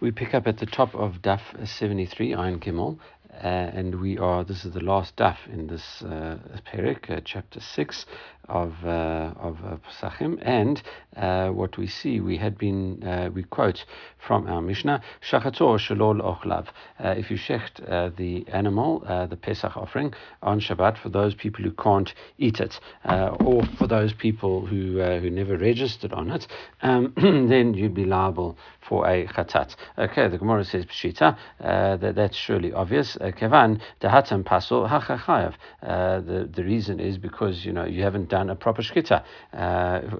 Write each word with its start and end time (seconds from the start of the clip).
We 0.00 0.12
pick 0.12 0.32
up 0.32 0.46
at 0.46 0.58
the 0.58 0.66
top 0.66 0.94
of 0.94 1.22
Daf 1.22 1.40
73, 1.66 2.30
Ayin 2.30 2.60
Gimel, 2.60 3.00
and 3.40 4.00
we 4.00 4.18
are, 4.18 4.44
this 4.44 4.64
is 4.64 4.72
the 4.72 4.80
last 4.80 5.16
daf 5.16 5.36
in 5.52 5.66
this 5.66 6.02
uh, 6.02 6.38
Perik, 6.66 7.10
uh, 7.10 7.20
chapter 7.24 7.60
6 7.60 8.06
of, 8.48 8.72
uh, 8.84 9.32
of 9.38 9.58
uh, 9.64 9.76
Pesachim. 9.76 10.38
And 10.42 10.82
uh, 11.16 11.50
what 11.50 11.76
we 11.76 11.86
see, 11.86 12.20
we 12.20 12.36
had 12.36 12.56
been, 12.56 13.02
uh, 13.04 13.30
we 13.32 13.42
quote 13.42 13.84
from 14.26 14.46
our 14.46 14.60
Mishnah, 14.60 15.02
Shachator 15.30 15.78
Shalol 15.78 16.20
Ochlav. 16.20 16.68
Uh, 16.98 17.14
if 17.16 17.30
you 17.30 17.36
shecht 17.36 17.80
uh, 17.90 18.10
the 18.16 18.46
animal, 18.48 19.02
uh, 19.06 19.26
the 19.26 19.36
Pesach 19.36 19.76
offering, 19.76 20.14
on 20.42 20.60
Shabbat 20.60 20.98
for 20.98 21.08
those 21.10 21.34
people 21.34 21.62
who 21.62 21.72
can't 21.72 22.14
eat 22.38 22.60
it, 22.60 22.80
uh, 23.04 23.36
or 23.44 23.62
for 23.78 23.86
those 23.86 24.12
people 24.12 24.66
who, 24.66 25.00
uh, 25.00 25.20
who 25.20 25.30
never 25.30 25.56
registered 25.56 26.12
on 26.12 26.30
it, 26.30 26.46
um, 26.82 27.12
then 27.16 27.74
you'd 27.74 27.94
be 27.94 28.04
liable 28.04 28.56
for 28.88 29.06
a 29.06 29.26
chatat. 29.26 29.76
Okay, 29.98 30.28
the 30.28 30.38
Gemara 30.38 30.64
says 30.64 30.86
Pshita, 30.86 31.36
uh, 31.60 31.96
that, 31.98 32.14
that's 32.14 32.36
surely 32.36 32.72
obvious. 32.72 33.16
Kevan, 33.32 33.80
dahatam 34.00 34.44
pasul 34.44 34.88
hachachayav. 34.88 35.54
The 35.82 36.48
the 36.52 36.64
reason 36.64 37.00
is 37.00 37.18
because 37.18 37.64
you 37.64 37.72
know 37.72 37.84
you 37.84 38.02
haven't 38.02 38.28
done 38.28 38.50
a 38.50 38.54
proper 38.54 38.82
shkita. 38.82 39.24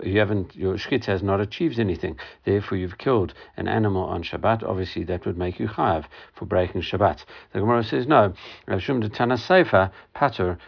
you 0.04 0.18
haven't 0.18 0.54
your 0.56 0.74
shkita 0.74 1.06
has 1.06 1.22
not 1.22 1.40
achieved 1.40 1.78
anything. 1.78 2.18
Therefore, 2.44 2.78
you've 2.78 2.98
killed 2.98 3.34
an 3.56 3.68
animal 3.68 4.04
on 4.04 4.22
Shabbat. 4.22 4.62
Obviously, 4.62 5.04
that 5.04 5.26
would 5.26 5.38
make 5.38 5.58
you 5.58 5.68
chayav 5.68 6.04
for 6.34 6.44
breaking 6.44 6.82
Shabbat. 6.82 7.24
The 7.52 7.60
Gemara 7.60 7.84
says 7.84 8.06
no. 8.06 8.32
Rav 8.66 8.82
Shum 8.82 9.00
de 9.00 9.09
Tana 9.09 9.38
Sefer 9.38 9.90
Pater. 10.14 10.59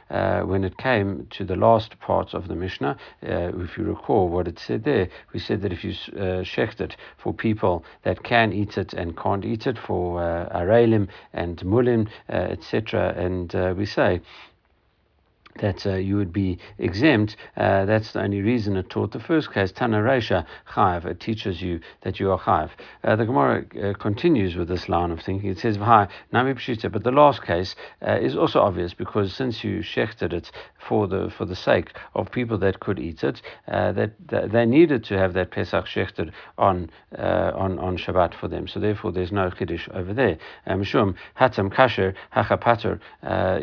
When 0.45 0.65
it 0.65 0.77
came 0.79 1.27
to 1.31 1.45
the 1.45 1.57
last 1.57 1.99
part 2.01 2.35
of 2.35 2.49
the 2.49 2.55
Mishnah, 2.55 2.97
uh, 3.23 3.51
if 3.55 3.77
you 3.77 3.85
recall 3.85 4.29
what 4.29 4.49
it 4.49 4.59
said 4.59 4.85
there, 4.85 5.09
we 5.33 5.41
said 5.41 5.63
that 5.63 5.73
if 5.73 5.85
you 5.85 5.91
uh, 6.13 6.43
shecht 6.43 6.81
it 6.81 6.97
for 7.19 7.33
people 7.33 7.85
that 8.03 8.23
can 8.23 8.53
eat 8.53 8.77
it 8.79 8.93
and 8.93 9.17
can't 9.17 9.45
eat 9.45 9.67
it, 9.67 9.79
for 9.79 10.23
uh, 10.23 10.49
arelim 10.59 11.09
and 11.33 11.59
mulim, 11.59 12.09
uh, 12.29 12.30
etc., 12.31 13.15
and 13.17 13.55
uh, 13.55 13.75
we 13.77 13.87
say 13.87 14.21
that 15.61 15.87
uh, 15.87 15.95
you 15.95 16.17
would 16.17 16.33
be 16.33 16.59
exempt, 16.79 17.37
uh, 17.57 17.85
that's 17.85 18.13
the 18.13 18.21
only 18.21 18.41
reason 18.41 18.77
it 18.77 18.91
taught 18.91 19.13
the 19.13 19.21
first 19.21 19.53
case. 19.53 19.71
Tana 19.73 19.99
Reisha 19.99 20.45
Chayiv, 20.73 21.05
it 21.05 21.21
teaches 21.21 21.63
you 21.63 21.81
that 22.03 22.19
you 22.19 22.31
are 22.33 22.39
Chayiv. 22.39 22.71
Uh, 23.05 23.17
the 23.17 23.25
Gemara 23.25 23.65
uh, 23.83 23.95
continues 23.95 24.57
with 24.57 24.69
this 24.69 24.89
line 24.89 25.11
of 25.11 25.21
thinking. 25.21 25.51
It 25.51 25.59
says, 25.59 25.79
Nami 25.79 26.55
Pshita, 26.55 26.91
but 26.91 27.05
the 27.05 27.13
last 27.13 27.43
case 27.43 27.77
uh, 28.07 28.19
is 28.21 28.37
also 28.37 28.61
obvious 28.61 28.95
because 28.95 29.35
since 29.35 29.63
you 29.63 29.81
shechted 29.81 30.33
it 30.33 30.51
for 30.79 31.07
the 31.07 31.31
for 31.37 31.45
the 31.45 31.57
sake 31.57 31.93
of 32.15 32.31
people 32.33 32.57
that 32.59 32.81
could 32.81 32.99
eat 32.99 33.23
it, 33.23 33.43
uh, 33.69 33.93
that, 33.93 34.13
that, 34.29 34.51
they 34.53 34.65
needed 34.65 35.05
to 35.05 35.19
have 35.19 35.35
that 35.35 35.51
Pesach 35.51 35.85
shechted 35.87 36.33
on, 36.57 36.91
on, 37.19 37.79
on 37.79 37.97
Shabbat 37.97 38.35
for 38.35 38.49
them. 38.49 38.67
So 38.67 38.81
therefore 38.81 39.13
there's 39.13 39.33
no 39.33 39.51
Kiddush 39.51 39.89
over 39.93 40.15
there. 40.15 40.39
Mishum 40.67 41.15
Hatam 41.39 41.73
Kasher 41.73 42.15
Hachapater, 42.35 42.99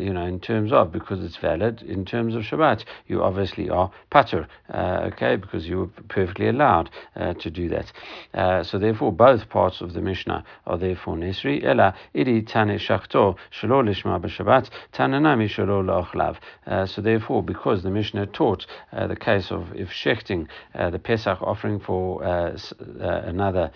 you 0.00 0.12
know, 0.12 0.24
in 0.24 0.38
terms 0.38 0.72
of, 0.72 0.92
because 0.92 1.22
it's 1.24 1.36
valid, 1.36 1.82
in 1.88 2.04
terms 2.04 2.34
of 2.34 2.42
Shabbat, 2.42 2.84
you 3.06 3.22
obviously 3.22 3.68
are 3.70 3.90
pater, 4.10 4.46
uh, 4.72 5.10
okay, 5.12 5.36
because 5.36 5.66
you 5.66 5.78
were 5.78 5.86
perfectly 6.08 6.48
allowed 6.48 6.90
uh, 7.16 7.34
to 7.34 7.50
do 7.50 7.68
that. 7.68 7.92
Uh, 8.34 8.62
so 8.62 8.78
therefore, 8.78 9.12
both 9.12 9.48
parts 9.48 9.80
of 9.80 9.92
the 9.92 10.00
Mishnah 10.00 10.44
are 10.66 10.78
therefore 10.78 11.16
necessary. 11.16 11.64
Ela 11.64 11.94
idi 12.14 12.46
tane 12.46 12.78
shachto 12.78 13.36
shelo 13.52 13.82
lishma 13.82 14.20
b'Shabbat 14.20 14.70
tananami 14.92 15.48
shelo 15.48 15.82
la'ochlav. 15.82 16.36
Uh, 16.66 16.86
so 16.86 17.02
therefore, 17.02 17.42
because 17.42 17.82
the 17.82 17.90
Mishnah 17.90 18.26
taught 18.26 18.66
uh, 18.92 19.06
the 19.06 19.16
case 19.16 19.50
of 19.50 19.74
if 19.74 19.88
shechting 19.90 20.46
uh, 20.74 20.90
the 20.90 20.98
Pesach 20.98 21.40
offering 21.42 21.80
for 21.80 22.22
another 22.22 23.70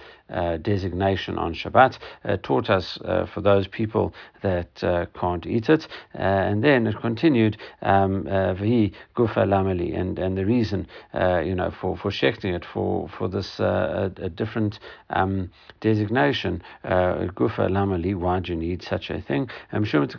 designation 0.63 1.37
on 1.39 1.55
Shabbat, 1.55 1.99
taught 2.43 2.71
us 2.71 2.99
for 3.33 3.41
those 3.41 3.67
people 3.67 4.15
that 4.43 4.75
can't 5.15 5.47
eat 5.47 5.69
it, 5.69 5.87
and 6.15 6.65
then 6.65 6.87
it 6.87 6.97
continued. 7.01 7.57
Uh, 7.83 7.92
Vahi 7.93 8.93
Gufa 9.17 9.45
Lamali, 9.47 9.99
and 9.99 10.19
and 10.19 10.37
the 10.37 10.45
reason 10.45 10.87
uh, 11.15 11.41
you 11.45 11.55
know 11.55 11.71
for 11.71 11.97
for 11.97 12.11
shechting 12.11 12.55
it 12.55 12.65
for 12.65 13.09
for 13.09 13.29
this 13.29 13.61
uh, 13.61 14.11
a, 14.19 14.25
a, 14.25 14.29
different 14.29 14.79
um, 15.11 15.51
designation 15.81 16.63
Gufa 16.85 17.69
Lamali. 17.69 18.15
Why 18.15 18.41
do 18.41 18.53
you 18.53 18.59
need 18.59 18.83
such 18.83 19.11
a 19.11 19.21
thing? 19.21 19.49
Um, 19.73 19.85
Rabbi 19.85 20.19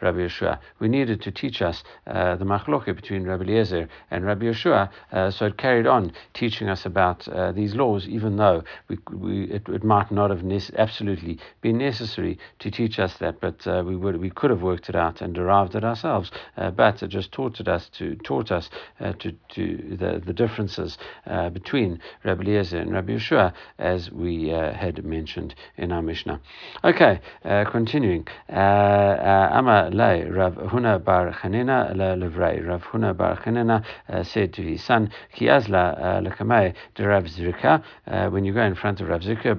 Rabbi 0.00 0.18
Yehoshua. 0.18 0.58
We 0.78 0.88
needed 0.88 1.22
to 1.22 1.30
teach 1.30 1.62
us 1.62 1.82
the 2.06 2.44
machloke 2.44 2.94
between 2.94 3.24
Rabbi 3.24 3.44
Eliezer 3.44 3.88
and 4.10 4.24
Rabbi 4.24 4.46
Yehoshua, 4.46 5.32
so 5.32 5.46
it 5.46 5.56
carried 5.56 5.86
on 5.86 6.12
teaching 6.34 6.68
us 6.68 6.86
about 6.86 7.28
these 7.54 7.74
laws, 7.74 8.06
even 8.08 8.36
though 8.36 8.62
we, 8.88 8.98
we 9.12 9.44
it, 9.44 9.68
it 9.68 9.84
might 9.84 10.10
not 10.10 10.30
have 10.30 10.44
absolutely 10.76 11.38
been 11.60 11.78
necessary 11.78 12.38
to 12.58 12.70
teach 12.70 12.98
us 12.98 13.16
that, 13.18 13.40
but 13.40 13.66
we 13.84 13.96
would 13.96 14.16
we 14.20 14.30
could 14.30 14.50
have 14.50 14.62
worked 14.62 14.88
it 14.88 14.96
out 14.96 14.99
and 15.00 15.34
derived 15.34 15.74
it 15.74 15.84
ourselves. 15.84 16.30
Uh, 16.56 16.70
but 16.70 17.02
it 17.02 17.08
just 17.08 17.32
taught 17.32 17.60
us 17.66 17.88
to 17.88 18.16
taught 18.16 18.52
us 18.52 18.68
uh, 19.00 19.12
to, 19.14 19.32
to 19.48 19.96
the, 19.98 20.22
the 20.24 20.32
differences 20.32 20.98
uh, 21.26 21.48
between 21.50 22.00
Rabbi 22.24 22.42
Eliezer 22.42 22.78
and 22.78 22.92
Rabbi 22.92 23.12
Yehoshua, 23.12 23.52
as 23.78 24.10
we 24.10 24.52
uh, 24.52 24.72
had 24.72 25.04
mentioned 25.04 25.54
in 25.76 25.92
our 25.92 26.02
Mishnah. 26.02 26.40
Okay, 26.84 27.20
uh, 27.44 27.64
continuing. 27.70 28.26
Ama 28.48 29.90
lay 29.92 30.24
Rav 30.24 30.54
Huna 30.54 31.02
bar 31.02 31.32
Chanina 31.32 31.94
levrei. 31.94 32.66
Rav 32.66 32.82
Huna 32.82 33.16
bar 33.16 33.40
Chanina 33.42 33.84
said 34.26 34.52
to 34.54 34.62
his 34.62 34.82
son, 34.82 35.10
Ki 35.34 35.48
azla 35.48 36.22
lekamei 36.22 36.74
de 36.94 37.06
Rav 37.06 37.24
Zrika. 37.24 37.82
When 38.30 38.44
you 38.44 38.52
go 38.52 38.62
in 38.62 38.74
front 38.74 39.00
of 39.00 39.08
Rav 39.08 39.22
Zrika, 39.22 39.56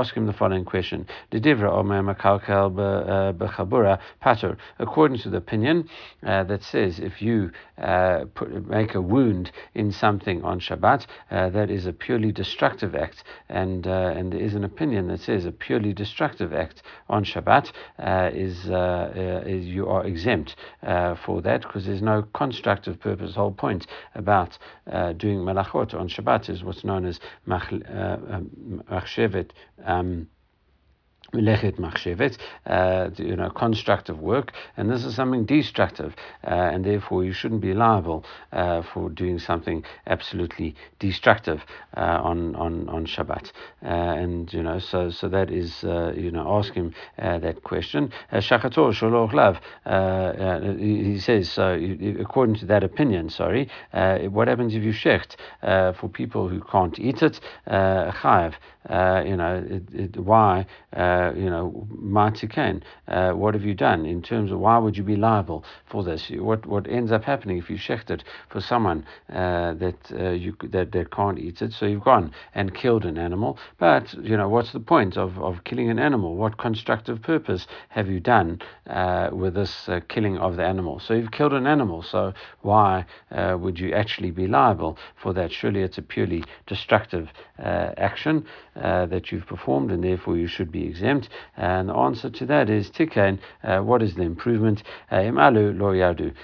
ask 0.00 0.14
him 0.14 0.26
the 0.26 0.32
following 0.32 0.64
question: 0.64 1.06
Dedivra 1.30 1.70
omer 1.70 2.02
makalkel 2.02 3.36
bechabura 3.36 3.98
pater 4.20 4.56
according 4.78 5.18
to 5.18 5.30
the 5.30 5.36
opinion 5.36 5.88
uh, 6.26 6.44
that 6.44 6.62
says 6.62 6.98
if 6.98 7.22
you 7.22 7.50
uh, 7.78 8.24
put, 8.34 8.68
make 8.68 8.94
a 8.94 9.00
wound 9.00 9.50
in 9.74 9.92
something 9.92 10.42
on 10.44 10.60
Shabbat, 10.60 11.06
uh, 11.30 11.48
that 11.50 11.70
is 11.70 11.86
a 11.86 11.92
purely 11.92 12.32
destructive 12.32 12.94
act, 12.94 13.24
and 13.48 13.86
uh, 13.86 14.14
and 14.16 14.32
there 14.32 14.40
is 14.40 14.54
an 14.54 14.64
opinion 14.64 15.08
that 15.08 15.20
says 15.20 15.44
a 15.44 15.52
purely 15.52 15.92
destructive 15.92 16.52
act 16.52 16.82
on 17.08 17.24
Shabbat 17.24 17.72
uh, 17.98 18.30
is, 18.32 18.66
is 19.46 19.66
you 19.66 19.88
are 19.88 20.04
exempt 20.04 20.56
for 21.24 21.42
that 21.42 21.62
because 21.62 21.86
there's 21.86 22.02
no 22.02 22.22
constructive 22.34 23.00
purpose. 23.00 23.34
The 23.34 23.40
whole 23.40 23.52
point 23.52 23.86
about 24.14 24.58
doing 25.16 25.38
malachot 25.38 25.94
on 25.94 26.08
Shabbat 26.08 26.48
is 26.48 26.64
what's 26.64 26.84
known 26.84 27.04
as 27.04 27.20
machshevet. 27.46 29.50
Um, 29.84 30.28
Lechet 31.34 31.78
machshevet, 31.78 32.36
uh, 32.66 33.08
you 33.16 33.36
know, 33.36 33.48
constructive 33.48 34.20
work, 34.20 34.52
and 34.76 34.90
this 34.90 35.04
is 35.04 35.14
something 35.14 35.46
destructive, 35.46 36.14
uh, 36.46 36.50
and 36.50 36.84
therefore 36.84 37.24
you 37.24 37.32
shouldn't 37.32 37.62
be 37.62 37.72
liable 37.72 38.24
uh, 38.52 38.82
for 38.82 39.08
doing 39.08 39.38
something 39.38 39.82
absolutely 40.06 40.74
destructive 40.98 41.64
uh, 41.96 42.20
on 42.22 42.54
on 42.56 42.86
on 42.90 43.06
Shabbat. 43.06 43.50
Uh, 43.82 43.88
and 43.88 44.52
you 44.52 44.62
know, 44.62 44.78
so 44.78 45.08
so 45.08 45.26
that 45.28 45.50
is 45.50 45.84
uh, 45.84 46.12
you 46.14 46.30
know, 46.30 46.58
ask 46.58 46.74
him 46.74 46.92
that 47.16 47.62
question. 47.62 48.12
Shachator 48.32 48.92
sholoch 48.92 49.32
lav. 49.32 49.58
He 50.78 51.18
says 51.18 51.50
so. 51.50 51.72
According 52.20 52.56
to 52.56 52.66
that 52.66 52.84
opinion, 52.84 53.30
sorry, 53.30 53.70
what 53.92 54.48
happens 54.48 54.74
if 54.74 54.82
you 54.82 54.92
shecht 54.92 55.36
for 55.96 56.08
people 56.08 56.48
who 56.48 56.60
can't 56.60 56.98
eat 56.98 57.22
it? 57.22 57.40
Chayav. 57.66 58.54
You 58.90 59.36
know, 59.36 59.64
it, 59.68 59.82
it, 59.94 60.16
why? 60.18 60.66
uh, 60.96 61.32
you 61.34 61.48
know, 61.48 61.86
Matikain, 61.90 62.82
uh, 63.08 63.32
what 63.32 63.54
have 63.54 63.64
you 63.64 63.74
done 63.74 64.04
in 64.04 64.22
terms 64.22 64.52
of 64.52 64.58
why 64.58 64.78
would 64.78 64.96
you 64.96 65.02
be 65.02 65.16
liable 65.16 65.64
for 65.86 66.02
this? 66.04 66.30
What 66.30 66.66
what 66.66 66.86
ends 66.88 67.10
up 67.12 67.24
happening 67.24 67.58
if 67.58 67.70
you 67.70 67.76
shecht 67.76 68.10
it 68.10 68.24
for 68.50 68.60
someone 68.60 69.06
uh, 69.30 69.74
that 69.74 69.96
uh, 70.12 70.30
you 70.30 70.54
that, 70.64 70.92
that 70.92 71.10
can't 71.10 71.38
eat 71.38 71.62
it? 71.62 71.72
So 71.72 71.86
you've 71.86 72.04
gone 72.04 72.32
and 72.54 72.74
killed 72.74 73.04
an 73.04 73.16
animal, 73.18 73.58
but 73.78 74.12
you 74.14 74.36
know 74.36 74.48
what's 74.48 74.72
the 74.72 74.80
point 74.80 75.16
of, 75.16 75.38
of 75.38 75.64
killing 75.64 75.88
an 75.90 75.98
animal? 75.98 76.36
What 76.36 76.58
constructive 76.58 77.22
purpose 77.22 77.66
have 77.88 78.08
you 78.08 78.20
done 78.20 78.60
uh, 78.88 79.30
with 79.32 79.54
this 79.54 79.88
uh, 79.88 80.00
killing 80.08 80.36
of 80.38 80.56
the 80.56 80.64
animal? 80.64 81.00
So 81.00 81.14
you've 81.14 81.32
killed 81.32 81.54
an 81.54 81.66
animal, 81.66 82.02
so 82.02 82.34
why 82.60 83.06
would 83.30 83.78
you 83.78 83.92
actually 83.92 84.30
be 84.30 84.46
liable 84.46 84.98
for 85.16 85.32
that? 85.32 85.52
Surely 85.52 85.82
it's 85.82 85.98
a 85.98 86.02
purely 86.02 86.44
destructive 86.66 87.30
action 87.62 88.44
that 88.74 89.30
you've 89.30 89.46
performed, 89.46 89.90
and 89.90 90.02
therefore 90.02 90.36
you 90.36 90.46
should 90.46 90.72
be 90.72 90.86
exempt? 90.86 91.28
And 91.56 91.88
the 91.88 91.94
answer 91.94 92.30
to 92.30 92.46
that 92.46 92.68
is 92.68 92.90
Tikain, 92.90 93.38
uh, 93.62 93.78
what 93.80 94.02
is 94.02 94.14
the 94.14 94.22
improvement? 94.22 94.82
Uh, 95.10 95.16
Imalu 95.16 95.78
lo 95.78 95.92
yadu. 95.92 96.34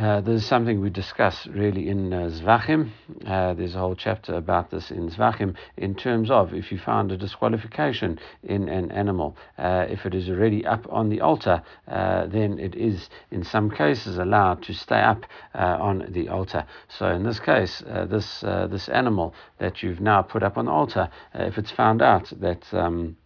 Uh, 0.00 0.18
there's 0.22 0.46
something 0.46 0.80
we 0.80 0.88
discuss 0.88 1.46
really 1.48 1.86
in 1.90 2.10
uh, 2.10 2.30
Zvachim. 2.30 2.90
Uh, 3.26 3.52
there's 3.52 3.74
a 3.74 3.78
whole 3.78 3.94
chapter 3.94 4.32
about 4.32 4.70
this 4.70 4.90
in 4.90 5.10
Zvachim 5.10 5.54
in 5.76 5.94
terms 5.94 6.30
of 6.30 6.54
if 6.54 6.72
you 6.72 6.78
find 6.78 7.12
a 7.12 7.18
disqualification 7.18 8.18
in 8.42 8.70
an 8.70 8.90
animal, 8.92 9.36
uh, 9.58 9.84
if 9.90 10.06
it 10.06 10.14
is 10.14 10.30
already 10.30 10.64
up 10.64 10.86
on 10.90 11.10
the 11.10 11.20
altar, 11.20 11.62
uh, 11.86 12.26
then 12.28 12.58
it 12.58 12.74
is 12.74 13.10
in 13.30 13.44
some 13.44 13.70
cases 13.70 14.16
allowed 14.16 14.62
to 14.62 14.72
stay 14.72 15.02
up 15.02 15.26
uh, 15.54 15.76
on 15.78 16.06
the 16.08 16.30
altar. 16.30 16.64
So 16.88 17.08
in 17.08 17.22
this 17.22 17.38
case, 17.38 17.82
this 18.08 18.40
this 18.40 18.88
animal 18.88 19.34
that 19.58 19.82
you've 19.82 20.00
now 20.00 20.22
put 20.22 20.42
up 20.42 20.56
on 20.56 20.64
the 20.64 20.72
altar, 20.72 21.10
if 21.34 21.58
it's 21.58 21.72
found 21.72 22.00
out 22.00 22.32
that 22.40 22.72
um, 22.72 23.18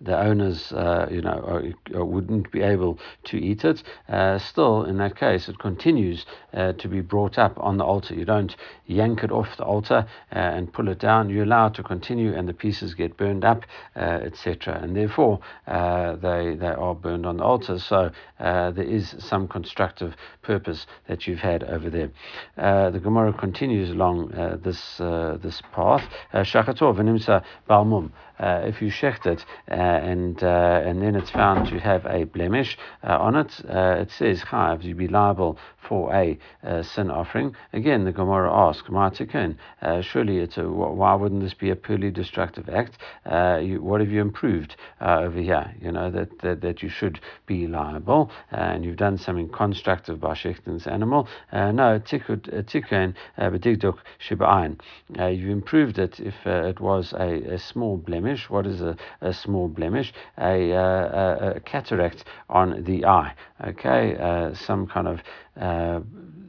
the 0.00 0.18
owners, 0.18 0.72
uh, 0.72 1.08
you 1.10 1.22
know, 1.22 1.72
wouldn't 1.92 2.50
be 2.52 2.60
able 2.60 2.98
to 3.24 3.38
eat 3.38 3.64
it, 3.64 3.82
uh, 4.08 4.38
still, 4.38 4.84
in 4.84 4.98
that 4.98 5.16
case, 5.16 5.48
it 5.48 5.58
continues 5.58 6.26
uh, 6.52 6.72
to 6.74 6.88
be 6.88 7.00
brought 7.00 7.38
up 7.38 7.54
on 7.58 7.78
the 7.78 7.84
altar. 7.84 8.14
You 8.14 8.24
don't 8.24 8.54
yank 8.86 9.24
it 9.24 9.30
off 9.30 9.56
the 9.56 9.64
altar 9.64 10.06
uh, 10.32 10.38
and 10.38 10.72
pull 10.72 10.88
it 10.88 10.98
down. 10.98 11.30
You 11.30 11.44
allow 11.44 11.68
it 11.68 11.74
to 11.74 11.82
continue, 11.82 12.34
and 12.34 12.48
the 12.48 12.54
pieces 12.54 12.94
get 12.94 13.16
burned 13.16 13.44
up, 13.44 13.64
uh, 13.96 14.00
etc. 14.00 14.80
And 14.82 14.96
therefore, 14.96 15.40
uh, 15.66 16.16
they 16.16 16.54
they 16.54 16.68
are 16.68 16.94
burned 16.94 17.26
on 17.26 17.38
the 17.38 17.44
altar. 17.44 17.78
So 17.78 18.10
there 18.38 18.78
is 18.78 19.14
some 19.18 19.48
constructive 19.48 20.14
purpose 20.42 20.86
that 21.08 21.26
you've 21.26 21.40
had 21.40 21.64
over 21.64 21.90
there. 21.90 22.10
the 22.56 23.00
Gemara 23.00 23.32
continues 23.32 23.90
along 23.90 24.28
this 24.62 24.98
this 24.98 25.62
path. 25.72 26.04
V'nimsa 26.32 27.42
balmum. 27.68 28.10
If 28.38 28.82
you 28.82 28.88
shecht 28.90 29.26
it, 29.26 29.44
and 29.68 30.42
uh, 30.42 30.82
and 30.84 31.02
then 31.02 31.14
it's 31.14 31.30
found 31.30 31.68
to 31.68 31.78
have 31.78 32.04
a 32.06 32.24
blemish 32.24 32.78
uh, 33.02 33.18
on 33.18 33.36
it. 33.36 33.60
Uh, 33.68 33.96
it 34.00 34.10
says 34.10 34.42
chayav 34.42 34.82
you 34.82 34.94
be 34.94 35.08
liable 35.08 35.58
for 35.88 36.12
a 36.14 36.38
uh, 36.64 36.82
sin 36.82 37.10
offering. 37.10 37.54
Again, 37.72 38.04
the 38.04 38.12
Gemara 38.12 38.52
asks, 38.52 38.88
Ma'atikun, 38.88 39.56
uh, 39.82 40.00
surely 40.00 40.38
it's 40.38 40.58
a, 40.58 40.62
why 40.68 41.14
wouldn't 41.14 41.42
this 41.42 41.54
be 41.54 41.70
a 41.70 41.76
purely 41.76 42.10
destructive 42.10 42.68
act? 42.68 42.98
Uh, 43.24 43.60
you, 43.62 43.82
what 43.82 44.00
have 44.00 44.10
you 44.10 44.20
improved 44.20 44.76
over 45.00 45.40
here? 45.40 45.72
You 45.80 45.92
know 45.92 46.10
that, 46.10 46.38
that 46.40 46.60
that 46.60 46.82
you 46.82 46.88
should 46.88 47.20
be 47.46 47.66
liable, 47.66 48.30
and 48.50 48.84
you've 48.84 48.96
done 48.96 49.18
something 49.18 49.48
constructive 49.48 50.20
by 50.20 50.34
shechting 50.34 50.74
this 50.74 50.86
animal. 50.86 51.28
no, 51.52 52.00
tikkun 52.00 53.14
b'digduk 53.38 53.98
shiba'ain. 54.20 54.78
You've 55.18 55.50
improved 55.50 55.98
it 55.98 56.20
if 56.20 56.46
it 56.46 56.80
was 56.80 57.12
a, 57.12 57.54
a 57.54 57.58
small 57.58 57.96
blemish. 57.96 58.50
What 58.50 58.66
is 58.66 58.80
a, 58.80 58.96
a 59.20 59.32
small 59.32 59.68
blemish, 59.68 60.12
a, 60.38 60.72
uh, 60.72 60.78
a, 60.80 61.50
a 61.56 61.60
cataract 61.60 62.24
on 62.48 62.84
the 62.84 63.04
eye. 63.04 63.34
Okay, 63.66 64.16
uh, 64.16 64.54
some 64.54 64.86
kind 64.86 65.08
of 65.08 65.20
uh, 65.60 66.00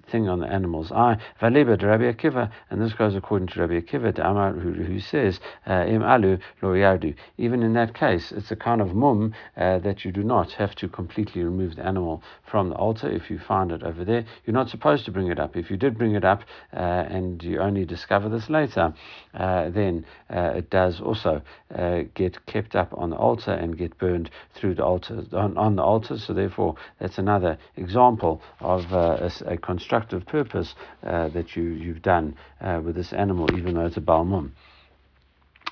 thing 0.10 0.28
on 0.30 0.40
the 0.40 0.48
animal's 0.48 0.92
eye. 0.92 1.18
Rabbi 1.42 1.64
Akiva, 1.64 2.52
and 2.70 2.82
this 2.82 2.94
goes 2.94 3.16
according 3.16 3.48
to 3.50 3.62
Rabbi 3.62 3.82
Akiva, 3.82 4.14
de 4.14 4.28
Amar, 4.28 4.54
who, 4.54 4.72
who 4.72 5.00
says, 5.00 5.40
uh, 5.68 5.86
Im 5.88 6.04
alu 6.04 6.38
lo 6.62 6.70
yardu. 6.70 7.16
Even 7.38 7.64
in 7.64 7.74
that 7.74 7.94
case, 7.94 8.32
it's 8.32 8.52
a 8.52 8.56
kind 8.56 8.82
of 8.82 8.96
mum 8.96 9.34
uh, 9.58 9.80
that 9.80 10.06
you 10.06 10.12
do 10.12 10.24
not 10.24 10.52
have 10.54 10.76
to 10.76 10.88
completely 10.88 11.44
remove 11.44 11.76
the 11.76 11.86
animal 11.86 12.24
from 12.50 12.70
the 12.70 12.76
altar 12.76 13.10
if 13.10 13.30
you 13.30 13.40
find 13.40 13.72
it 13.72 13.84
over 13.84 14.06
there. 14.06 14.26
You're 14.46 14.54
not 14.54 14.70
supposed 14.70 15.06
to 15.06 15.12
bring 15.12 15.28
it 15.28 15.40
up. 15.40 15.56
If 15.56 15.70
you 15.70 15.78
did 15.78 15.98
bring 15.98 16.16
it 16.16 16.24
up 16.24 16.44
uh, 16.74 16.78
and 16.78 17.44
you 17.44 17.60
only 17.60 17.86
discover 17.86 18.30
this 18.30 18.50
later, 18.50 18.94
uh, 19.34 19.70
then 19.70 20.06
uh, 20.30 20.54
it 20.56 20.70
does 20.70 21.02
also 21.02 21.42
uh, 21.76 22.04
get 22.14 22.46
kept 22.46 22.76
up 22.76 22.94
on 22.98 23.10
the 23.10 23.18
altar 23.18 23.52
and 23.52 23.78
get 23.78 23.98
burned 23.98 24.30
through 24.54 24.76
the 24.76 24.84
altar 24.84 25.26
on, 25.34 25.58
on 25.58 25.76
the 25.76 25.84
altar. 25.84 26.18
So 26.18 26.34
therefore, 26.34 26.76
that's 27.00 27.18
another 27.18 27.58
example 27.76 28.42
of 28.60 28.92
a, 28.94 29.32
a 29.46 29.58
construction 29.58 29.97
constructive 29.98 30.28
purpose 30.28 30.76
uh, 31.04 31.28
that 31.30 31.56
you, 31.56 31.64
you've 31.64 32.02
done 32.02 32.36
uh, 32.62 32.80
with 32.84 32.96
this 32.96 33.14
animal, 33.14 33.52
even 33.56 33.74
though 33.74 33.86
it's 33.86 33.98
a 33.98 34.02
balmum. 34.02 34.52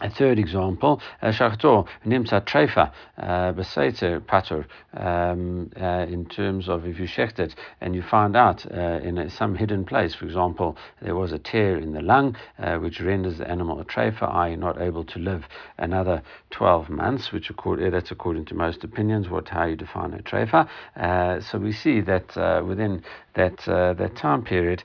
A 0.01 0.09
third 0.09 0.37
example, 0.39 1.01
uh, 1.21 1.27
Shachtor 1.27 1.87
Nimsa 2.05 2.41
Trefa 2.41 2.91
uh, 3.17 3.53
Beseter 3.53 4.19
Patur, 4.19 4.65
um, 4.93 5.71
uh, 5.79 6.05
in 6.09 6.25
terms 6.25 6.67
of 6.67 6.85
if 6.85 6.99
you 6.99 7.07
shecht 7.07 7.39
it 7.39 7.55
and 7.79 7.95
you 7.95 8.01
find 8.01 8.35
out 8.35 8.69
uh, 8.73 8.99
in 9.01 9.17
a, 9.17 9.29
some 9.29 9.55
hidden 9.55 9.85
place, 9.85 10.13
for 10.13 10.25
example, 10.25 10.75
there 11.01 11.15
was 11.15 11.31
a 11.31 11.39
tear 11.39 11.77
in 11.77 11.93
the 11.93 12.01
lung 12.01 12.35
uh, 12.59 12.75
which 12.75 12.99
renders 12.99 13.37
the 13.37 13.49
animal 13.49 13.79
a 13.79 13.85
trefa, 13.85 14.29
i.e., 14.35 14.57
not 14.57 14.81
able 14.81 15.05
to 15.05 15.17
live 15.17 15.45
another 15.77 16.21
12 16.49 16.89
months, 16.89 17.31
which 17.31 17.49
accord, 17.49 17.79
that's 17.93 18.11
according 18.11 18.43
to 18.43 18.53
most 18.53 18.83
opinions, 18.83 19.29
what 19.29 19.47
how 19.47 19.63
you 19.63 19.77
define 19.77 20.13
a 20.13 20.21
trefa. 20.21 20.67
Uh, 20.97 21.39
so 21.39 21.57
we 21.57 21.71
see 21.71 22.01
that 22.01 22.35
within 22.65 23.01
that 23.35 23.57
that 23.65 24.15
time 24.15 24.43
period, 24.43 24.83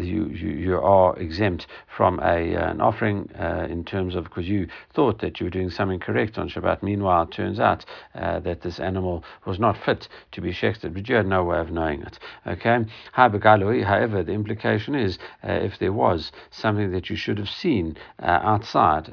you, 0.00 0.26
you 0.26 0.50
you 0.50 0.78
are 0.78 1.16
exempt 1.18 1.68
from 1.86 2.18
a 2.20 2.54
an 2.54 2.80
offering 2.80 3.28
in 3.68 3.84
terms 3.84 4.16
of 4.16 4.31
because 4.32 4.48
you 4.48 4.66
thought 4.94 5.20
that 5.20 5.40
you 5.40 5.46
were 5.46 5.50
doing 5.50 5.70
something 5.70 5.98
correct 6.00 6.38
on 6.38 6.48
Shabbat. 6.48 6.82
Meanwhile, 6.82 7.24
it 7.24 7.30
turns 7.32 7.60
out 7.60 7.84
uh, 8.14 8.40
that 8.40 8.62
this 8.62 8.80
animal 8.80 9.24
was 9.46 9.58
not 9.58 9.76
fit 9.76 10.08
to 10.32 10.40
be 10.40 10.52
shechted, 10.52 10.94
but 10.94 11.08
you 11.08 11.16
had 11.16 11.26
no 11.26 11.44
way 11.44 11.58
of 11.58 11.70
knowing 11.70 12.02
it. 12.02 12.18
Okay, 12.46 12.84
however, 13.12 14.22
the 14.22 14.32
implication 14.32 14.94
is 14.94 15.18
uh, 15.42 15.52
if 15.52 15.78
there 15.78 15.92
was 15.92 16.32
something 16.50 16.92
that 16.92 17.10
you 17.10 17.16
should 17.16 17.38
have 17.38 17.48
seen 17.48 17.96
uh, 18.22 18.40
outside, 18.42 19.08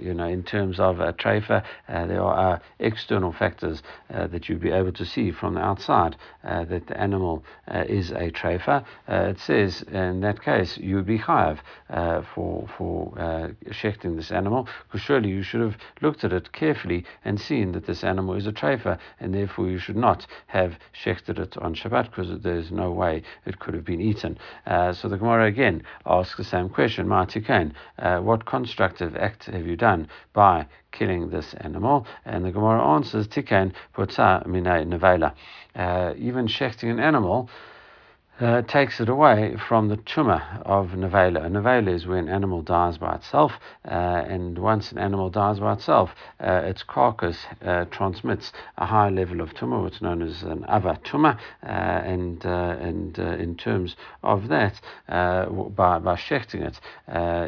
you 0.00 0.14
know, 0.14 0.26
in 0.26 0.42
terms 0.42 0.78
of 0.80 1.00
a 1.00 1.12
treifa, 1.12 1.62
there 1.88 2.22
are 2.22 2.60
external 2.78 3.32
factors 3.32 3.82
that 4.08 4.48
you'd 4.48 4.60
be 4.60 4.70
able 4.70 4.92
to 4.92 5.04
see 5.04 5.30
from 5.30 5.54
the 5.54 5.60
outside 5.60 6.16
that 6.42 6.86
the 6.86 7.00
animal 7.00 7.44
is 7.68 8.10
a 8.10 8.30
treifa, 8.30 8.84
uh, 9.08 9.28
it 9.30 9.38
says 9.38 9.82
in 9.82 10.20
that 10.20 10.42
case 10.42 10.78
you 10.78 10.96
would 10.96 11.06
be 11.06 11.18
chayav 11.18 11.58
uh, 11.90 12.22
for 12.34 12.66
for 12.76 13.12
uh, 13.18 13.48
shechting 13.70 14.16
this 14.16 14.30
animal, 14.30 14.41
because 14.44 15.00
surely 15.00 15.28
you 15.28 15.42
should 15.42 15.60
have 15.60 15.76
looked 16.00 16.24
at 16.24 16.32
it 16.32 16.52
carefully 16.52 17.04
and 17.24 17.40
seen 17.40 17.72
that 17.72 17.86
this 17.86 18.04
animal 18.04 18.34
is 18.34 18.46
a 18.46 18.52
treifa, 18.52 18.98
and 19.20 19.34
therefore 19.34 19.68
you 19.68 19.78
should 19.78 19.96
not 19.96 20.26
have 20.46 20.78
shechted 20.92 21.38
it 21.38 21.56
on 21.58 21.74
Shabbat, 21.74 22.10
because 22.10 22.40
there's 22.42 22.70
no 22.70 22.90
way 22.90 23.22
it 23.46 23.58
could 23.58 23.74
have 23.74 23.84
been 23.84 24.00
eaten. 24.00 24.38
Uh, 24.66 24.92
so 24.92 25.08
the 25.08 25.16
Gemara 25.16 25.46
again 25.46 25.82
asks 26.06 26.36
the 26.36 26.44
same 26.44 26.68
question, 26.68 27.06
Ma'atikain, 27.06 27.72
uh, 27.98 28.18
what 28.18 28.46
constructive 28.46 29.16
act 29.16 29.46
have 29.46 29.66
you 29.66 29.76
done 29.76 30.08
by 30.32 30.66
killing 30.90 31.30
this 31.30 31.54
animal? 31.54 32.06
And 32.24 32.44
the 32.44 32.52
Gemara 32.52 32.86
answers, 32.94 33.28
Tikain 33.28 33.72
putza 33.94 34.46
minay 34.46 34.86
nevela. 34.86 35.34
Uh, 35.74 36.14
even 36.16 36.46
shechting 36.46 36.90
an 36.90 37.00
animal 37.00 37.48
uh, 38.42 38.62
takes 38.62 39.00
it 39.00 39.08
away 39.08 39.56
from 39.68 39.88
the 39.88 39.96
tumah 39.98 40.62
of 40.62 40.88
nevela. 40.88 41.46
A 41.46 41.48
nevela 41.48 41.94
is 41.94 42.06
when 42.06 42.26
an 42.26 42.28
animal 42.28 42.60
dies 42.60 42.98
by 42.98 43.14
itself, 43.14 43.52
uh, 43.86 43.90
and 43.90 44.58
once 44.58 44.90
an 44.90 44.98
animal 44.98 45.30
dies 45.30 45.60
by 45.60 45.74
itself, 45.74 46.10
uh, 46.40 46.62
its 46.64 46.82
carcass 46.82 47.38
uh, 47.64 47.84
transmits 47.86 48.52
a 48.78 48.86
high 48.86 49.10
level 49.10 49.40
of 49.40 49.50
tumah, 49.54 49.82
what's 49.82 50.02
known 50.02 50.22
as 50.22 50.42
an 50.42 50.64
ava 50.68 50.98
tumah, 51.04 51.38
uh, 51.62 51.66
and 51.66 52.44
uh, 52.44 52.76
and 52.80 53.18
in 53.18 53.54
terms 53.56 53.94
of 54.24 54.48
that, 54.48 54.80
by 55.06 55.98
by 55.98 56.16
shechting 56.16 56.62
it, 56.62 56.80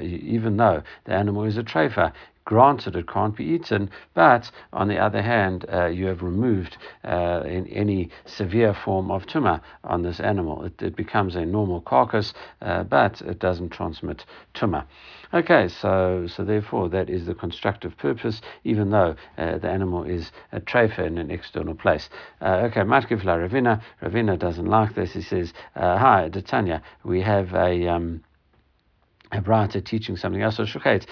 even 0.03 0.57
though 0.57 0.83
the 1.07 1.13
animal 1.13 1.43
is 1.45 1.57
a 1.57 1.63
treifa, 1.65 2.13
Granted, 2.47 2.95
it 2.95 3.09
can't 3.09 3.35
be 3.35 3.45
eaten, 3.45 3.89
but 4.13 4.51
on 4.71 4.89
the 4.89 4.99
other 4.99 5.23
hand, 5.23 5.65
uh, 5.73 5.87
you 5.87 6.05
have 6.07 6.23
removed 6.23 6.77
uh, 7.03 7.43
in 7.47 7.67
any 7.69 8.11
severe 8.27 8.75
form 8.75 9.11
of 9.11 9.25
tumah 9.25 9.63
on 9.83 10.03
this 10.03 10.21
animal. 10.21 10.63
It, 10.65 10.83
it 10.83 10.95
becomes 10.95 11.37
a 11.37 11.47
normal 11.47 11.81
carcass, 11.81 12.35
uh, 12.61 12.83
but 12.85 13.23
it 13.23 13.39
doesn't 13.39 13.71
transmit 13.71 14.27
tumah. 14.53 14.85
Okay, 15.33 15.69
so 15.69 16.27
so 16.27 16.45
therefore 16.45 16.91
that 16.91 17.09
is 17.09 17.25
the 17.25 17.35
constructive 17.35 17.97
purpose, 17.97 18.43
even 18.63 18.91
though 18.91 19.17
uh, 19.39 19.57
the 19.57 19.71
animal 19.71 20.05
is 20.05 20.31
a 20.53 20.61
treifa 20.61 21.07
in 21.07 21.17
an 21.17 21.31
external 21.31 21.75
place. 21.75 22.11
Uh, 22.43 22.67
okay, 22.67 22.83
Matkifla 22.83 23.49
Ravina. 23.49 23.81
Ravina 24.03 24.39
doesn't 24.39 24.67
like 24.67 24.95
this. 24.95 25.15
He 25.15 25.23
says, 25.23 25.55
uh, 25.77 25.97
"Hi, 25.97 26.29
Detanya, 26.29 26.83
we 27.05 27.23
have 27.23 27.55
a." 27.55 27.89
Um, 27.89 28.23
brata 29.41 29.81
teaching 29.85 30.17
something 30.17 30.43
else. 30.43 30.57
So 30.57 30.65
chatat 30.65 31.09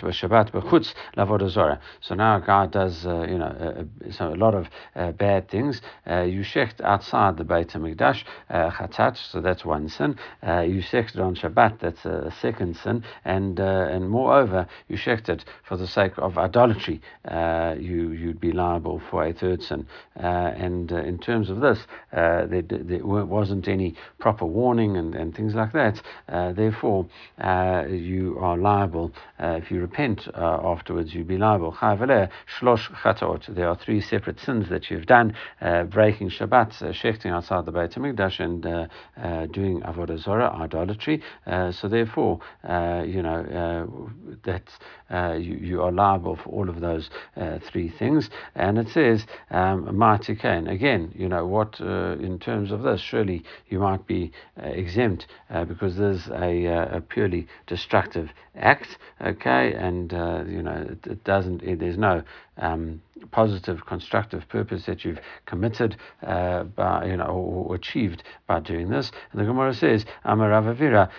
b'Shabbat 0.00 0.52
b'chutz 0.52 0.94
lavodazora. 1.16 1.78
So 2.00 2.14
now 2.14 2.38
God 2.38 2.72
does, 2.72 3.06
uh, 3.06 3.26
you 3.28 3.38
know, 3.38 3.46
uh, 3.46 4.10
so 4.10 4.32
a 4.32 4.36
lot 4.36 4.54
of 4.54 4.68
uh, 4.94 5.12
bad 5.12 5.48
things. 5.48 5.80
Uh, 6.08 6.22
you 6.22 6.42
shecht 6.42 6.80
outside 6.80 7.36
the 7.36 7.44
Beit 7.44 7.68
Hamikdash 7.68 8.24
uh, 8.50 8.70
chatat, 8.70 9.16
so 9.16 9.40
that's 9.40 9.64
one 9.64 9.88
sin. 9.88 10.18
Uh, 10.46 10.60
you 10.60 10.82
shechted 10.82 11.18
on 11.18 11.34
Shabbat, 11.34 11.80
that's 11.80 12.04
a 12.04 12.32
second 12.40 12.76
sin, 12.76 13.04
and 13.24 13.58
and 13.58 14.08
moreover, 14.08 14.66
you 14.88 14.96
shechted 14.96 15.42
for 15.64 15.76
the 15.76 15.86
sake 15.86 16.12
of 16.18 16.38
idolatry. 16.38 17.00
you 17.30 18.10
you'd 18.10 18.40
be 18.40 18.52
liable 18.52 19.00
for 19.10 19.24
a 19.24 19.32
third 19.32 19.62
sin. 19.62 19.86
and 20.14 20.92
in 20.92 21.18
terms 21.18 21.50
of 21.50 21.60
this, 21.60 21.86
there, 22.12 22.62
there 22.62 23.04
wasn't 23.04 23.68
any 23.68 23.94
proper 24.18 24.46
warning 24.46 24.96
and, 24.96 25.14
and 25.14 25.34
things 25.34 25.54
like 25.54 25.72
that. 25.72 26.00
therefore. 26.28 27.06
Uh, 27.56 27.86
you 27.88 28.36
are 28.38 28.58
liable. 28.58 29.10
Uh, 29.40 29.58
if 29.62 29.70
you 29.70 29.80
repent 29.80 30.28
uh, 30.34 30.58
afterwards, 30.62 31.14
you'd 31.14 31.26
be 31.26 31.38
liable. 31.38 31.74
There 31.80 33.68
are 33.68 33.76
three 33.76 34.00
separate 34.00 34.40
sins 34.40 34.68
that 34.68 34.90
you've 34.90 35.06
done: 35.06 35.34
breaking 35.88 36.30
Shabbat, 36.30 36.72
shechting 36.92 37.32
outside 37.32 37.64
the 37.64 37.72
Beit 37.72 37.92
Hamikdash, 37.92 38.40
and 38.40 38.62
doing 39.52 39.80
avodah 39.80 40.18
zarah, 40.18 40.50
idolatry. 40.54 41.22
so 41.46 41.88
therefore, 41.88 42.40
you 42.62 43.22
know 43.22 44.10
that 44.44 44.68
you, 45.40 45.54
you 45.54 45.82
are 45.82 45.92
liable 45.92 46.36
for 46.36 46.50
all 46.50 46.68
of 46.68 46.80
those 46.80 47.08
three 47.62 47.88
things. 47.88 48.28
And 48.54 48.78
it 48.78 48.88
says, 48.88 49.24
um, 49.50 50.02
again, 50.02 51.12
you 51.14 51.28
know 51.28 51.46
what 51.46 51.80
in 51.80 52.38
terms 52.38 52.70
of 52.70 52.82
this, 52.82 53.00
surely 53.00 53.44
you 53.68 53.78
might 53.78 54.06
be 54.06 54.32
uh, 54.62 54.66
exempt 54.68 55.26
uh, 55.50 55.64
because 55.64 55.96
there's 55.96 56.28
a, 56.28 56.66
uh, 56.66 56.96
a, 56.96 57.00
purely 57.00 57.45
destructive 57.66 58.30
act, 58.54 58.98
okay, 59.20 59.74
and 59.74 60.12
uh, 60.12 60.44
you 60.46 60.62
know 60.62 60.86
it, 60.90 61.06
it 61.06 61.24
doesn't. 61.24 61.62
It, 61.62 61.78
there's 61.78 61.98
no 61.98 62.22
um, 62.58 63.00
positive, 63.30 63.84
constructive 63.86 64.48
purpose 64.48 64.86
that 64.86 65.04
you've 65.04 65.20
committed 65.46 65.96
uh, 66.22 66.64
by, 66.64 67.06
you 67.06 67.16
know, 67.16 67.26
or, 67.26 67.74
achieved 67.74 68.22
by 68.46 68.60
doing 68.60 68.88
this. 68.88 69.12
And 69.32 69.40
the 69.40 69.44
Gemara 69.44 69.74
says, 69.74 70.04
Amaravavira 70.24 71.10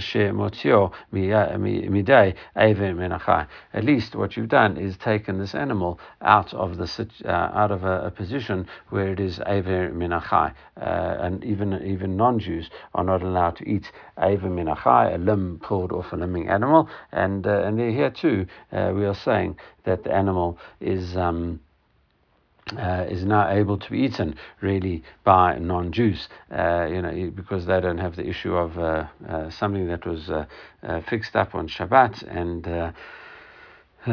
she'motio 0.00 0.92
midei 1.12 2.34
even 2.56 2.96
menachai. 2.96 3.46
At 3.72 3.84
least 3.84 4.14
what 4.14 4.36
you've 4.36 4.48
done 4.48 4.76
is 4.76 4.96
taken 4.96 5.38
this 5.38 5.54
animal 5.54 5.98
out 6.22 6.52
of 6.54 6.76
the 6.76 6.88
uh, 7.24 7.28
out 7.30 7.70
of 7.70 7.84
a, 7.84 8.06
a, 8.06 8.10
position 8.10 8.66
where 8.88 9.12
it 9.12 9.20
is 9.20 9.38
even 9.40 9.94
menachai, 9.94 10.52
uh, 10.80 11.16
and 11.20 11.44
even 11.44 11.74
even 11.84 12.16
non-Jews 12.16 12.70
are 12.94 13.04
not 13.04 13.22
allowed 13.22 13.56
to 13.56 13.68
eat 13.68 13.92
even 14.18 14.56
menachai, 14.56 15.14
a 15.14 15.18
limb 15.18 15.60
pulled 15.62 15.92
off 15.92 16.12
a 16.12 16.16
limbing 16.16 16.48
animal. 16.48 16.88
And 17.12 17.46
uh, 17.46 17.62
and 17.62 17.78
here 17.78 18.10
too, 18.10 18.46
uh, 18.72 18.92
we 18.94 19.04
are 19.04 19.14
saying 19.14 19.56
that 19.84 20.04
the 20.04 20.12
animal 20.12 20.58
is. 20.80 21.16
Um, 21.16 21.60
uh, 22.76 23.06
is 23.08 23.24
now 23.24 23.48
able 23.48 23.78
to 23.78 23.90
be 23.90 24.00
eaten 24.00 24.36
really 24.60 25.02
by 25.24 25.58
non-Jews, 25.58 26.28
uh, 26.52 26.86
you 26.90 27.00
know, 27.00 27.32
because 27.34 27.64
they 27.64 27.80
don't 27.80 27.96
have 27.96 28.16
the 28.16 28.26
issue 28.26 28.54
of 28.54 28.78
uh, 28.78 29.06
uh 29.26 29.48
something 29.48 29.86
that 29.86 30.04
was 30.04 30.28
uh, 30.28 30.44
uh, 30.82 31.00
fixed 31.08 31.34
up 31.34 31.54
on 31.54 31.66
Shabbat 31.66 32.22
and 32.28 32.92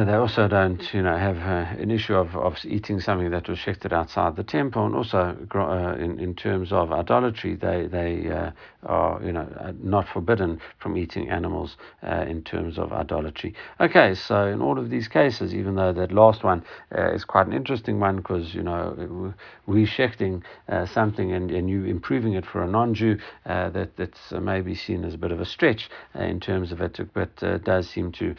they 0.04 0.14
also 0.14 0.48
don't, 0.48 0.94
you 0.94 1.02
know, 1.02 1.16
have 1.16 1.38
uh, 1.38 1.82
an 1.82 1.92
issue 1.92 2.16
of, 2.16 2.36
of 2.36 2.58
eating 2.66 3.00
something 3.00 3.30
that 3.32 3.48
was 3.48 3.58
shechted 3.58 3.94
outside 3.94 4.36
the 4.36 4.44
temple, 4.44 4.86
and 4.86 4.96
also 4.96 5.38
uh, 5.54 5.96
in, 5.98 6.20
in 6.20 6.34
terms 6.36 6.72
of 6.74 6.92
idolatry, 6.92 7.56
they 7.56 7.88
they 7.88 8.30
uh, 8.30 8.52
are, 8.84 9.22
you 9.24 9.32
know, 9.32 9.48
uh, 9.60 9.72
not 9.82 10.08
forbidden 10.08 10.60
from 10.80 10.98
eating 10.98 11.30
animals 11.30 11.78
uh, 12.04 12.26
in 12.28 12.42
terms 12.44 12.78
of 12.78 12.92
idolatry. 12.92 13.54
Okay, 13.80 14.16
so 14.16 14.48
in 14.48 14.62
all 14.62 14.78
of 14.78 14.90
these 14.90 15.08
cases, 15.08 15.54
even 15.54 15.76
though 15.76 15.94
that 15.94 16.12
last 16.12 16.44
one 16.44 16.64
is 16.92 17.24
quite 17.24 17.48
an 17.48 17.54
interesting 17.54 18.00
one 18.00 18.18
because 18.18 18.54
you 18.54 18.64
know 18.64 19.34
we 19.66 19.86
shechting 19.86 20.42
something 20.88 21.32
and, 21.32 21.52
and 21.52 21.70
you 21.70 21.86
improving 21.86 22.34
it 22.34 22.46
for 22.46 22.64
a 22.64 22.68
non-Jew, 22.68 23.18
that 23.46 23.96
that's 23.96 24.32
maybe 24.32 24.76
seen 24.76 25.06
as 25.06 25.14
a 25.14 25.18
bit 25.18 25.32
of 25.32 25.40
a 25.40 25.46
stretch 25.46 25.90
in 26.16 26.40
terms 26.40 26.72
of 26.72 26.82
it, 26.82 27.00
but 27.14 27.36
does 27.64 27.90
seem 27.90 28.12
to 28.12 28.36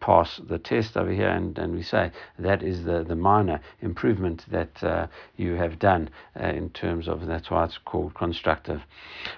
pass 0.00 0.40
the 0.48 0.58
test 0.58 0.95
over 0.96 1.10
here, 1.10 1.28
and, 1.28 1.58
and 1.58 1.74
we 1.74 1.82
say 1.82 2.10
that 2.38 2.62
is 2.62 2.84
the, 2.84 3.04
the 3.04 3.16
minor 3.16 3.60
improvement 3.80 4.44
that 4.50 4.82
uh, 4.82 5.06
you 5.36 5.54
have 5.54 5.78
done 5.78 6.10
uh, 6.40 6.46
in 6.46 6.70
terms 6.70 7.08
of 7.08 7.26
that's 7.26 7.50
why 7.50 7.64
it's 7.64 7.78
called 7.78 8.14
constructive. 8.14 8.82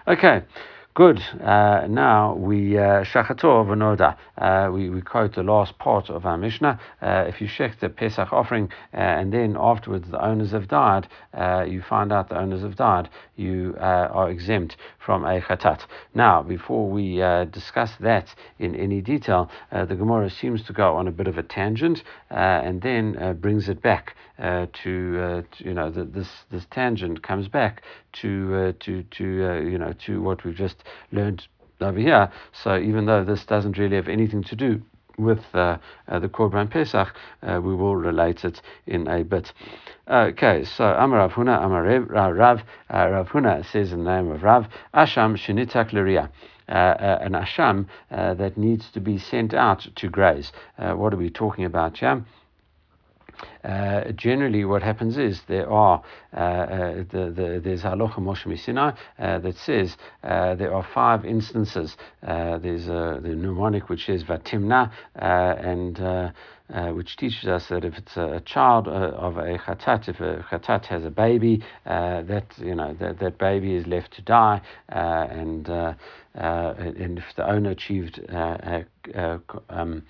Okay. 0.07 0.43
Good. 0.99 1.23
Uh, 1.41 1.87
now 1.89 2.35
we 2.35 2.77
uh, 2.77 3.05
v'noda. 3.05 4.17
Uh, 4.37 4.69
we 4.73 4.91
we 4.91 5.01
quote 5.01 5.37
the 5.37 5.45
last 5.45 5.79
part 5.79 6.11
of 6.11 6.27
our 6.27 6.37
Mishnah. 6.37 6.81
Uh, 7.01 7.25
if 7.29 7.41
you 7.41 7.47
check 7.47 7.79
the 7.79 7.89
Pesach 7.89 8.33
offering 8.33 8.69
uh, 8.93 8.97
and 8.97 9.33
then 9.33 9.57
afterwards 9.57 10.11
the 10.11 10.21
owners 10.21 10.51
have 10.51 10.67
died, 10.67 11.07
uh, 11.35 11.65
you 11.69 11.83
find 11.83 12.13
out 12.13 12.29
the 12.31 12.37
owners 12.37 12.63
have 12.63 12.75
died, 12.75 13.09
you 13.37 13.77
are 13.79 14.29
exempt 14.29 14.77
from 14.99 15.25
a 15.25 15.41
chatat. 15.41 15.87
Now, 16.15 16.43
before 16.43 16.91
we 16.91 17.19
discuss 17.53 17.93
that 18.01 18.35
in 18.59 18.75
any 18.75 19.01
detail, 19.01 19.49
the 19.71 19.95
Gemara 19.95 20.29
seems 20.29 20.65
to 20.65 20.73
go 20.73 20.97
on 20.97 21.07
a 21.07 21.13
bit 21.13 21.29
of 21.29 21.39
a 21.39 21.45
tangent 21.45 22.03
and 22.29 22.83
then 22.83 23.39
brings 23.41 23.69
it 23.69 23.81
back 23.81 24.17
to, 24.39 24.67
to, 24.73 25.45
you 25.59 25.75
know 25.75 25.91
the, 25.91 26.05
this 26.05 26.29
this 26.51 26.67
tangent 26.71 27.23
comes 27.23 27.49
back 27.49 27.83
to 28.13 28.73
to 28.81 29.03
to 29.05 29.25
you 29.69 29.79
know 29.79 29.93
to 30.07 30.21
what 30.21 30.45
we've 30.45 30.55
just 30.55 30.85
learned 31.13 31.47
over 31.81 31.99
here. 31.99 32.31
So 32.53 32.79
even 32.79 33.07
though 33.07 33.25
this 33.25 33.45
doesn't 33.45 33.79
really 33.79 33.97
have 33.97 34.09
anything 34.09 34.43
to 34.45 34.57
do 34.57 34.83
with 35.19 35.45
uh, 35.53 35.79
uh, 36.07 36.19
the 36.21 36.29
Korban 36.29 36.71
Pesach, 36.71 37.15
uh, 37.43 37.61
we 37.63 37.75
will 37.75 37.97
relate 37.97 38.45
it 38.45 38.63
in 38.87 39.09
a 39.09 39.25
bit. 39.25 39.53
Okay, 40.09 40.65
so 40.65 40.85
Amar 40.85 41.19
Rav 41.19 41.33
Huna, 41.33 41.65
Amar 41.65 41.83
Rav, 42.33 42.63
Rav 42.91 43.29
Huna 43.29 43.65
says 43.71 43.93
in 43.93 44.05
the 44.05 44.17
name 44.17 44.31
of 44.31 44.43
Rav, 44.43 44.67
Asham 44.95 45.37
Shinitak 45.37 45.91
Liria. 45.91 46.31
Uh, 46.69 47.17
an 47.23 47.33
asham 47.33 47.87
uh, 48.11 48.35
that 48.35 48.59
needs 48.59 48.91
to 48.91 49.01
be 49.01 49.17
sent 49.17 49.55
out 49.55 49.89
to 49.97 50.07
graze. 50.07 50.53
Uh, 50.79 50.93
what 50.93 51.15
are 51.15 51.17
we 51.17 51.31
talking 51.31 51.65
about 51.65 51.97
here? 51.97 52.23
Uh, 53.65 54.13
generally 54.13 54.65
what 54.65 54.83
happens 54.83 55.19
is 55.19 55.43
there 55.49 55.71
are 55.71 56.03
uh, 56.33 56.37
uh, 56.37 56.95
the, 57.11 57.33
the, 57.35 57.61
there's 57.63 57.83
halacha 57.83 58.17
Moshe 58.19 58.59
Sinai 58.59 58.93
uh, 59.19 59.39
that 59.39 59.57
says 59.57 59.97
uh, 60.25 60.55
there 60.55 60.75
are 60.75 60.87
five 60.95 61.25
instances. 61.25 61.97
there's 62.23 62.89
a, 62.89 63.21
the 63.23 63.35
mnemonic 63.35 63.89
which 63.89 64.07
says 64.07 64.25
vatimna 64.25 64.91
and 65.15 66.01
uh, 66.71 66.91
which 66.91 67.17
teaches 67.17 67.49
us 67.49 67.69
that 67.69 67.85
if 67.85 67.97
it's 67.97 68.17
a, 68.17 68.35
a 68.35 68.41
child 68.41 68.89
uh, 68.89 68.91
of 68.91 69.39
a 69.39 69.57
chatat, 69.59 70.07
if 70.09 70.21
a 70.21 70.45
chatat 70.51 70.85
has 70.85 71.05
a 71.05 71.11
baby, 71.11 71.63
uh, 71.87 72.23
that 72.23 72.45
you 72.59 72.75
know 72.75 72.93
that, 73.01 73.19
that 73.19 73.39
baby 73.39 73.75
is 73.75 73.87
left 73.87 74.13
to 74.13 74.21
die, 74.23 74.61
and 74.91 75.67
and 75.69 77.19
if 77.19 77.25
the 77.37 77.49
owner 77.49 77.71
achieved 77.71 78.21
um, 79.71 80.03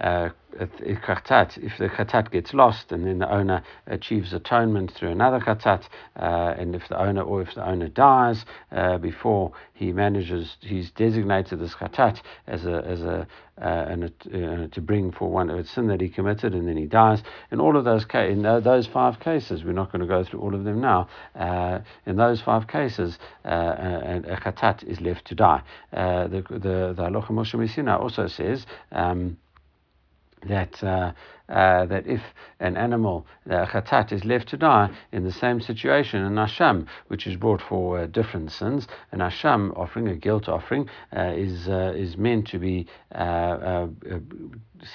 uh, 0.00 0.30
if 0.58 1.78
the 1.78 1.88
khatat 1.88 2.30
gets 2.30 2.52
lost 2.52 2.90
and 2.92 3.06
then 3.06 3.18
the 3.18 3.32
owner 3.32 3.62
achieves 3.86 4.32
atonement 4.32 4.90
through 4.92 5.10
another 5.10 5.38
khatat, 5.38 5.84
uh, 6.16 6.54
and 6.58 6.74
if 6.74 6.88
the 6.88 7.00
owner 7.00 7.22
or 7.22 7.42
if 7.42 7.54
the 7.54 7.66
owner 7.66 7.88
dies 7.88 8.44
uh, 8.72 8.98
before 8.98 9.52
he 9.72 9.92
manages, 9.92 10.56
he's 10.60 10.90
designated 10.90 11.60
this 11.60 11.74
chatat 11.74 12.20
as 12.46 12.66
a 12.66 12.84
as 12.86 13.02
a 13.02 13.26
uh, 13.60 13.86
and 13.88 14.04
uh, 14.04 14.66
to 14.68 14.80
bring 14.80 15.12
for 15.12 15.30
one 15.30 15.50
a 15.50 15.64
sin 15.64 15.86
that 15.88 16.00
he 16.00 16.08
committed, 16.08 16.54
and 16.54 16.66
then 16.66 16.78
he 16.78 16.86
dies. 16.86 17.22
In 17.52 17.60
all 17.60 17.76
of 17.76 17.84
those 17.84 18.06
ca- 18.06 18.24
in 18.24 18.42
those 18.42 18.86
five 18.86 19.20
cases, 19.20 19.64
we're 19.64 19.72
not 19.72 19.92
going 19.92 20.00
to 20.00 20.08
go 20.08 20.24
through 20.24 20.40
all 20.40 20.54
of 20.54 20.64
them 20.64 20.80
now. 20.80 21.08
Uh, 21.34 21.80
in 22.06 22.16
those 22.16 22.40
five 22.40 22.66
cases, 22.66 23.18
uh, 23.44 23.48
a, 23.48 24.22
a 24.32 24.36
chatat 24.40 24.82
is 24.84 25.00
left 25.00 25.26
to 25.26 25.34
die. 25.34 25.62
The 25.92 26.42
the 26.48 26.94
the 26.96 27.02
Halacha 27.02 27.30
Moshe 27.30 28.00
also 28.00 28.26
says. 28.26 28.66
Um, 28.92 29.36
that 30.46 30.82
uh, 30.82 31.12
uh, 31.50 31.80
uh, 31.80 31.86
that 31.86 32.06
if 32.06 32.20
an 32.58 32.76
animal, 32.76 33.26
uh, 33.48 33.64
chatat, 33.66 34.12
is 34.12 34.24
left 34.24 34.48
to 34.48 34.56
die 34.56 34.90
in 35.12 35.24
the 35.24 35.32
same 35.32 35.60
situation, 35.60 36.22
an 36.22 36.34
asham, 36.34 36.86
which 37.08 37.26
is 37.26 37.36
brought 37.36 37.62
for 37.62 38.00
uh, 38.00 38.06
different 38.06 38.50
sins, 38.50 38.86
an 39.12 39.20
asham 39.20 39.76
offering, 39.76 40.08
a 40.08 40.16
guilt 40.16 40.48
offering, 40.48 40.88
uh, 41.16 41.32
is 41.34 41.68
uh, 41.68 41.92
is 41.96 42.16
meant 42.16 42.46
to 42.46 42.58
be 42.58 42.86
uh, 43.14 43.86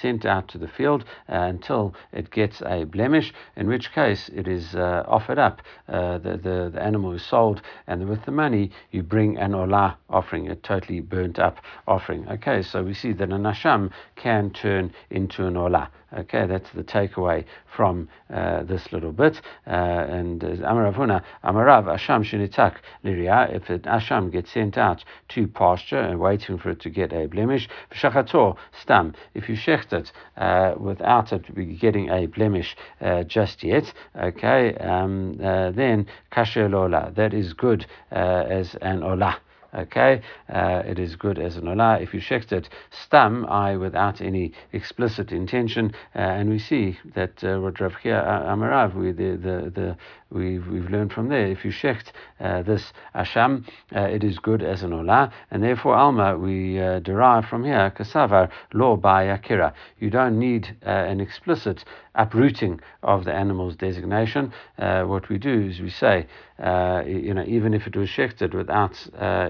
sent 0.02 0.26
out 0.26 0.48
to 0.48 0.58
the 0.58 0.68
field 0.68 1.06
until 1.28 1.94
it 2.12 2.32
gets 2.32 2.62
a 2.66 2.84
blemish, 2.84 3.32
in 3.56 3.68
which 3.68 3.92
case 3.94 4.30
it 4.34 4.48
is 4.48 4.76
offered 4.76 5.40
up. 5.40 5.62
the, 5.88 6.40
the 6.44 6.72
the 6.74 6.82
animal 6.82 7.14
is 7.14 7.24
sold, 7.24 7.62
and 7.88 8.10
with 8.10 8.26
the 8.26 8.32
money 8.32 8.72
you 8.92 9.04
bring 9.04 9.38
an 9.38 9.52
olah 9.52 9.96
offering, 10.10 10.50
a 10.50 10.56
totally 10.56 11.00
burnt 11.00 11.38
up 11.40 11.58
offering. 11.88 12.28
Okay, 12.28 12.62
so 12.64 12.84
we 12.84 12.94
see 12.94 13.14
that 13.14 13.30
an 13.30 13.44
asham 13.44 13.92
can 14.16 14.50
turn 14.50 14.92
into 15.10 15.46
an 15.46 15.54
olah. 15.54 15.90
Okay, 16.18 16.45
that's 16.48 16.70
the 16.72 16.84
takeaway 16.84 17.46
from 17.76 18.08
uh, 18.34 18.64
this 18.64 18.92
little 18.92 19.12
bit. 19.12 19.42
Uh, 19.68 19.70
and 19.70 20.42
Amaravuna, 20.42 21.24
Amarav, 21.44 21.86
Asham 21.86 22.24
Shinitak 22.24 22.78
Liria, 23.04 23.54
if 23.54 23.70
an 23.70 23.80
Asham 23.82 24.32
gets 24.32 24.52
sent 24.52 24.78
out 24.78 25.04
to 25.30 25.48
pasture 25.48 26.00
and 26.00 26.20
waiting 26.20 26.58
for 26.58 26.70
it 26.72 26.80
to 26.82 26.90
get 26.90 27.14
a 27.14 27.28
blemish, 27.28 27.68
Vishachator 27.92 28.56
Stam, 28.82 29.14
if 29.34 29.50
you 29.50 29.56
shecht 29.56 29.94
it 29.94 30.12
uh, 30.38 30.76
without 30.78 31.32
it 31.34 31.80
getting 31.80 32.10
a 32.10 32.28
blemish 32.28 32.76
uh, 33.02 33.24
just 33.24 33.64
yet, 33.64 33.94
okay, 34.20 34.76
um, 34.76 35.40
uh, 35.44 35.72
then 35.72 36.08
Kasher 36.32 36.70
Lola, 36.70 37.12
that 37.16 37.34
is 37.34 37.54
good 37.54 37.86
uh, 38.12 38.46
as 38.50 38.76
an 38.82 39.02
Olah. 39.02 39.36
Okay, 39.76 40.22
uh, 40.50 40.84
it 40.86 41.00
is 41.00 41.16
good 41.16 41.40
as 41.40 41.58
an 41.58 41.64
olah. 41.66 42.02
If 42.02 42.14
you 42.14 42.20
shecht 42.20 42.52
it 42.52 42.70
stam, 42.92 43.46
I 43.46 43.78
without 43.78 44.22
any 44.22 44.54
explicit 44.72 45.32
intention, 45.32 45.94
uh, 46.16 46.20
and 46.20 46.50
we 46.50 46.60
see 46.60 47.00
that 47.14 47.44
uh, 47.44 47.60
what 47.60 47.80
Rav 47.80 47.94
Amarav, 48.04 48.96
we 48.96 49.12
the 49.12 49.38
the, 49.38 49.72
the 49.74 49.98
we've, 50.30 50.68
we've 50.68 50.90
learned 50.90 51.14
from 51.14 51.30
there. 51.30 51.48
If 51.48 51.66
you 51.66 51.72
shecht 51.72 52.12
uh, 52.40 52.62
this 52.62 52.94
asham, 53.16 53.66
uh, 53.96 54.02
it 54.02 54.24
is 54.24 54.40
good 54.40 54.62
as 54.62 54.84
an 54.84 54.92
olah, 54.92 55.32
and 55.52 55.64
therefore 55.64 55.96
alma 55.96 56.38
we 56.38 56.80
uh, 56.80 57.00
derive 57.00 57.46
from 57.46 57.64
here 57.64 57.92
kasavar 57.96 58.50
law 58.74 58.96
by 58.96 59.24
akira. 59.24 59.74
You 60.00 60.10
don't 60.10 60.38
need 60.40 60.78
uh, 60.86 60.90
an 60.90 61.20
explicit 61.20 61.86
uprooting 62.16 62.80
of 63.04 63.26
the 63.26 63.34
animal's 63.34 63.76
designation. 63.76 64.52
Uh, 64.78 65.04
what 65.04 65.30
we 65.30 65.38
do 65.38 65.68
is 65.70 65.82
we 65.82 65.90
say, 65.90 66.28
uh, 66.55 66.55
you 66.60 67.34
know, 67.34 67.44
even 67.48 67.74
if 67.74 67.88
it 67.88 67.96
was 67.96 68.10
shechted 68.10 68.54
without 68.54 68.96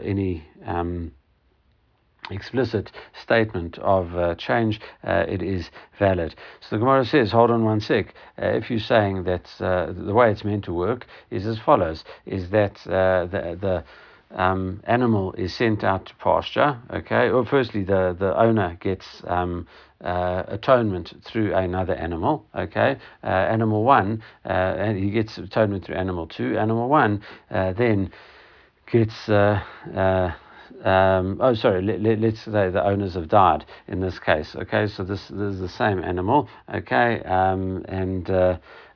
any 0.03 0.43
um, 0.65 1.11
explicit 2.29 2.91
statement 3.21 3.77
of 3.79 4.15
uh, 4.15 4.35
change, 4.35 4.81
uh, 5.03 5.25
it 5.27 5.41
is 5.41 5.69
valid. 5.99 6.35
So 6.61 6.75
the 6.75 6.79
Gemara 6.79 7.05
says, 7.05 7.31
hold 7.31 7.51
on 7.51 7.63
one 7.63 7.81
sec. 7.81 8.13
Uh, 8.41 8.47
if 8.47 8.69
you're 8.69 8.79
saying 8.79 9.23
that 9.25 9.49
uh, 9.59 9.91
the 9.91 10.13
way 10.13 10.31
it's 10.31 10.43
meant 10.43 10.65
to 10.65 10.73
work 10.73 11.05
is 11.29 11.45
as 11.45 11.59
follows: 11.59 12.03
is 12.25 12.49
that 12.49 12.75
uh, 12.87 13.25
the 13.25 13.57
the 13.59 13.83
um, 14.31 14.81
animal 14.85 15.33
is 15.33 15.53
sent 15.53 15.83
out 15.83 16.05
to 16.07 16.15
pasture. 16.15 16.77
Okay, 16.91 17.29
or 17.29 17.45
firstly 17.45 17.83
the 17.83 18.15
the 18.17 18.37
owner 18.39 18.77
gets 18.79 19.23
um, 19.27 19.67
uh, 20.03 20.43
atonement 20.47 21.13
through 21.23 21.53
another 21.53 21.93
animal. 21.95 22.45
Okay, 22.55 22.97
uh, 23.23 23.27
animal 23.27 23.83
one, 23.83 24.23
uh, 24.45 24.49
and 24.49 24.97
he 24.97 25.09
gets 25.09 25.37
atonement 25.37 25.85
through 25.85 25.95
animal 25.95 26.27
two. 26.27 26.57
Animal 26.57 26.89
one 26.89 27.21
then 27.49 28.11
gets 28.91 29.29
um, 30.83 31.37
oh, 31.41 31.53
sorry, 31.55 31.81
let, 31.81 32.23
us 32.23 32.39
say 32.41 32.69
the 32.69 32.83
owners 32.85 33.15
have 33.15 33.27
died 33.27 33.65
in 33.87 34.01
this 34.01 34.19
case. 34.19 34.55
Okay, 34.55 34.87
so 34.87 35.03
this, 35.03 35.27
this 35.29 35.55
is 35.55 35.59
the 35.59 35.69
same 35.69 36.03
animal. 36.03 36.47
Okay, 36.73 37.21
um, 37.23 37.83
and 37.87 38.29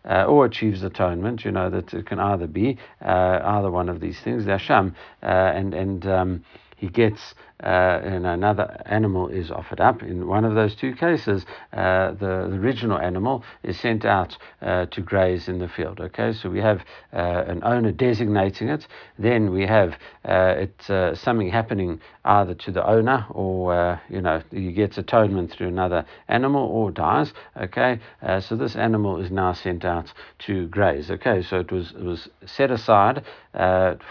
uh, 0.05 0.25
or 0.25 0.45
achieves 0.45 0.83
atonement. 0.83 1.45
You 1.45 1.51
know 1.51 1.69
that 1.69 1.93
it 1.93 2.05
can 2.05 2.19
either 2.19 2.47
be 2.47 2.77
uh, 3.03 3.39
either 3.43 3.71
one 3.71 3.89
of 3.89 3.99
these 3.99 4.19
things. 4.19 4.45
The 4.45 4.51
Asham, 4.51 4.95
uh, 5.23 5.25
and 5.25 5.73
and 5.73 6.05
um, 6.05 6.43
he 6.75 6.87
gets 6.87 7.35
uh, 7.63 7.99
and 8.03 8.25
another 8.25 8.81
animal 8.85 9.27
is 9.27 9.51
offered 9.51 9.81
up. 9.81 10.01
In 10.01 10.27
one 10.27 10.45
of 10.45 10.55
those 10.55 10.75
two 10.75 10.93
cases, 10.95 11.45
uh, 11.73 12.11
the, 12.11 12.47
the, 12.49 12.55
original 12.55 12.97
animal 12.97 13.43
is 13.63 13.77
sent 13.77 14.05
out 14.05 14.37
uh, 14.61 14.85
to 14.85 15.01
graze 15.01 15.49
in 15.49 15.59
the 15.59 15.67
field. 15.67 15.99
Okay, 15.99 16.31
so 16.31 16.49
we 16.49 16.59
have 16.59 16.81
uh, 17.11 17.43
an 17.47 17.61
owner 17.65 17.91
designating 17.91 18.69
it. 18.69 18.87
Then 19.17 19.51
we 19.51 19.65
have 19.65 19.97
uh, 20.23 20.55
it 20.57 20.89
uh, 20.89 21.15
something 21.15 21.49
happening 21.49 21.99
either 22.23 22.53
to 22.53 22.71
the 22.71 22.87
owner 22.87 23.25
or 23.31 23.99
you 24.09 24.21
know 24.21 24.41
he 24.51 24.71
gets 24.71 24.97
atonement 24.97 25.51
through 25.51 25.67
another 25.67 26.05
animal 26.29 26.65
or 26.65 26.91
dies. 26.91 27.33
Okay, 27.57 27.99
so 28.39 28.55
this 28.55 28.75
animal 28.75 29.19
is 29.19 29.31
now 29.31 29.51
sent 29.51 29.83
out 29.83 30.13
to 30.39 30.67
graze. 30.67 31.11
Okay, 31.11 31.41
so 31.41 31.59
it 31.59 31.71
was 31.71 31.91
it 31.91 32.03
was 32.03 32.29
set 32.45 32.71
aside 32.71 33.25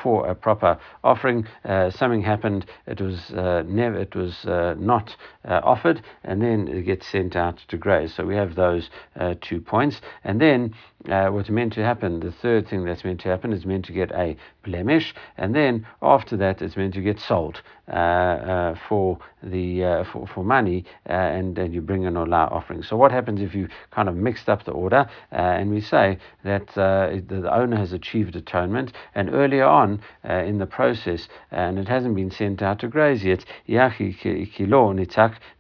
for 0.03 0.27
a 0.27 0.35
proper 0.35 0.79
offering. 1.03 1.47
something 1.65 2.23
happened. 2.23 2.67
It 2.87 3.01
was 3.01 3.33
never 3.67 3.99
it 3.99 4.15
was 4.15 4.45
uh, 4.45 4.75
not 4.79 5.17
uh, 5.45 5.61
offered, 5.63 6.03
and 6.25 6.43
then 6.43 6.69
it 6.69 6.83
gets 6.83 7.07
sent 7.07 7.37
out 7.37 7.59
to 7.69 7.77
graze. 7.77 8.15
So 8.15 8.25
we 8.25 8.37
have 8.37 8.55
those 8.55 8.91
uh, 9.19 9.35
two 9.41 9.61
points, 9.61 10.01
and 10.25 10.41
then 10.41 10.75
uh, 11.07 11.29
what's 11.29 11.49
meant 11.49 11.73
to 11.75 11.85
happen, 11.85 12.21
the 12.21 12.33
third 12.33 12.69
thing 12.69 12.85
that's 12.85 13.05
meant 13.05 13.21
to 13.21 13.29
happen 13.29 13.53
is 13.53 13.65
meant 13.65 13.85
to 13.85 13.93
get 13.93 14.11
a 14.13 14.37
blemish, 14.65 15.15
and 15.37 15.55
then 15.55 15.87
after 16.03 16.37
that, 16.37 16.61
it's 16.61 16.77
meant 16.77 16.93
to 16.95 17.01
get 17.01 17.21
sold 17.21 17.63
uh, 17.89 17.93
uh, 17.93 18.75
for 18.89 19.19
the 19.43 19.85
uh, 19.85 20.05
for, 20.13 20.27
for 20.27 20.45
money, 20.45 20.85
uh, 21.09 21.13
and 21.13 21.55
then 21.55 21.73
you 21.73 21.81
bring 21.81 22.05
an 22.05 22.15
olah 22.15 22.51
offering. 22.51 22.83
So 22.83 22.97
what 22.97 23.13
happens 23.13 23.41
if 23.41 23.55
you 23.55 23.69
kind 23.93 24.09
of 24.09 24.17
mixed 24.17 24.49
up 24.49 24.65
the 24.65 24.73
order, 24.73 25.09
uh, 25.33 25.37
and 25.37 25.71
we 25.71 25.81
say 25.81 26.19
that 26.45 26.67
the, 26.75 27.25
the, 27.27 27.55
owner 27.55 27.77
has 27.77 27.93
achieved 27.93 28.35
atonement, 28.35 28.93
and 29.15 29.33
earlier 29.33 29.65
on 29.65 30.03
in 30.25 30.59
the 30.59 30.67
process, 30.67 31.29
and 31.51 31.79
it 31.79 31.89
hasn't 31.89 32.17
been 32.17 32.31
sent 32.31 32.61
out 32.61 32.81
to 32.81 32.89
graze 32.89 33.25
yet, 33.25 33.45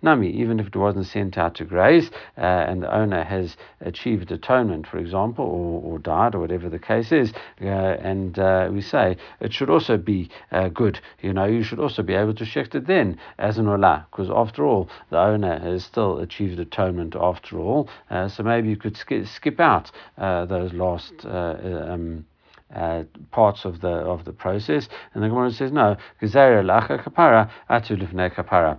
nami, 0.02 0.30
even 0.30 0.60
if 0.60 0.66
it 0.66 0.76
wasn't 0.76 1.06
sent 1.06 1.38
out 1.38 1.54
to 1.54 1.64
graze, 1.64 2.10
and 2.36 2.82
the 2.82 2.94
owner 2.94 3.22
has 3.22 3.56
achieved 3.80 4.30
atonement, 4.32 4.86
for 4.86 4.98
example, 4.98 5.27
or, 5.36 5.82
or 5.82 5.98
died, 5.98 6.34
or 6.34 6.40
whatever 6.40 6.68
the 6.68 6.78
case 6.78 7.12
is, 7.12 7.32
and 7.58 8.36
we 8.72 8.80
say 8.80 9.16
it 9.40 9.52
should 9.52 9.70
also 9.70 9.96
be 9.96 10.30
good. 10.74 11.00
You 11.20 11.32
know, 11.32 11.44
you 11.44 11.62
should 11.62 11.78
also 11.78 12.02
be 12.02 12.14
able 12.14 12.34
to 12.34 12.44
shecht 12.44 12.74
it 12.74 12.86
then 12.86 13.18
as 13.38 13.58
an 13.58 13.66
olah, 13.66 14.06
because 14.10 14.30
after 14.30 14.64
all, 14.64 14.88
the 15.10 15.18
owner 15.18 15.58
has 15.58 15.84
still 15.84 16.18
achieved 16.18 16.58
atonement 16.58 17.14
after 17.16 17.58
all. 17.58 17.88
Uh, 18.10 18.28
so 18.28 18.42
maybe 18.42 18.68
you 18.68 18.76
could 18.76 18.96
sk- 18.96 19.26
skip 19.26 19.60
out 19.60 19.90
uh, 20.16 20.44
those 20.44 20.72
last. 20.72 21.12
Uh, 21.24 21.28
uh 21.28 21.86
um, 21.88 22.26
uh, 22.74 23.02
parts 23.30 23.64
of 23.64 23.80
the 23.80 23.88
of 23.88 24.26
the 24.26 24.32
process, 24.32 24.90
and 25.14 25.22
the 25.22 25.28
Gemara 25.28 25.50
says 25.50 25.72
no. 25.72 25.96
kapara 26.20 27.50
kapara 27.64 28.78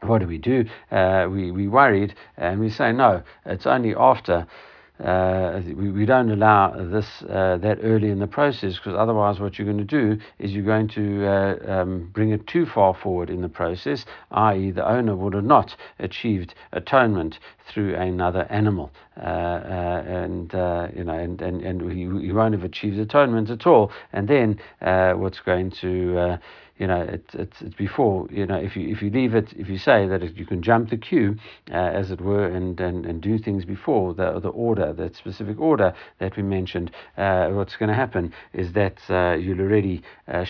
what 0.00 0.20
do 0.20 0.26
we 0.26 0.38
do? 0.38 0.64
Uh, 0.90 1.26
we, 1.30 1.50
we 1.50 1.66
worried 1.66 2.14
and 2.36 2.60
we 2.60 2.68
say, 2.68 2.92
no, 2.92 3.22
it's 3.46 3.66
only 3.66 3.94
after 3.94 4.46
uh, 5.02 5.60
we, 5.66 5.90
we 5.90 6.06
don't 6.06 6.30
allow 6.30 6.70
this 6.70 7.06
uh, 7.28 7.56
that 7.56 7.78
early 7.82 8.10
in 8.10 8.20
the 8.20 8.28
process 8.28 8.76
because 8.76 8.94
otherwise 8.96 9.40
what 9.40 9.58
you're 9.58 9.66
going 9.66 9.76
to 9.78 9.84
do 9.84 10.16
is 10.38 10.52
you're 10.52 10.62
going 10.62 10.86
to 10.86 11.26
uh, 11.26 11.56
um, 11.66 12.08
bring 12.12 12.30
it 12.30 12.46
too 12.46 12.64
far 12.64 12.94
forward 12.94 13.28
in 13.28 13.42
the 13.42 13.48
process, 13.48 14.04
i.e. 14.30 14.70
the 14.70 14.88
owner 14.88 15.16
would 15.16 15.34
have 15.34 15.44
not 15.44 15.74
achieved 15.98 16.54
atonement 16.72 17.40
through 17.68 17.94
another 17.96 18.46
animal. 18.50 18.92
Uh, 19.16 19.20
uh, 19.20 20.02
and 20.06 20.54
uh, 20.54 20.88
you 20.94 21.02
know, 21.02 21.14
and 21.14 21.40
and 21.40 21.62
and 21.62 21.90
he, 21.90 22.26
he 22.26 22.32
won't 22.32 22.54
have 22.54 22.64
achieved 22.64 22.98
atonement 22.98 23.50
at 23.50 23.66
all. 23.66 23.90
And 24.12 24.28
then 24.28 24.60
what's 25.18 25.40
going 25.40 25.70
to 25.80 26.38
you 26.78 26.86
know, 26.86 27.02
it, 27.02 27.24
it's, 27.34 27.62
it's 27.62 27.74
before, 27.74 28.26
you 28.30 28.46
know, 28.46 28.56
if 28.56 28.76
you, 28.76 28.88
if 28.88 29.00
you 29.02 29.10
leave 29.10 29.34
it, 29.34 29.52
if 29.56 29.68
you 29.68 29.78
say 29.78 30.06
that 30.08 30.22
it, 30.22 30.36
you 30.36 30.44
can 30.44 30.62
jump 30.62 30.90
the 30.90 30.96
queue, 30.96 31.36
uh, 31.70 31.74
as 31.74 32.10
it 32.10 32.20
were, 32.20 32.46
and, 32.46 32.80
and, 32.80 33.06
and 33.06 33.20
do 33.20 33.38
things 33.38 33.64
before 33.64 34.12
the, 34.14 34.40
the 34.40 34.48
order, 34.48 34.92
that 34.92 35.14
specific 35.14 35.60
order 35.60 35.94
that 36.18 36.36
we 36.36 36.42
mentioned, 36.42 36.90
uh, 37.16 37.48
what's 37.48 37.76
going 37.76 37.88
to 37.88 37.94
happen 37.94 38.32
is 38.52 38.72
that 38.72 38.98
uh, 39.08 39.34
you'll 39.34 39.60
already 39.60 40.02
uh, 40.28 40.44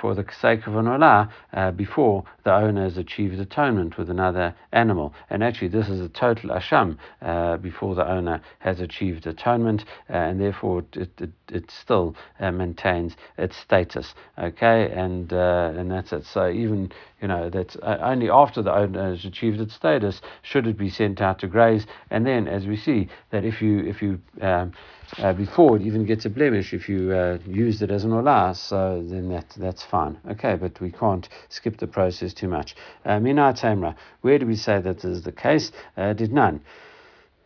for 0.00 0.14
the 0.14 0.24
sake 0.40 0.66
of 0.66 0.76
an 0.76 0.86
olah 0.86 1.30
uh, 1.52 1.70
before 1.70 2.24
the 2.44 2.54
owner 2.54 2.82
has 2.82 2.98
achieved 2.98 3.38
atonement 3.38 3.96
with 3.96 4.10
another 4.10 4.54
animal. 4.72 5.14
And 5.30 5.42
actually, 5.42 5.68
this 5.68 5.88
is 5.88 6.00
a 6.00 6.08
total 6.08 6.50
asham 6.50 6.98
uh, 7.22 7.56
before 7.56 7.94
the 7.94 8.06
owner 8.06 8.42
has 8.58 8.80
achieved 8.80 9.26
atonement, 9.26 9.84
uh, 10.10 10.14
and 10.14 10.40
therefore 10.40 10.84
it, 10.94 11.10
it, 11.20 11.32
it 11.50 11.70
still 11.70 12.14
maintains 12.40 13.16
its 13.38 13.56
status. 13.56 14.14
Okay, 14.38 14.90
and 14.90 15.32
and 15.70 15.90
that's 15.90 16.12
it. 16.12 16.24
So 16.24 16.48
even 16.48 16.92
you 17.20 17.28
know 17.28 17.50
that's 17.50 17.76
uh, 17.76 17.98
only 18.02 18.30
after 18.30 18.62
the 18.62 18.74
owner 18.74 19.10
has 19.10 19.24
achieved 19.24 19.60
its 19.60 19.74
status 19.74 20.20
should 20.42 20.66
it 20.66 20.78
be 20.78 20.90
sent 20.90 21.20
out 21.20 21.38
to 21.40 21.46
graze. 21.46 21.86
And 22.10 22.26
then, 22.26 22.48
as 22.48 22.66
we 22.66 22.76
see, 22.76 23.08
that 23.30 23.44
if 23.44 23.60
you 23.60 23.80
if 23.80 24.00
you 24.00 24.20
um, 24.40 24.72
uh, 25.18 25.32
before 25.32 25.76
it 25.76 25.82
even 25.82 26.06
gets 26.06 26.24
a 26.24 26.30
blemish 26.30 26.72
if 26.72 26.88
you 26.88 27.12
uh, 27.12 27.38
used 27.46 27.82
it 27.82 27.90
as 27.90 28.04
an 28.04 28.10
olah, 28.10 28.56
so 28.56 29.02
then 29.06 29.28
that, 29.28 29.48
that's 29.58 29.82
fine. 29.82 30.18
Okay, 30.30 30.56
but 30.56 30.80
we 30.80 30.90
can't 30.90 31.28
skip 31.50 31.76
the 31.76 31.86
process 31.86 32.32
too 32.32 32.48
much. 32.48 32.74
Uh, 33.04 33.20
Mina 33.20 33.52
Tamra, 33.52 33.94
where 34.22 34.38
do 34.38 34.46
we 34.46 34.56
say 34.56 34.80
that 34.80 34.94
that 35.00 35.04
is 35.04 35.22
the 35.22 35.32
case? 35.32 35.72
Uh, 35.96 36.12
did 36.12 36.32
none 36.32 36.60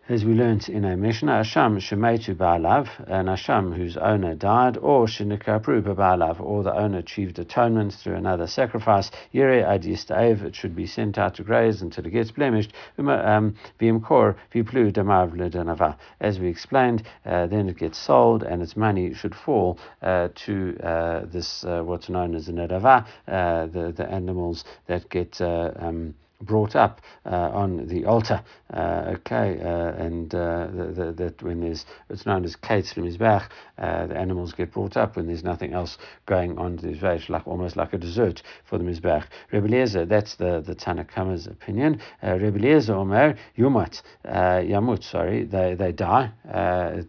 as 0.09 0.25
we 0.25 0.33
learnt 0.33 0.71
in 0.71 0.87
a 0.87 0.97
Mishnah, 0.97 1.43
Asham 1.43 1.77
Shemetu 1.77 2.35
Ba'alav, 2.35 2.89
an 3.11 3.27
Asham 3.27 3.77
whose 3.77 3.99
owner 3.99 4.35
died, 4.35 4.79
or 4.79 5.05
Shinikapru 5.05 5.83
Ba'alav, 5.83 6.41
or 6.41 6.63
the 6.63 6.75
owner 6.75 6.99
achieved 6.99 7.39
atonement 7.39 7.93
through 7.93 8.15
another 8.15 8.47
sacrifice, 8.47 9.11
Yere 9.33 9.63
Adistaev, 9.63 10.43
it 10.45 10.57
should 10.57 10.75
be 10.75 10.87
sent 10.87 11.19
out 11.19 11.35
to 11.35 11.43
graze 11.43 11.83
until 11.83 12.07
it 12.07 12.11
gets 12.11 12.31
blemished, 12.31 12.73
um, 12.97 13.55
Vimkor 13.79 14.35
Viplu 14.55 14.91
Damav 14.91 15.37
Ledanava. 15.37 15.95
As 16.21 16.39
we 16.39 16.49
explained, 16.49 17.03
uh, 17.27 17.47
then 17.47 17.69
it 17.69 17.77
gets 17.77 17.99
sold 17.99 18.43
and 18.43 18.63
its 18.63 18.79
money 18.79 19.13
should 19.13 19.35
fall 19.35 19.79
uh, 20.01 20.29
to 20.47 20.79
uh, 20.83 21.27
this, 21.27 21.65
uh, 21.65 21.83
what's 21.83 22.09
known 22.09 22.35
as 22.35 22.49
an 22.49 22.57
Nedava, 22.57 23.07
uh, 23.29 23.67
the, 23.67 23.93
the 23.95 24.11
animals 24.11 24.65
that 24.87 25.11
get. 25.11 25.39
Uh, 25.39 25.71
um, 25.77 26.15
brought 26.41 26.77
up 26.77 27.01
uh, 27.27 27.51
on 27.53 27.87
the 27.89 28.05
altar. 28.05 28.43
Uh, 28.73 29.15
okay, 29.17 29.59
uh, 29.61 30.03
and 30.03 30.31
that 30.31 31.35
when 31.41 31.61
there's 31.61 31.87
it's 32.11 32.27
known 32.27 32.45
as 32.45 32.55
kates 32.55 32.95
mizbech, 32.95 33.49
the 33.77 34.17
animals 34.17 34.53
get 34.53 34.73
brought 34.73 34.97
up 34.97 35.17
when 35.17 35.27
there's 35.27 35.43
nothing 35.43 35.73
else 35.73 35.99
going 36.27 36.59
on 36.59 36.77
the 36.77 36.89
mizbech, 36.89 37.29
like 37.29 37.47
almost 37.47 37.77
like 37.77 37.93
a 37.93 37.99
dessert 37.99 38.43
for 38.65 38.79
the 38.79 38.85
mizbech. 38.85 39.25
Rebbe 39.53 40.07
that's 40.07 40.37
the 40.37 40.61
the 40.61 40.75
Tanakama's 40.75 41.47
opinion. 41.47 42.01
Uh, 42.23 42.35
Rebbe 42.35 42.59
Omer 42.93 43.37
Yumat 43.57 44.03
Yamut, 44.25 45.03
sorry, 45.03 45.45
they 45.45 45.75
they 45.75 45.93
die. 45.93 46.31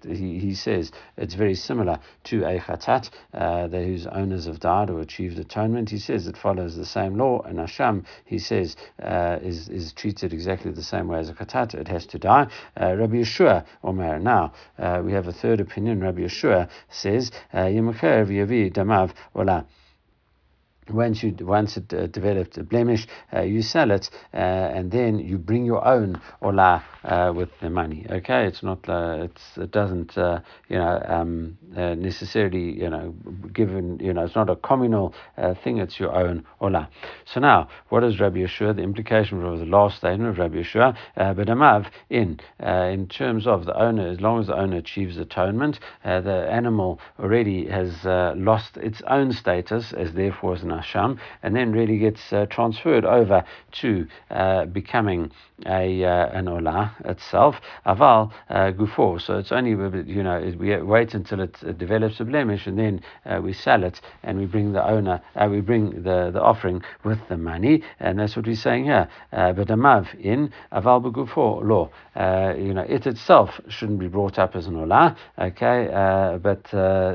he, 0.08 0.40
he 0.40 0.56
says 0.56 0.92
it's 1.18 1.36
very 1.36 1.56
similar 1.56 2.00
to 2.26 2.46
a 2.46 2.60
chatat, 2.60 3.10
they 3.70 3.86
whose 3.86 4.08
owners 4.08 4.46
have 4.46 4.60
died 4.60 4.90
or 4.90 5.02
achieved 5.02 5.38
atonement. 5.38 5.90
He 5.90 6.00
says 6.00 6.26
it 6.26 6.38
follows 6.38 6.76
the 6.76 6.86
same 6.86 7.18
law. 7.18 7.42
And 7.42 7.60
Asham, 7.60 8.06
he 8.26 8.40
says. 8.40 8.76
Uh, 9.02 9.19
uh, 9.20 9.40
is, 9.42 9.70
is 9.70 9.94
treated 9.94 10.34
exactly 10.34 10.72
the 10.72 10.84
same 10.84 11.08
way 11.08 11.20
as 11.20 11.30
a 11.30 11.34
khatat, 11.34 11.74
it 11.74 11.88
has 11.88 12.06
to 12.06 12.20
die. 12.20 12.48
Uh, 12.80 12.96
Rabbi 12.96 13.18
Yehoshua 13.18 13.66
Omer. 13.84 14.20
Now, 14.20 14.54
uh, 14.78 15.02
we 15.04 15.12
have 15.14 15.28
a 15.28 15.34
third 15.34 15.60
opinion. 15.60 16.02
Rabbi 16.02 16.22
Yehoshua 16.22 16.70
says, 16.90 17.32
ola 19.36 19.66
once 20.92 21.24
you 21.24 21.36
once 21.42 21.78
it 21.78 21.94
uh, 21.94 22.08
developed 22.08 22.58
a 22.58 22.64
blemish, 22.64 23.08
uh, 23.34 23.42
you 23.42 23.62
sell 23.62 23.92
it, 23.92 24.10
uh, 24.34 24.38
and 24.38 24.92
then 24.92 25.20
you 25.20 25.38
bring 25.38 25.66
your 25.66 25.86
own 25.86 26.22
ola 26.42 26.84
uh, 27.04 27.32
with 27.36 27.50
the 27.62 27.70
money. 27.70 28.06
Okay, 28.10 28.46
it's 28.46 28.64
not 28.64 28.88
uh, 28.90 29.18
it's 29.24 29.58
it 29.58 29.72
doesn't 29.72 30.18
uh, 30.18 30.40
you 30.68 30.78
know 30.78 31.02
um, 31.08 31.58
necessarily 31.72 32.80
you 32.80 32.90
know 32.90 33.14
given 33.54 34.00
you 34.00 34.14
know 34.14 34.24
it's 34.24 34.36
not 34.36 34.50
a 34.50 34.56
communal 34.56 35.14
thing. 35.64 35.78
It's 35.78 36.00
your 36.00 36.14
own 36.16 36.46
ola. 36.60 36.90
So 37.26 37.40
now, 37.40 37.70
what 37.90 38.04
is 38.04 38.20
Rabbi 38.20 38.40
Yehoshua? 38.40 38.76
The 38.76 38.84
implication 38.84 39.44
of 39.44 39.60
the 39.60 39.66
last 39.66 39.98
statement 39.98 40.30
of 40.30 40.38
Rabbi 40.38 40.58
Yehoshua, 40.58 40.96
but 41.16 41.48
amav 41.48 41.88
in 42.10 42.40
in 42.60 43.08
terms 43.08 43.48
of 43.48 43.66
the 43.66 43.80
owner, 43.80 44.08
as 44.08 44.20
long 44.22 44.40
as 44.40 44.48
the 44.48 44.56
owner 44.56 44.78
achieves 44.78 45.18
atonement, 45.18 45.80
the 46.04 46.48
animal 46.52 47.00
already 47.20 47.68
has 47.68 48.04
lost 48.04 48.78
its 48.78 49.02
own 49.08 49.32
status 49.32 49.94
as 49.94 50.14
therefore 50.14 50.56
as 50.56 50.64
an 50.64 50.72
asham, 50.82 51.20
and 51.44 51.56
then 51.56 51.72
really 51.72 51.98
gets 51.98 52.32
uh, 52.34 52.46
transferred 52.50 53.06
over 53.06 53.44
to 53.72 54.08
uh, 54.30 54.66
becoming 54.66 55.32
a 55.66 56.04
uh, 56.04 56.28
an 56.30 56.46
olah 56.46 56.92
itself. 57.06 57.56
Aval 57.86 58.32
uh, 58.50 58.72
gufo. 58.72 59.22
So 59.22 59.38
it's 59.38 59.52
only 59.52 59.72
you 59.72 60.24
know 60.24 60.54
we 60.58 60.76
wait 60.82 61.14
until 61.14 61.42
it, 61.42 61.58
develops 61.78 62.20
a 62.20 62.26
blemish, 62.26 62.68
and 62.68 62.78
then 62.78 63.02
uh, 63.26 63.40
we 63.42 63.54
sell 63.54 63.84
it, 63.84 64.02
and 64.24 64.40
we 64.40 64.46
bring 64.46 64.74
the 64.74 64.86
owner, 64.86 65.22
uh, 65.36 65.48
we 65.50 65.62
bring 65.62 66.04
the, 66.04 66.32
the 66.32 66.42
offering 66.42 66.82
with 67.04 67.20
the 67.30 67.38
money, 67.38 67.84
and 68.00 68.20
that's 68.20 68.36
what 68.36 68.46
we're 68.46 68.56
saying 68.56 68.86
here. 68.86 69.10
but 69.32 69.68
amav 69.68 70.08
in 70.20 70.52
aval 70.72 71.02
begufo 71.04 71.64
law. 71.64 71.90
you 72.56 72.74
know 72.74 72.86
it 72.88 73.06
itself 73.08 73.60
shouldn't 73.68 74.00
be 74.00 74.08
brought 74.08 74.40
up 74.40 74.56
as 74.56 74.68
an 74.68 74.76
olah. 74.76 75.16
Okay, 75.38 75.88
but 76.42 76.68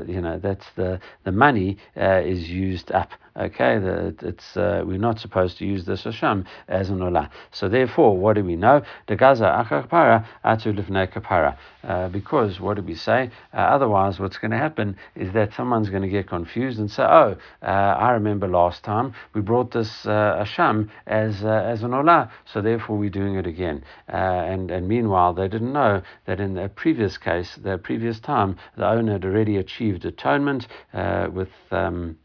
you 0.07 0.21
know 0.21 0.39
that's 0.39 0.65
the 0.75 0.99
the 1.23 1.31
money 1.31 1.77
is 1.95 2.49
used 2.49 2.91
up. 2.91 3.11
Okay, 3.37 3.79
the, 3.79 4.15
it's 4.21 4.55
uh, 4.55 4.81
we're 4.85 4.97
not 4.97 5.19
supposed 5.19 5.57
to 5.57 5.65
use 5.65 5.83
this 5.83 6.03
asham 6.05 6.45
as 6.69 6.89
an 6.89 6.99
olah. 6.99 7.29
So 7.51 7.67
therefore, 7.67 8.15
what 8.17 8.35
do 8.35 8.45
we 8.45 8.55
know? 8.55 8.81
The 9.07 9.17
Gaza 9.17 9.43
achar 9.43 10.25
atu 10.45 10.73
lifnei 10.73 11.11
kapara. 11.11 11.57
Uh, 11.83 12.07
because 12.07 12.61
what 12.61 12.77
do 12.77 12.81
we 12.81 12.95
say? 12.95 13.29
Uh, 13.53 13.57
otherwise, 13.57 14.19
what's 14.19 14.37
going 14.37 14.51
to 14.51 14.57
happen 14.57 14.95
is 15.15 15.33
that 15.33 15.53
someone's 15.53 15.89
going 15.89 16.01
to 16.01 16.07
get 16.07 16.27
confused 16.27 16.79
and 16.79 16.89
say, 16.89 17.03
"Oh, 17.03 17.35
uh, 17.61 17.65
I 17.65 18.11
remember 18.11 18.47
last 18.47 18.83
time 18.83 19.13
we 19.33 19.41
brought 19.41 19.71
this 19.71 20.05
uh, 20.05 20.41
asham 20.41 20.89
as 21.05 21.43
uh, 21.43 21.49
as 21.49 21.83
an 21.83 21.91
olah, 21.91 22.31
so 22.45 22.61
therefore 22.61 22.97
we're 22.97 23.09
doing 23.09 23.35
it 23.35 23.45
again." 23.45 23.83
Uh, 24.07 24.15
and 24.15 24.71
and 24.71 24.87
meanwhile, 24.87 25.33
they 25.33 25.49
didn't 25.49 25.73
know 25.73 26.01
that 26.25 26.39
in 26.39 26.53
the 26.53 26.69
previous 26.69 27.17
case, 27.17 27.55
the 27.55 27.77
previous 27.77 28.21
time, 28.21 28.55
the 28.77 28.87
owner 28.87 29.11
had 29.11 29.25
already 29.25 29.57
achieved 29.57 30.05
atonement 30.05 30.67
with. 30.93 31.49
Um, 31.71 32.17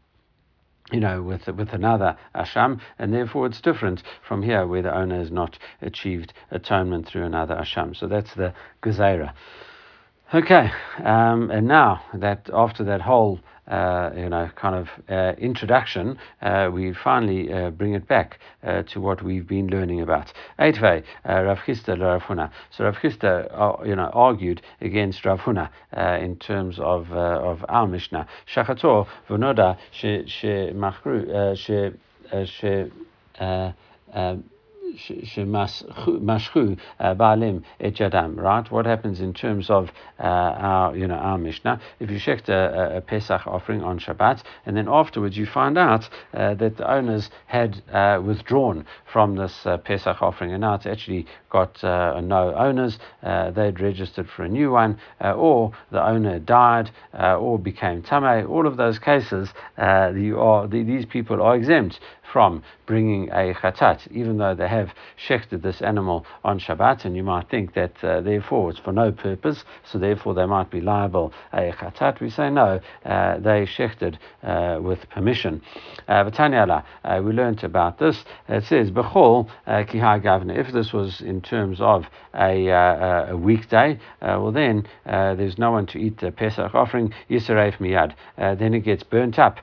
you 0.91 0.99
know, 0.99 1.21
with 1.21 1.47
with 1.47 1.73
another 1.73 2.17
asham, 2.35 2.79
and 2.99 3.13
therefore 3.13 3.45
it's 3.45 3.61
different 3.61 4.03
from 4.27 4.43
here 4.43 4.67
where 4.67 4.81
the 4.81 4.95
owner 4.95 5.17
has 5.17 5.31
not 5.31 5.57
achieved 5.81 6.33
atonement 6.51 7.07
through 7.07 7.23
another 7.23 7.55
asham. 7.55 7.95
So 7.95 8.07
that's 8.07 8.33
the 8.35 8.53
gezaira. 8.83 9.33
Okay, 10.33 10.71
um, 11.03 11.51
and 11.51 11.67
now 11.67 12.01
that 12.13 12.49
after 12.53 12.85
that 12.85 13.01
whole 13.01 13.41
uh, 13.67 14.11
you 14.15 14.29
know, 14.29 14.49
kind 14.55 14.75
of 14.75 14.87
uh, 15.09 15.33
introduction, 15.37 16.17
uh, 16.41 16.69
we 16.71 16.93
finally 16.93 17.51
uh, 17.51 17.69
bring 17.69 17.95
it 17.95 18.07
back 18.07 18.39
uh, 18.63 18.81
to 18.83 19.01
what 19.01 19.21
we've 19.21 19.45
been 19.45 19.67
learning 19.67 19.99
about. 19.99 20.31
Eitve, 20.57 21.03
uh, 21.27 21.43
Rav 21.43 21.59
Chisda 21.59 21.99
Rav 21.99 22.21
Huna. 22.21 22.49
So 22.69 22.85
Rav 22.85 22.95
Chisda, 22.95 23.85
you 23.85 23.93
know, 23.93 24.09
argued 24.13 24.61
against 24.79 25.25
Rav 25.25 25.41
Huna 25.41 25.69
in 26.21 26.37
terms 26.37 26.79
of 26.79 27.11
of 27.11 27.65
our 27.67 27.85
Mishnah. 27.85 28.25
Shachator 28.55 29.07
v'noda 29.27 29.77
she 29.91 30.23
she 30.27 30.71
machru 30.73 31.57
she 31.57 31.91
she 32.45 32.89
uh, 36.99 37.13
right? 38.35 38.71
What 38.71 38.85
happens 38.85 39.21
in 39.21 39.33
terms 39.33 39.69
of 39.69 39.91
uh, 40.19 40.23
our, 40.23 40.95
you 40.95 41.07
know, 41.07 41.15
our 41.15 41.37
Mishnah? 41.37 41.81
If 41.99 42.09
you 42.09 42.19
checked 42.19 42.49
a, 42.49 42.97
a, 42.97 43.01
Pesach 43.01 43.45
offering 43.47 43.83
on 43.83 43.99
Shabbat, 43.99 44.43
and 44.65 44.75
then 44.77 44.87
afterwards 44.87 45.37
you 45.37 45.45
find 45.45 45.77
out 45.77 46.09
uh, 46.33 46.53
that 46.55 46.77
the 46.77 46.91
owners 46.91 47.29
had 47.47 47.81
uh, 47.91 48.21
withdrawn 48.23 48.85
from 49.11 49.35
this 49.35 49.65
uh, 49.65 49.77
Pesach 49.77 50.21
offering, 50.21 50.51
and 50.51 50.61
now 50.61 50.75
it's 50.75 50.85
actually 50.85 51.25
got 51.49 51.83
uh, 51.83 52.19
no 52.21 52.53
owners, 52.55 52.97
they'd 53.21 53.79
registered 53.79 54.29
for 54.29 54.43
a 54.43 54.49
new 54.49 54.71
one, 54.71 54.97
or 55.21 55.71
the 55.91 56.05
owner 56.05 56.39
died, 56.39 56.91
or 57.13 57.59
became 57.59 58.01
tamei. 58.01 58.47
All 58.47 58.65
of 58.67 58.77
those 58.77 58.99
cases, 58.99 59.49
you 59.77 60.39
are, 60.39 60.67
the, 60.67 60.83
these 60.83 61.05
people 61.05 61.41
are 61.41 61.55
exempt 61.55 61.99
from 62.31 62.63
bringing 62.85 63.29
a 63.29 63.53
chatat, 63.53 64.09
even 64.11 64.37
though 64.37 64.55
they 64.55 64.67
have 64.67 64.80
shechted 65.27 65.61
this 65.61 65.81
animal 65.81 66.25
on 66.43 66.59
Shabbat, 66.59 67.05
and 67.05 67.15
you 67.15 67.23
might 67.23 67.49
think 67.49 67.73
that 67.73 68.03
uh, 68.03 68.21
therefore 68.21 68.69
it's 68.71 68.79
for 68.79 68.91
no 68.91 69.11
purpose, 69.11 69.63
so 69.83 69.97
therefore 69.97 70.33
they 70.33 70.45
might 70.45 70.69
be 70.69 70.81
liable 70.81 71.33
a 71.53 71.71
chatat. 71.71 72.19
We 72.19 72.29
say 72.29 72.49
no, 72.49 72.79
uh, 73.05 73.37
they 73.39 73.65
shechted 73.65 74.17
uh, 74.43 74.79
with 74.81 75.09
permission. 75.09 75.61
Uh, 76.07 76.25
V'tanyala, 76.25 76.83
uh, 77.03 77.21
we 77.23 77.31
learnt 77.31 77.63
about 77.63 77.99
this. 77.99 78.23
It 78.47 78.65
says 78.65 78.91
bechol 78.91 79.49
uh, 79.67 79.83
kihai 79.83 80.21
gavna. 80.23 80.57
If 80.57 80.71
this 80.71 80.93
was 80.93 81.21
in 81.21 81.41
terms 81.41 81.81
of 81.81 82.05
a, 82.33 82.67
a 82.69 83.37
weekday, 83.37 83.99
well 84.21 84.51
then 84.51 84.87
there's 85.05 85.57
no 85.57 85.71
one 85.71 85.85
to 85.87 85.99
eat 85.99 86.19
the 86.19 86.31
Pesach 86.31 86.73
offering. 86.73 87.13
Yisraef 87.29 87.77
miyad. 87.77 88.13
then 88.37 88.73
it 88.73 88.81
gets 88.81 89.03
burnt 89.03 89.37
up 89.39 89.59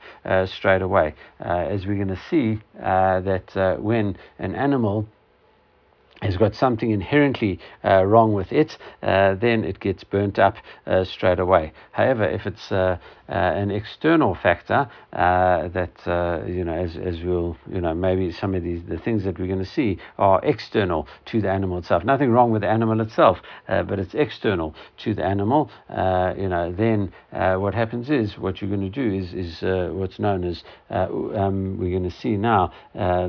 straight 0.47 0.83
away, 0.83 1.15
as 1.41 1.87
we're 1.87 1.97
going 1.97 2.09
to 2.09 2.21
see 2.29 2.61
uh, 2.83 3.21
that 3.21 3.57
uh, 3.57 3.77
when 3.77 4.17
an 4.39 4.55
animal 4.55 5.08
has 6.23 6.37
got 6.37 6.55
something 6.55 6.91
inherently 6.91 7.61
uh, 7.85 8.05
wrong 8.05 8.33
with 8.33 8.53
it, 8.53 8.77
uh, 9.03 9.35
then 9.35 9.63
it 9.65 9.79
gets 9.79 10.03
burnt 10.03 10.39
up 10.39 10.57
uh, 10.87 11.05
straight 11.05 11.39
away. 11.39 11.73
However, 11.93 12.25
if 12.25 12.47
it's 12.47 12.73
uh, 12.73 12.99
uh, 13.29 13.33
an 13.33 13.71
external 13.71 14.35
factor 14.35 14.91
uh, 15.13 15.69
that 15.69 15.93
you 16.49 16.65
know, 16.65 16.75
as, 16.75 16.97
as 16.97 17.23
we'll 17.23 17.57
you 17.71 17.81
know, 17.81 17.95
maybe 17.95 18.33
some 18.33 18.55
of 18.55 18.63
these 18.63 18.83
the 18.89 18.99
things 18.99 19.23
that 19.25 19.39
we're 19.39 19.47
going 19.47 19.59
to 19.59 19.65
see 19.65 19.99
are 20.19 20.41
external 20.43 21.07
to 21.27 21.41
the 21.41 21.51
animal 21.51 21.79
itself. 21.79 22.05
Nothing 22.05 22.31
wrong 22.31 22.51
with 22.51 22.63
the 22.63 22.69
animal 22.69 23.01
itself, 23.01 23.39
but 23.67 23.99
it's 23.99 24.15
external 24.15 24.75
to 24.99 25.15
the 25.15 25.25
animal. 25.25 25.71
you 25.89 26.49
know, 26.49 26.75
then 26.77 27.13
what 27.61 27.75
happens 27.75 28.11
is 28.11 28.39
what 28.39 28.61
you're 28.61 28.71
going 28.71 28.91
to 28.91 29.11
do 29.11 29.15
is 29.15 29.35
is 29.35 29.63
what's 29.95 30.19
known 30.19 30.43
as 30.45 30.65
um, 30.91 31.79
we're 31.79 31.91
going 31.91 32.11
to 32.11 32.17
see 32.17 32.37
now 32.37 32.73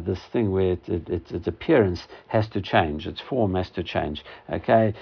this 0.06 0.20
thing 0.32 0.52
where 0.52 0.72
it, 0.74 0.90
it, 0.90 1.10
it, 1.10 1.32
its 1.32 1.48
appearance 1.48 2.08
has 2.28 2.48
to 2.48 2.62
change 2.62 2.79
change, 2.80 3.08
its 3.08 3.22
form 3.22 3.56
has 3.56 3.70
to 3.72 3.84
change. 3.84 4.24
Okay, 4.50 4.94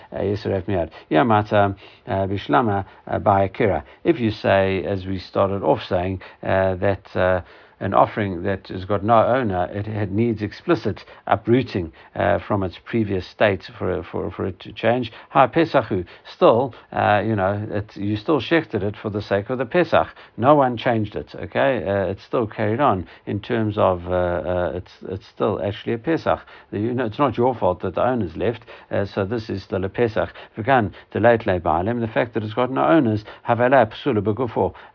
Miyad. 0.67 0.91
Yamata 1.11 1.75
uh, 2.07 2.11
Bishlama 2.27 2.85
uh, 3.05 3.19
by 3.19 3.43
Akira. 3.43 3.83
If 4.03 4.19
you 4.19 4.31
say, 4.31 4.83
as 4.83 5.05
we 5.05 5.19
started 5.19 5.63
off 5.63 5.83
saying, 5.83 6.21
uh, 6.43 6.75
that 6.75 7.43
an 7.79 7.93
offering 7.93 8.43
that 8.43 8.67
has 8.67 8.85
got 8.85 9.03
no 9.03 9.25
owner, 9.25 9.65
it, 9.71 9.87
needs 10.11 10.41
explicit 10.41 11.03
uprooting 11.27 11.91
uh, 12.15 12.39
from 12.39 12.63
its 12.63 12.77
previous 12.83 13.27
state 13.27 13.69
for, 13.77 14.03
for, 14.03 14.31
for 14.31 14.45
it 14.47 14.59
to 14.59 14.71
change. 14.71 15.11
Ha 15.29 15.47
Pesachu, 15.47 16.05
still, 16.25 16.73
uh, 16.91 17.21
you 17.25 17.35
know, 17.35 17.67
it, 17.69 17.95
you 17.95 18.15
still 18.15 18.39
shechted 18.39 18.81
it 18.81 18.95
for 18.95 19.09
the 19.09 19.21
sake 19.21 19.49
of 19.49 19.57
the 19.57 19.65
Pesach. 19.65 20.07
No 20.37 20.55
one 20.55 20.77
changed 20.77 21.15
it, 21.15 21.35
okay? 21.35 21.83
Uh, 21.87 22.11
it's 22.11 22.23
still 22.23 22.47
carried 22.47 22.79
on 22.79 23.07
in 23.25 23.39
terms 23.39 23.77
of 23.77 24.07
uh, 24.07 24.11
uh, 24.11 24.71
it's, 24.75 24.91
it's 25.09 25.27
still 25.27 25.61
actually 25.61 25.93
a 25.93 25.97
Pesach. 25.97 26.39
You 26.71 26.93
know, 26.93 27.05
it's 27.05 27.19
not 27.19 27.37
your 27.37 27.53
fault 27.53 27.81
that 27.81 27.95
the 27.95 28.03
owners 28.03 28.35
left, 28.35 28.63
uh, 28.89 29.05
so 29.05 29.25
this 29.25 29.49
is 29.49 29.63
still 29.63 29.83
a 29.83 29.89
Pesach. 29.89 30.33
Vegan, 30.55 30.93
the 31.11 31.19
late 31.19 31.45
the 32.01 32.07
fact 32.07 32.33
that 32.33 32.43
it's 32.43 32.53
got 32.53 32.71
no 32.71 32.83
owners, 32.83 33.23
have 33.43 33.59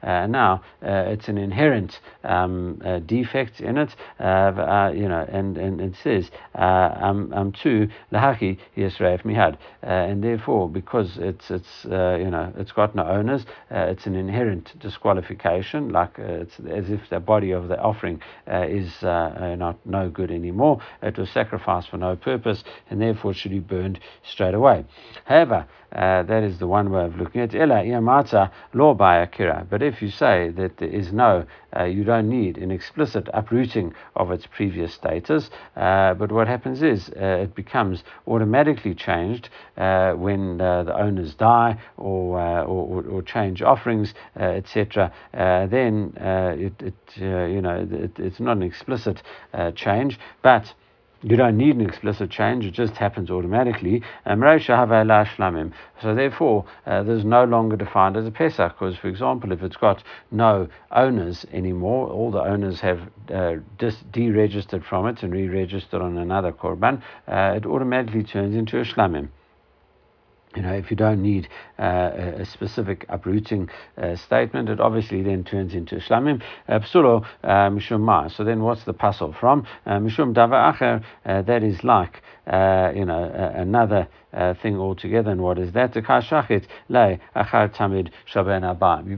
now 0.02 0.62
it's 0.82 1.28
an 1.28 1.38
inherent. 1.38 2.00
Um, 2.24 2.71
um, 2.84 3.06
defects 3.06 3.60
in 3.60 3.76
it, 3.78 3.94
you 4.18 5.08
know, 5.08 5.26
and, 5.30 5.58
and 5.58 5.80
it 5.80 5.94
says, 6.02 6.30
"I'm 6.54 7.32
uh, 7.32 7.36
um, 7.36 7.52
to 7.62 7.88
lahaki 8.12 8.58
yisraef 8.76 9.24
mihad, 9.24 9.58
and 9.82 10.22
therefore 10.22 10.68
because 10.68 11.18
it's 11.18 11.50
it's 11.50 11.84
you 11.84 12.30
know 12.30 12.52
it's 12.56 12.72
got 12.72 12.94
no 12.94 13.04
owners, 13.04 13.44
it's 13.70 14.06
an 14.06 14.14
inherent 14.14 14.78
disqualification, 14.78 15.90
like 15.90 16.18
it's 16.18 16.58
as 16.70 16.90
if 16.90 17.00
the 17.10 17.20
body 17.20 17.52
of 17.52 17.68
the 17.68 17.78
offering 17.80 18.20
is 18.46 19.02
not 19.02 19.76
no 19.84 20.08
good 20.08 20.30
anymore. 20.30 20.80
It 21.02 21.18
was 21.18 21.30
sacrificed 21.30 21.90
for 21.90 21.98
no 21.98 22.16
purpose, 22.16 22.64
and 22.90 23.00
therefore 23.00 23.34
should 23.34 23.52
be 23.52 23.60
burned 23.60 24.00
straight 24.22 24.54
away. 24.54 24.84
However, 25.24 25.66
uh, 25.94 26.22
that 26.22 26.42
is 26.42 26.58
the 26.58 26.66
one 26.66 26.90
way 26.90 27.04
of 27.04 27.16
looking 27.16 27.42
at 27.42 27.54
it. 27.54 28.50
law 28.72 28.94
by 28.94 29.18
akira. 29.18 29.66
But 29.68 29.82
if 29.82 30.00
you 30.00 30.08
say 30.08 30.48
that 30.56 30.78
there 30.78 30.88
is 30.88 31.12
no, 31.12 31.44
uh, 31.76 31.84
you 31.84 32.04
don't 32.04 32.28
need 32.28 32.58
an 32.58 32.70
explicit 32.70 33.28
uprooting 33.32 33.94
of 34.16 34.30
its 34.30 34.46
previous 34.46 34.94
status, 34.94 35.50
uh, 35.76 36.14
but 36.14 36.30
what 36.30 36.48
happens 36.48 36.82
is 36.82 37.08
uh, 37.10 37.42
it 37.42 37.54
becomes 37.54 38.02
automatically 38.26 38.94
changed 38.94 39.48
uh, 39.76 40.12
when 40.12 40.60
uh, 40.60 40.82
the 40.82 40.96
owners 40.96 41.34
die 41.34 41.78
or, 41.96 42.38
or, 42.64 43.04
or, 43.04 43.22
change 43.22 43.62
offerings, 43.62 44.14
etc. 44.36 45.12
then 45.32 46.12
it, 46.16 46.74
it 46.82 46.94
you 47.16 47.62
know, 47.62 47.86
it, 47.90 48.18
it's 48.18 48.40
not 48.40 48.56
an 48.56 48.62
explicit 48.62 49.22
change, 49.74 50.18
but 50.42 50.74
you 51.22 51.36
don't 51.36 51.56
need 51.56 51.76
an 51.76 51.80
explicit 51.80 52.30
change, 52.30 52.64
it 52.64 52.72
just 52.72 52.96
happens 52.96 53.30
automatically. 53.30 54.02
So 54.26 56.14
therefore, 56.14 56.64
uh, 56.86 57.02
there's 57.04 57.24
no 57.24 57.44
longer 57.44 57.76
defined 57.76 58.16
as 58.16 58.26
a 58.26 58.30
Pesach, 58.30 58.72
because, 58.72 58.96
for 58.96 59.08
example, 59.08 59.52
if 59.52 59.62
it's 59.62 59.76
got 59.76 60.02
no 60.30 60.68
owners 60.90 61.46
anymore, 61.52 62.08
all 62.08 62.30
the 62.30 62.42
owners 62.42 62.80
have 62.80 63.00
uh, 63.32 63.54
dis- 63.78 64.02
deregistered 64.10 64.84
from 64.84 65.06
it 65.06 65.22
and 65.22 65.32
re-registered 65.32 66.02
on 66.02 66.18
another 66.18 66.52
Korban, 66.52 67.02
uh, 67.28 67.54
it 67.56 67.66
automatically 67.66 68.24
turns 68.24 68.56
into 68.56 68.78
a 68.78 68.84
Shlamim 68.84 69.28
you 70.56 70.62
know, 70.62 70.72
if 70.72 70.90
you 70.90 70.96
don't 70.96 71.22
need 71.22 71.48
a 71.82 72.44
specific 72.44 73.04
uprooting 73.08 73.68
uh, 73.98 74.16
statement, 74.16 74.68
it 74.68 74.80
obviously 74.80 75.22
then 75.22 75.44
turns 75.44 75.74
into 75.74 75.96
shlamim. 75.96 76.42
Uh, 76.68 76.78
psulo 76.78 77.24
uh, 77.44 77.70
mishum 77.70 78.00
ma. 78.00 78.28
So 78.28 78.44
then, 78.44 78.62
what's 78.62 78.84
the 78.84 78.92
puzzle 78.92 79.32
from? 79.38 79.66
Uh, 79.86 79.98
mishum 79.98 80.34
dava 80.34 80.72
acher. 80.72 81.02
That 81.46 81.62
is 81.62 81.82
like 81.84 82.22
you 82.46 83.04
know 83.04 83.52
another 83.54 84.08
uh, 84.32 84.54
thing 84.54 84.78
altogether. 84.78 85.30
And 85.30 85.42
what 85.42 85.58
is 85.58 85.72
that? 85.72 85.94
You've 85.94 86.04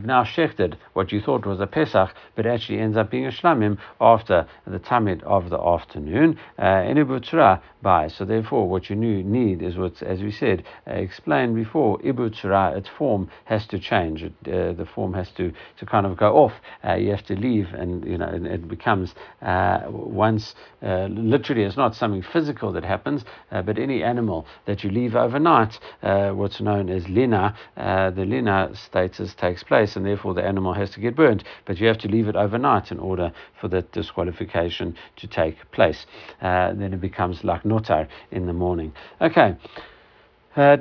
now 0.05 0.25
shechted 0.25 0.75
what 0.93 1.13
you 1.13 1.21
thought 1.21 1.47
was 1.47 1.61
a 1.61 1.67
Pesach, 1.67 2.15
but 2.35 2.47
actually 2.47 2.81
ends 2.81 2.97
up 2.97 3.11
being 3.11 3.27
a 3.27 3.31
shlamim 3.31 3.79
after 4.01 4.47
the 4.67 4.79
tamid 4.79 5.23
of 5.23 5.51
the 5.51 5.59
afternoon. 5.59 6.39
Uh. 6.59 8.09
So 8.09 8.25
therefore, 8.25 8.69
what 8.69 8.91
you 8.91 8.97
need 8.97 9.63
is 9.63 9.77
what, 9.77 10.03
as 10.03 10.23
we 10.23 10.31
said, 10.31 10.65
uh, 10.87 10.93
explained 10.93 11.55
before. 11.55 12.01
Its 12.77 12.89
form 12.89 13.29
has 13.45 13.67
to 13.69 13.79
change. 13.79 14.23
It, 14.23 14.33
uh, 14.47 14.73
the 14.73 14.87
form 14.95 15.15
has 15.15 15.31
to, 15.33 15.53
to 15.79 15.87
kind 15.87 16.07
of 16.07 16.17
go 16.17 16.37
off. 16.37 16.53
Uh, 16.87 16.95
you 16.95 17.11
have 17.11 17.25
to 17.27 17.35
leave, 17.35 17.69
and 17.75 18.05
you 18.05 18.19
know, 18.19 18.27
and 18.27 18.47
it 18.47 18.69
becomes 18.69 19.15
uh, 19.43 19.83
once 19.89 20.55
literally. 20.83 21.63
It's 21.63 21.77
not 21.77 21.95
something 21.95 22.23
physical 22.23 22.73
that 22.73 22.85
happens, 22.85 23.25
but 23.51 23.79
any 23.79 24.03
animal 24.03 24.47
that 24.67 24.85
you 24.85 24.91
leave 24.91 25.15
overnight, 25.15 25.79
uh, 26.03 26.31
what's 26.31 26.61
known 26.61 26.89
as 26.91 27.09
lina, 27.09 27.57
uh, 27.77 28.11
the 28.11 28.25
lina 28.25 28.71
status 28.75 29.35
takes 29.35 29.63
place, 29.63 29.97
and 29.97 30.07
therefore 30.07 30.35
the 30.35 30.45
animal 30.45 30.73
has 30.75 30.91
to 30.91 31.01
get 31.01 31.17
burnt. 31.17 31.45
But 31.65 31.79
you 31.79 31.87
have 31.87 31.99
to 31.99 32.09
leave 32.09 32.29
it 32.29 32.37
overnight 32.37 32.91
in 32.91 32.99
order 32.99 33.33
for 33.61 33.69
that 33.69 33.93
disqualification 33.93 34.97
to 35.17 35.27
take 35.27 35.57
place. 35.73 36.07
Uh, 36.41 36.73
then 36.75 36.93
it 36.93 37.01
becomes 37.01 37.45
like 37.45 37.63
notar 37.63 38.09
in 38.31 38.47
the 38.47 38.53
morning. 38.53 38.93
Okay. 39.21 39.57
Uh, 40.57 40.77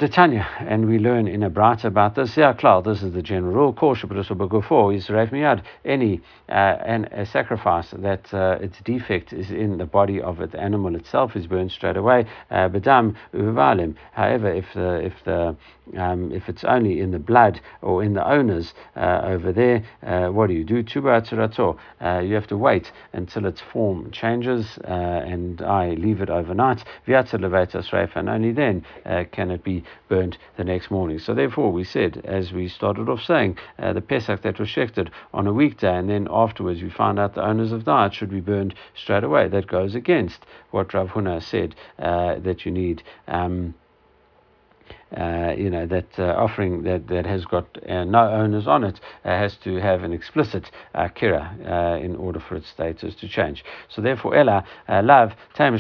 and 0.60 0.88
we 0.88 1.00
learn 1.00 1.28
in 1.28 1.42
a 1.42 1.50
about 1.84 2.14
this. 2.14 2.38
Yeah, 2.38 2.54
klar, 2.54 2.84
this 2.84 3.02
is 3.02 3.12
the 3.14 3.24
general 3.24 3.54
rule. 3.54 3.72
Before 3.72 4.94
is 4.94 5.08
miyad. 5.08 5.64
Any 5.84 6.22
uh, 6.48 6.78
and 6.86 7.06
a 7.06 7.26
sacrifice 7.26 7.90
that 7.90 8.32
uh, 8.32 8.60
its 8.62 8.78
defect 8.82 9.34
is 9.34 9.50
in 9.50 9.80
the 9.80 9.86
body 9.88 10.22
of 10.22 10.38
the 10.38 10.60
animal 10.60 10.96
itself 10.96 11.36
is 11.36 11.48
burned 11.48 11.72
straight 11.72 11.98
away. 11.98 12.28
Uh, 12.52 12.70
Badam 12.70 13.16
uvalim. 13.34 13.96
However, 14.12 14.54
if 14.54 14.66
the 14.76 15.06
if 15.06 15.14
the 15.26 15.56
um, 15.98 16.32
if 16.32 16.48
it's 16.48 16.64
only 16.64 17.00
in 17.00 17.12
the 17.12 17.20
blood 17.20 17.60
or 17.82 18.04
in 18.04 18.14
the 18.14 18.26
owners 18.26 18.74
uh, 18.96 19.22
over 19.24 19.52
there, 19.52 19.84
uh, 20.06 20.28
what 20.30 20.48
do 20.48 20.54
you 20.54 20.64
do? 20.64 20.84
Uh, 20.96 22.20
you 22.20 22.36
have 22.36 22.48
to 22.48 22.58
wait 22.58 22.92
until 23.14 23.46
its 23.46 23.60
form 23.60 24.12
changes, 24.12 24.78
and 24.84 25.62
I 25.62 25.96
leave 25.96 26.22
it 26.22 26.30
overnight. 26.30 26.84
And 27.08 28.30
only 28.30 28.52
then 28.52 28.86
can 29.32 29.52
it 29.52 29.63
be 29.64 29.84
burnt 30.08 30.38
the 30.58 30.64
next 30.64 30.92
morning. 30.92 31.20
So 31.20 31.34
therefore, 31.34 31.72
we 31.72 31.84
said, 31.84 32.22
as 32.26 32.52
we 32.52 32.68
started 32.68 33.10
off 33.10 33.24
saying, 33.24 33.58
uh, 33.80 33.94
the 33.94 34.02
Pesach 34.02 34.42
that 34.42 34.60
was 34.60 34.70
shechted 34.70 35.10
on 35.34 35.48
a 35.48 35.54
weekday, 35.54 35.98
and 35.98 36.10
then 36.10 36.28
afterwards 36.30 36.82
we 36.82 36.90
find 36.90 37.20
out 37.20 37.36
the 37.36 37.46
owners 37.46 37.72
of 37.72 37.86
diet 37.86 38.14
should 38.14 38.30
be 38.32 38.42
burned 38.42 38.76
straight 38.96 39.24
away. 39.24 39.48
That 39.48 39.68
goes 39.68 39.96
against 39.96 40.46
what 40.72 40.94
Rav 40.94 41.10
Huna 41.10 41.42
said 41.42 41.76
that 41.98 42.66
you 42.66 42.72
need. 42.72 43.04
Um, 43.28 43.74
uh, 45.16 45.54
you 45.56 45.70
know, 45.70 45.86
that 45.86 46.08
uh, 46.18 46.24
offering 46.38 46.84
that, 46.84 47.08
that 47.08 47.26
has 47.26 47.46
got 47.46 47.66
uh, 47.88 48.04
no 48.04 48.30
owners 48.30 48.68
on 48.68 48.84
it 48.84 49.00
uh, 49.26 49.30
has 49.30 49.56
to 49.58 49.76
have 49.76 50.04
an 50.04 50.12
explicit 50.12 50.72
uh, 50.96 51.08
kira 51.08 51.44
uh, 51.70 52.04
in 52.04 52.16
order 52.16 52.40
for 52.40 52.56
its 52.56 52.70
status 52.70 53.14
to 53.16 53.28
change. 53.28 53.64
So 53.90 54.02
therefore, 54.02 54.36
ella 54.36 54.66
lav 54.90 55.34
stam 55.54 55.78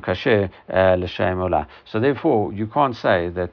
kasher 0.00 0.50
l'shem 0.68 1.40
ola. 1.40 1.66
So 1.84 1.98
therefore, 1.98 2.52
you 2.52 2.66
can't 2.66 2.94
say 2.94 3.30
that 3.30 3.52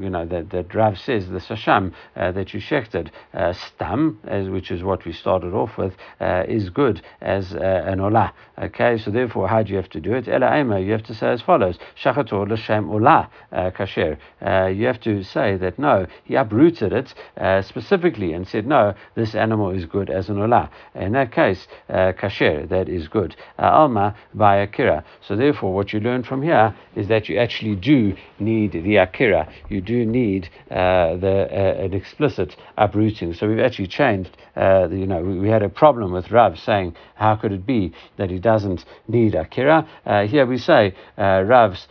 you 0.00 0.10
know 0.10 0.24
that, 0.26 0.50
that 0.50 0.74
Rav 0.74 0.98
says 0.98 1.28
the 1.28 1.38
sasham 1.38 1.92
that 2.14 2.54
you 2.54 2.60
shechted 2.60 3.10
stam, 3.54 4.18
which 4.50 4.70
is 4.70 4.82
what 4.82 5.04
we 5.04 5.12
started 5.12 5.52
off 5.52 5.76
with, 5.76 5.94
is 6.20 6.70
good 6.70 7.02
as 7.20 7.52
an 7.52 8.00
ola. 8.00 8.32
Okay, 8.58 8.96
so 8.96 9.10
therefore, 9.10 9.48
how 9.48 9.62
do 9.62 9.70
you 9.70 9.76
have 9.76 9.90
to 9.90 10.00
do 10.00 10.14
it? 10.14 10.28
Ella 10.28 10.80
you 10.80 10.92
have 10.92 11.04
to 11.04 11.14
say 11.14 11.28
as 11.28 11.42
follows: 11.42 11.78
shachator 12.02 12.48
l'shem 12.48 12.90
ola 12.90 13.28
kasher 13.52 14.05
uh, 14.44 14.66
you 14.66 14.86
have 14.86 15.00
to 15.00 15.22
say 15.22 15.56
that 15.56 15.78
no, 15.78 16.06
he 16.24 16.34
uprooted 16.34 16.92
it 16.92 17.14
uh, 17.36 17.62
specifically 17.62 18.32
and 18.32 18.46
said, 18.46 18.66
no, 18.66 18.94
this 19.14 19.34
animal 19.34 19.70
is 19.70 19.84
good 19.84 20.10
as 20.10 20.28
an 20.28 20.36
olah. 20.36 20.68
In 20.94 21.12
that 21.12 21.32
case, 21.32 21.66
uh, 21.88 22.12
kasher, 22.12 22.68
that 22.68 22.88
is 22.88 23.08
good. 23.08 23.36
Uh, 23.58 23.62
alma 23.62 24.16
by 24.34 24.56
akira. 24.56 25.04
So 25.26 25.36
therefore, 25.36 25.74
what 25.74 25.92
you 25.92 26.00
learn 26.00 26.22
from 26.22 26.42
here 26.42 26.74
is 26.94 27.08
that 27.08 27.28
you 27.28 27.38
actually 27.38 27.76
do 27.76 28.14
need 28.38 28.72
the 28.72 28.96
akira. 28.96 29.52
You 29.68 29.80
do 29.80 30.04
need 30.04 30.48
uh, 30.70 31.16
the 31.16 31.48
uh, 31.50 31.84
an 31.84 31.94
explicit 31.94 32.56
uprooting. 32.76 33.34
So 33.34 33.48
we've 33.48 33.60
actually 33.60 33.88
changed. 33.88 34.36
The, 34.54 34.88
you 34.90 35.06
know, 35.06 35.20
we, 35.22 35.38
we, 35.38 35.48
had 35.48 35.62
a 35.62 35.68
problem 35.68 36.12
with 36.12 36.30
Rav 36.30 36.58
saying, 36.58 36.96
how 37.14 37.36
could 37.36 37.52
it 37.52 37.66
be 37.66 37.92
that 38.16 38.30
he 38.30 38.38
doesn't 38.38 38.84
need 39.06 39.34
akira? 39.34 39.86
here 40.26 40.46
we 40.46 40.58
say 40.58 40.94
Rav's 41.18 41.88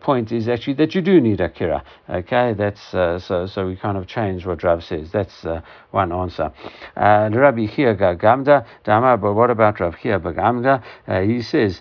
point 0.00 0.32
is 0.32 0.48
actually 0.48 0.74
that 0.74 0.94
you 0.94 1.02
do 1.02 1.20
need 1.20 1.40
akira. 1.40 1.47
Okay, 2.08 2.54
that's 2.56 2.94
uh, 2.94 3.18
so. 3.18 3.46
So 3.46 3.66
we 3.66 3.76
kind 3.76 3.96
of 3.96 4.06
change 4.06 4.46
what 4.46 4.62
Rav 4.62 4.82
says. 4.84 5.10
That's 5.12 5.44
uh, 5.44 5.60
one 5.90 6.12
answer. 6.12 6.52
Rabbi 6.96 7.66
Chia 7.66 7.94
Gamda 7.96 8.66
Dama, 8.84 9.16
but 9.16 9.34
what 9.34 9.50
about 9.50 9.80
Rav 9.80 9.98
Chia 10.00 10.18
Gamda? 10.20 10.82
Uh, 11.06 11.20
he 11.20 11.42
says. 11.42 11.80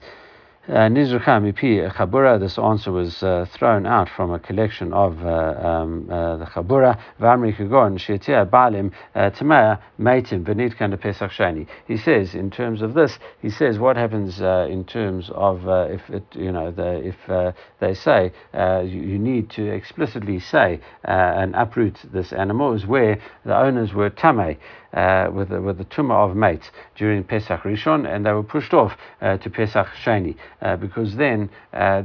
Uh, 0.67 0.89
Nizrucha 0.89 1.39
Mipi 1.41 1.89
Chabura, 1.93 2.37
this 2.37 2.57
answer 2.57 2.91
was 2.91 3.23
uh, 3.23 3.45
thrown 3.53 3.85
out 3.85 4.09
from 4.09 4.33
a 4.33 4.39
collection 4.39 4.91
of 4.91 5.25
uh, 5.25 5.29
um, 5.65 6.09
uh, 6.11 6.35
the 6.35 6.43
Chabura, 6.43 6.99
Vamri 7.21 7.55
Kagon, 7.55 7.97
Shetia 7.97 8.45
Balim, 8.45 8.91
uh, 9.15 9.29
Tamaya, 9.29 9.79
Maitim, 9.97 10.43
Benit 10.43 10.77
Kanda 10.77 10.97
Pesach 10.97 11.31
Sheni. 11.31 11.65
He 11.87 11.95
says, 11.95 12.35
in 12.35 12.51
terms 12.51 12.81
of 12.81 12.95
this, 12.95 13.17
he 13.41 13.49
says, 13.49 13.79
what 13.79 13.95
happens 13.95 14.41
uh, 14.41 14.67
in 14.69 14.83
terms 14.83 15.31
of 15.33 15.61
if 15.89 16.09
it, 16.09 16.25
you 16.35 16.51
know, 16.51 16.69
the, 16.69 17.15
if 17.15 17.55
they 17.79 17.93
say 17.93 18.33
you, 18.53 19.01
you, 19.01 19.17
need 19.17 19.49
to 19.51 19.71
explicitly 19.71 20.37
say 20.37 20.81
and 21.05 21.55
uproot 21.55 21.97
this 22.11 22.33
animal, 22.33 22.73
is 22.73 22.85
where 22.85 23.17
the 23.45 23.57
owners 23.57 23.93
were 23.93 24.09
Tamay 24.09 24.57
uh, 24.93 25.29
with, 25.31 25.49
the, 25.49 25.61
with 25.61 25.77
the 25.77 25.85
tumah 25.85 26.29
of 26.29 26.35
mates 26.35 26.71
during 26.95 27.23
Pesach 27.23 27.61
Rishon, 27.61 28.07
and 28.07 28.25
they 28.25 28.31
were 28.31 28.43
pushed 28.43 28.73
off 28.73 28.97
uh, 29.21 29.37
to 29.37 29.49
Pesach 29.49 29.87
Sheni. 30.03 30.35
because 30.79 31.15
then 31.15 31.49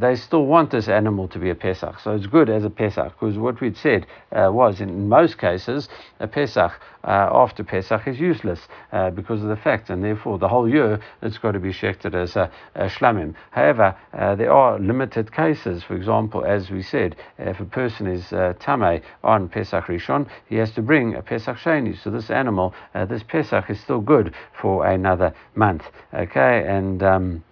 they 0.01 0.15
still 0.17 0.47
want 0.47 0.71
this 0.71 0.89
animal 0.89 1.29
to 1.29 1.39
be 1.39 1.51
a 1.51 1.55
Pesach. 1.55 2.01
So 2.01 2.15
it's 2.15 2.27
good 2.27 2.49
as 2.51 2.65
a 2.65 2.71
Pesach 2.71 3.13
because 3.19 3.39
what 3.39 3.61
we'd 3.61 3.77
said 3.77 4.07
was 4.31 4.81
in 4.81 5.09
most 5.09 5.39
cases, 5.39 5.89
a 6.21 6.27
Pesach 6.27 6.73
uh, 6.73 6.92
after 7.11 7.65
Pesach 7.65 8.07
is 8.07 8.21
useless 8.21 8.61
uh, 8.93 9.11
because 9.11 9.43
of 9.43 9.49
the 9.49 9.57
fact, 9.57 9.91
and 9.91 10.03
therefore 10.05 10.39
the 10.39 10.49
whole 10.49 10.69
year 10.69 11.01
it's 11.23 11.39
got 11.39 11.53
to 11.53 11.61
be 11.61 11.73
shechted 11.73 12.15
as 12.15 12.37
a, 12.37 12.51
a 12.75 12.87
shlamim. 12.87 13.35
However, 13.51 13.97
uh, 14.13 14.35
there 14.35 14.53
are 14.53 14.79
limited 14.79 15.33
cases. 15.33 15.83
For 15.83 15.95
example, 15.95 16.45
as 16.45 16.71
we 16.71 16.83
said, 16.83 17.17
if 17.39 17.61
a 17.61 17.65
person 17.65 18.07
is 18.07 18.33
uh, 18.33 18.55
tame 18.61 19.03
on 19.25 19.49
Pesach 19.49 19.85
Rishon, 19.87 20.29
he 20.49 20.57
has 20.57 20.71
to 20.73 20.83
bring 20.83 21.15
a 21.15 21.23
Pesach 21.23 21.57
Sheni. 21.57 22.01
So 22.03 22.11
this 22.11 22.31
animal, 22.31 22.75
uh, 22.95 23.05
this 23.05 23.23
Pesach, 23.23 23.69
is 23.71 23.81
still 23.81 24.01
good 24.01 24.35
for 24.61 24.87
another 24.87 25.35
month. 25.55 25.85
Okay, 26.15 26.65
and 26.67 27.03
um, 27.03 27.45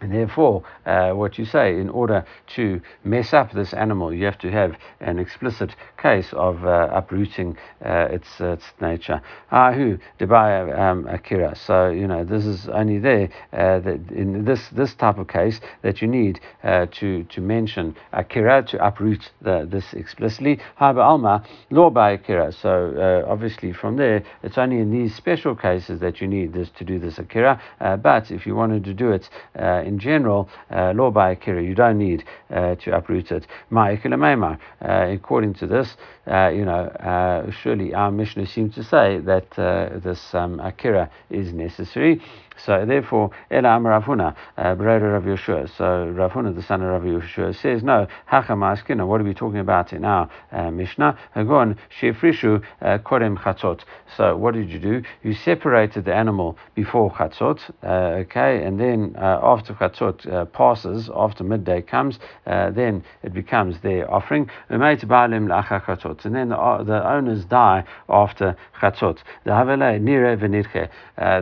and 0.00 0.12
therefore, 0.12 0.62
uh, 0.86 1.10
what 1.12 1.38
you 1.38 1.44
say, 1.44 1.78
in 1.78 1.88
order 1.88 2.24
to 2.56 2.80
mess 3.04 3.32
up 3.32 3.52
this 3.52 3.72
animal, 3.72 4.12
you 4.12 4.24
have 4.24 4.38
to 4.38 4.50
have 4.50 4.76
an 5.00 5.18
explicit 5.18 5.74
case 6.04 6.32
of 6.32 6.64
uh, 6.64 6.90
uprooting 6.92 7.56
uh, 7.84 8.08
its, 8.10 8.28
its 8.40 8.64
nature. 8.80 9.22
Ahu 9.50 9.98
debaya 10.18 10.78
um, 10.78 11.06
akira. 11.08 11.54
So, 11.56 11.88
you 11.88 12.06
know, 12.06 12.24
this 12.24 12.44
is 12.44 12.68
only 12.68 12.98
there 12.98 13.30
uh, 13.52 13.78
that 13.80 14.10
in 14.10 14.44
this, 14.44 14.68
this 14.70 14.94
type 14.94 15.18
of 15.18 15.28
case 15.28 15.60
that 15.82 16.02
you 16.02 16.08
need 16.08 16.40
uh, 16.62 16.86
to, 16.92 17.24
to 17.24 17.40
mention 17.40 17.96
akira, 18.12 18.62
to 18.64 18.84
uproot 18.84 19.30
the, 19.40 19.66
this 19.70 19.94
explicitly. 19.94 20.60
Haba 20.80 21.02
alma, 21.02 21.44
law 21.70 21.90
by 21.90 22.12
akira. 22.12 22.52
So, 22.52 22.70
uh, 22.96 23.30
obviously, 23.30 23.72
from 23.72 23.96
there, 23.96 24.22
it's 24.42 24.58
only 24.58 24.78
in 24.78 24.90
these 24.90 25.14
special 25.14 25.54
cases 25.54 26.00
that 26.00 26.20
you 26.20 26.26
need 26.26 26.52
this 26.52 26.68
to 26.78 26.84
do 26.84 26.98
this 26.98 27.18
akira. 27.18 27.60
but 28.02 28.30
if 28.30 28.46
you 28.46 28.54
wanted 28.54 28.84
to 28.84 28.92
do 28.92 29.12
it 29.12 29.30
in 29.54 29.93
in 29.94 30.00
general, 30.00 30.48
uh, 30.70 30.92
law 30.94 31.10
by 31.10 31.30
Akira, 31.30 31.62
you 31.62 31.74
don't 31.74 31.98
need 31.98 32.24
uh, 32.50 32.74
to 32.76 32.96
uproot 32.96 33.30
it. 33.30 33.46
Uh, 33.70 35.06
according 35.12 35.54
to 35.54 35.66
this, 35.66 35.96
uh, 36.26 36.48
you 36.48 36.64
know, 36.64 36.86
uh, 37.12 37.50
surely 37.62 37.94
our 37.94 38.10
Mishnah 38.10 38.46
seems 38.46 38.74
to 38.74 38.82
say 38.82 39.18
that 39.20 39.58
uh, 39.58 39.98
this 40.00 40.34
um, 40.34 40.58
Akira 40.58 41.10
is 41.30 41.52
necessary. 41.52 42.20
So 42.64 42.84
therefore, 42.86 43.30
Ela 43.50 43.70
Am 43.70 43.84
Ravuna, 43.84 44.34
uh, 44.56 44.74
Rav 44.76 45.24
Yehoshua. 45.24 45.68
So 45.76 45.84
Ravuna, 46.14 46.54
the 46.54 46.62
son 46.62 46.82
of 46.82 46.88
Rav 46.88 47.02
Yehoshua, 47.02 47.54
says, 47.60 47.82
no, 47.82 48.06
Hacham 48.26 48.60
Askina, 48.60 49.06
what 49.06 49.20
are 49.20 49.24
we 49.24 49.34
talking 49.34 49.58
about 49.58 49.92
in 49.92 50.04
our 50.04 50.28
uh, 50.52 50.70
Mishnah? 50.70 51.18
Hagon, 51.34 51.76
Shefrishu, 52.00 52.62
uh, 52.80 52.98
Korem 52.98 53.36
Chatzot. 53.38 53.84
So 54.16 54.36
what 54.36 54.54
did 54.54 54.70
you 54.70 54.78
do? 54.78 55.02
You 55.22 55.34
separated 55.34 56.04
the 56.04 56.14
animal 56.14 56.56
before 56.74 57.10
Chatzot, 57.10 57.60
uh, 57.82 58.20
okay, 58.22 58.64
and 58.64 58.78
then 58.78 59.14
uh, 59.18 59.40
after 59.42 59.74
Chatzot 59.74 60.26
uh, 60.32 60.44
passes, 60.46 61.10
after 61.14 61.44
midday 61.44 61.82
comes, 61.82 62.18
then 62.44 63.04
it 63.22 63.34
becomes 63.34 63.80
their 63.80 64.10
offering. 64.10 64.48
And 64.68 64.80
then 64.80 64.98
the, 64.98 66.84
the 66.86 67.02
owners 67.08 67.44
die 67.44 67.84
after 68.08 68.56
Chatzot. 68.80 69.18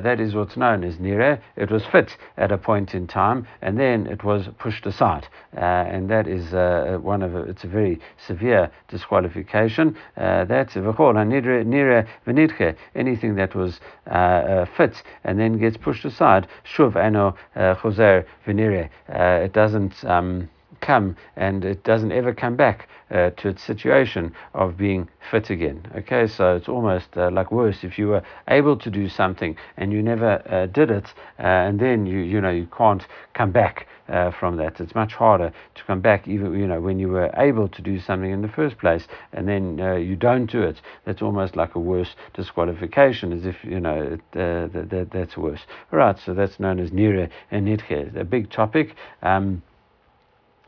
That 0.03 0.21
is 0.21 0.35
what's 0.35 0.57
known 0.57 0.85
as 0.85 0.99
nire, 1.03 1.41
it 1.57 1.71
was 1.71 1.85
fit 1.85 2.17
at 2.37 2.53
a 2.53 2.59
point 2.59 2.95
in 2.95 3.07
time, 3.07 3.47
and 3.61 3.79
then 3.79 4.07
it 4.07 4.25
was 4.25 4.49
pushed 4.59 4.87
aside. 4.87 5.27
Uh, 5.57 5.61
and 5.61 6.09
that 6.09 6.27
is 6.27 6.55
uh, 6.55 6.99
one 7.03 7.23
of 7.23 7.35
a, 7.35 7.43
it's 7.43 7.65
a 7.65 7.67
very 7.67 8.01
severe 8.27 8.71
disqualification. 8.89 9.97
Uh, 10.17 10.45
that's 10.45 10.77
anything 12.95 13.35
that 13.35 13.55
was 13.55 13.81
uh, 14.07 14.11
uh, 14.11 14.67
fit 14.77 15.03
and 15.25 15.39
then 15.39 15.59
gets 15.59 15.77
pushed 15.77 16.05
aside. 16.05 16.47
Shuv 16.65 16.97
ano 16.97 17.37
uh, 17.57 17.75
venire. 18.47 18.89
It 19.09 19.53
doesn't. 19.53 20.05
Um, 20.05 20.49
come 20.83 21.17
and 21.37 21.65
it 21.65 21.83
doesn't 21.85 22.13
ever 22.13 22.35
come 22.35 22.57
back 22.57 22.89
uh, 23.11 23.31
to 23.31 23.49
its 23.49 23.63
situation 23.63 24.35
of 24.53 24.77
being 24.77 25.09
fit 25.31 25.49
again. 25.49 25.87
Okay, 25.97 26.27
so 26.27 26.57
it's 26.57 26.69
almost 26.69 27.17
uh, 27.17 27.31
like 27.31 27.51
worse 27.51 27.85
if 27.85 27.99
you 27.99 28.09
were 28.09 28.23
able 28.49 28.77
to 28.77 28.91
do 28.91 29.09
something 29.09 29.57
and 29.79 29.93
you 29.93 30.03
never 30.03 30.43
uh, 30.47 30.67
did 30.67 30.91
it, 30.91 31.07
uh, 31.39 31.43
and 31.43 31.81
then 31.81 32.05
you 32.05 32.19
you 32.19 32.41
know 32.41 32.51
you 32.51 32.67
can't 32.77 33.07
come 33.33 33.53
back 33.53 33.87
uh, 34.09 34.31
from 34.31 34.57
that. 34.57 34.81
It's 34.81 34.95
much 34.95 35.15
harder 35.15 35.53
to 35.75 35.85
come 35.85 36.01
back 36.01 36.27
even 36.29 36.59
you 36.59 36.67
know 36.67 36.81
when 36.81 36.99
you 36.99 37.09
were 37.09 37.31
able 37.37 37.69
to 37.69 37.83
do 37.83 38.01
something 38.01 38.31
in 38.31 38.43
the 38.43 38.49
first 38.49 38.79
place 38.79 39.07
and 39.33 39.49
then 39.49 39.81
uh, 39.81 39.95
you 39.95 40.17
don't 40.17 40.51
do 40.51 40.63
it. 40.63 40.81
That's 41.05 41.23
almost 41.23 41.57
like 41.57 41.75
a 41.75 41.81
worse 41.81 42.15
disqualification, 42.35 43.33
as 43.33 43.47
if 43.47 43.57
you 43.63 43.81
know 43.81 44.03
it, 44.15 44.21
that, 44.33 44.91
that, 44.91 45.11
that's 45.13 45.37
worse. 45.37 45.61
All 45.93 45.99
right, 45.99 46.19
so 46.19 46.35
that's 46.35 46.59
known 46.59 46.79
as 46.81 46.91
nira 46.91 47.29
and 47.51 47.67
nitche, 47.67 48.17
a 48.17 48.25
big 48.25 48.51
topic. 48.51 48.97
Um, 49.23 49.63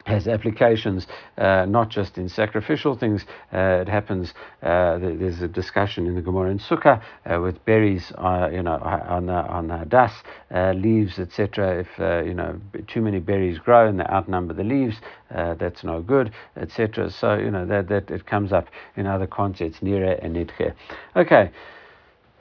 has 0.05 0.29
applications 0.29 1.07
uh, 1.39 1.67
not 1.67 1.89
just 1.89 2.19
in 2.19 2.29
sacrificial 2.29 2.95
things. 2.95 3.25
Uh, 3.53 3.83
it 3.83 3.89
happens. 3.89 4.35
Uh, 4.63 4.99
there's 4.99 5.43
a 5.43 5.49
discussion 5.49 6.07
in 6.07 6.15
the 6.15 6.23
Gemara 6.23 6.51
in 6.51 6.59
Sukkah 6.59 7.03
uh, 7.27 7.41
with 7.41 7.65
berries, 7.65 8.13
uh, 8.19 8.49
you 8.53 8.63
know, 8.63 8.77
on 8.77 9.27
the 9.27 9.33
on 9.33 9.69
the 9.69 9.85
das 9.89 10.13
uh, 10.55 10.73
leaves, 10.73 11.19
etc. 11.19 11.81
If 11.81 12.27
you 12.27 12.35
know 12.35 12.61
too 12.87 13.01
many 13.01 13.19
berries 13.19 13.59
grow 13.59 13.89
and 13.89 13.99
they 13.99 14.05
outnumber 14.05 14.55
the 14.55 14.65
leaves, 14.65 14.97
that's 15.31 15.85
no 15.85 16.03
good, 16.03 16.33
etc. 16.57 17.11
So 17.11 17.35
you 17.35 17.51
know 17.51 17.67
that 17.67 17.89
that 17.89 18.11
it 18.11 18.27
comes 18.27 18.53
up 18.53 18.69
in 18.97 19.07
other 19.07 19.27
contexts, 19.27 19.83
nira 19.83 20.23
and 20.23 20.37
nitche. 20.37 20.75
Okay. 21.17 21.51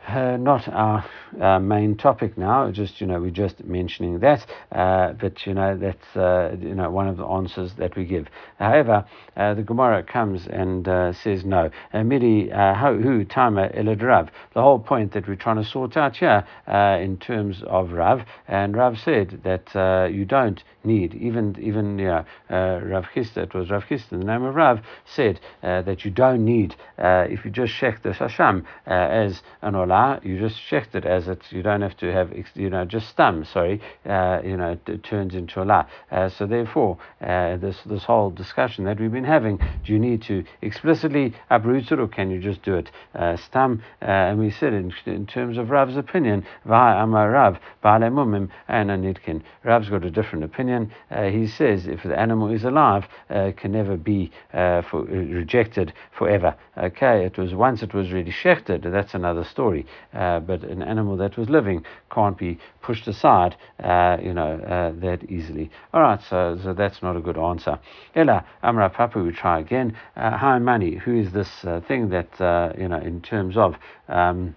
Uh, 0.05 0.35
not 0.37 0.67
our 0.67 1.05
uh, 1.39 1.59
main 1.59 1.95
topic 1.95 2.37
now. 2.37 2.69
Just 2.71 2.99
you 2.99 3.07
know, 3.07 3.21
we're 3.21 3.31
just 3.31 3.63
mentioning 3.63 4.19
that, 4.19 4.45
uh, 4.73 5.13
but 5.13 5.45
you 5.47 5.53
know 5.53 5.77
that's 5.77 6.15
uh, 6.15 6.57
you 6.59 6.75
know 6.75 6.91
one 6.91 7.07
of 7.07 7.15
the 7.15 7.25
answers 7.25 7.71
that 7.75 7.95
we 7.95 8.03
give. 8.03 8.27
However, 8.59 9.05
uh, 9.37 9.53
the 9.53 9.63
Gemara 9.63 10.03
comes 10.03 10.45
and 10.45 10.87
uh, 10.89 11.13
says 11.13 11.45
no. 11.45 11.71
Miri 11.93 12.49
hu. 12.49 13.23
The 13.23 14.29
whole 14.55 14.79
point 14.79 15.13
that 15.13 15.25
we're 15.25 15.35
trying 15.35 15.63
to 15.63 15.63
sort 15.63 15.95
out 15.95 16.17
here 16.17 16.45
in 16.67 17.17
terms 17.17 17.63
of 17.65 17.93
Rav, 17.93 18.23
and 18.47 18.75
Rav 18.75 18.99
said 18.99 19.41
that 19.43 20.11
you 20.11 20.25
don't 20.25 20.61
need 20.83 21.13
even 21.15 21.57
even 21.61 21.97
you 21.97 22.07
know 22.07 22.25
Rav 22.49 23.05
Chisda. 23.15 23.37
It 23.37 23.53
was 23.53 23.71
Rav 23.71 23.85
Chisda. 23.85 24.09
The 24.09 24.17
name 24.17 24.43
of 24.43 24.53
Rav 24.53 24.81
said 25.05 25.39
that 25.61 26.03
you 26.03 26.11
don't 26.11 26.43
need 26.43 26.75
if 26.97 27.45
you 27.45 27.51
just 27.51 27.73
check 27.73 28.03
the 28.03 28.09
shasham 28.09 28.65
as 28.85 29.41
an 29.61 29.73
olam 29.73 29.92
you 30.23 30.39
just 30.39 30.59
shift 30.59 30.95
it 30.95 31.05
as 31.05 31.27
it's, 31.27 31.51
you 31.51 31.61
don't 31.61 31.81
have 31.81 31.95
to 31.97 32.11
have, 32.11 32.31
you 32.55 32.69
know, 32.69 32.85
just 32.85 33.09
stam, 33.09 33.45
sorry, 33.45 33.81
uh, 34.05 34.39
you 34.43 34.57
know, 34.57 34.77
it 34.87 35.03
turns 35.03 35.35
into 35.35 35.61
a 35.61 35.65
la. 35.65 35.85
Uh, 36.11 36.29
so 36.29 36.47
therefore, 36.47 36.97
uh, 37.21 37.57
this, 37.57 37.77
this 37.85 38.03
whole 38.03 38.29
discussion 38.29 38.85
that 38.85 38.99
we've 38.99 39.11
been 39.11 39.23
having, 39.23 39.57
do 39.85 39.93
you 39.93 39.99
need 39.99 40.21
to 40.23 40.43
explicitly 40.61 41.33
uproot 41.49 41.91
it 41.91 41.99
or 41.99 42.07
can 42.07 42.31
you 42.31 42.39
just 42.39 42.63
do 42.63 42.75
it 42.75 42.89
uh, 43.15 43.37
stam? 43.37 43.83
Uh, 44.01 44.05
and 44.05 44.39
we 44.39 44.49
said 44.49 44.73
in, 44.73 44.93
in 45.05 45.27
terms 45.27 45.57
of 45.57 45.69
Rav's 45.69 45.97
opinion, 45.97 46.45
Rav, 46.65 47.59
mumim, 47.83 48.49
and 48.67 48.89
nitkin. 48.89 49.41
Rav's 49.63 49.89
got 49.89 50.03
a 50.03 50.11
different 50.11 50.43
opinion. 50.43 50.91
Uh, 51.11 51.25
he 51.25 51.47
says 51.47 51.87
if 51.87 52.03
the 52.03 52.17
animal 52.17 52.49
is 52.49 52.63
alive, 52.63 53.05
it 53.29 53.57
can 53.57 53.71
never 53.71 53.97
be 53.97 54.31
for, 54.51 55.03
rejected 55.03 55.93
forever. 56.17 56.55
Okay, 56.77 57.25
it 57.25 57.37
was 57.37 57.53
once 57.53 57.83
it 57.83 57.93
was 57.93 58.11
really 58.11 58.31
shechted, 58.31 58.89
that's 58.91 59.13
another 59.13 59.43
story. 59.43 59.82
Uh, 60.13 60.39
but 60.39 60.63
an 60.63 60.81
animal 60.81 61.17
that 61.17 61.37
was 61.37 61.49
living 61.49 61.83
can't 62.13 62.37
be 62.37 62.59
pushed 62.81 63.07
aside, 63.07 63.55
uh, 63.83 64.17
you 64.21 64.33
know, 64.33 64.59
uh, 64.59 64.91
that 64.99 65.29
easily. 65.29 65.69
All 65.93 66.01
right, 66.01 66.19
so, 66.29 66.57
so 66.63 66.73
that's 66.73 67.01
not 67.01 67.15
a 67.15 67.21
good 67.21 67.37
answer. 67.37 67.79
Ella 68.15 68.45
Amra 68.61 68.89
Papa, 68.89 69.21
we 69.21 69.31
try 69.31 69.59
again. 69.59 69.97
Uh, 70.15 70.59
money. 70.59 70.95
Who 70.95 71.19
is 71.19 71.31
this 71.31 71.49
uh, 71.63 71.81
thing 71.87 72.09
that, 72.09 72.39
uh, 72.41 72.73
you 72.77 72.87
know, 72.87 72.99
in 72.99 73.21
terms 73.21 73.57
of. 73.57 73.75
Um, 74.07 74.55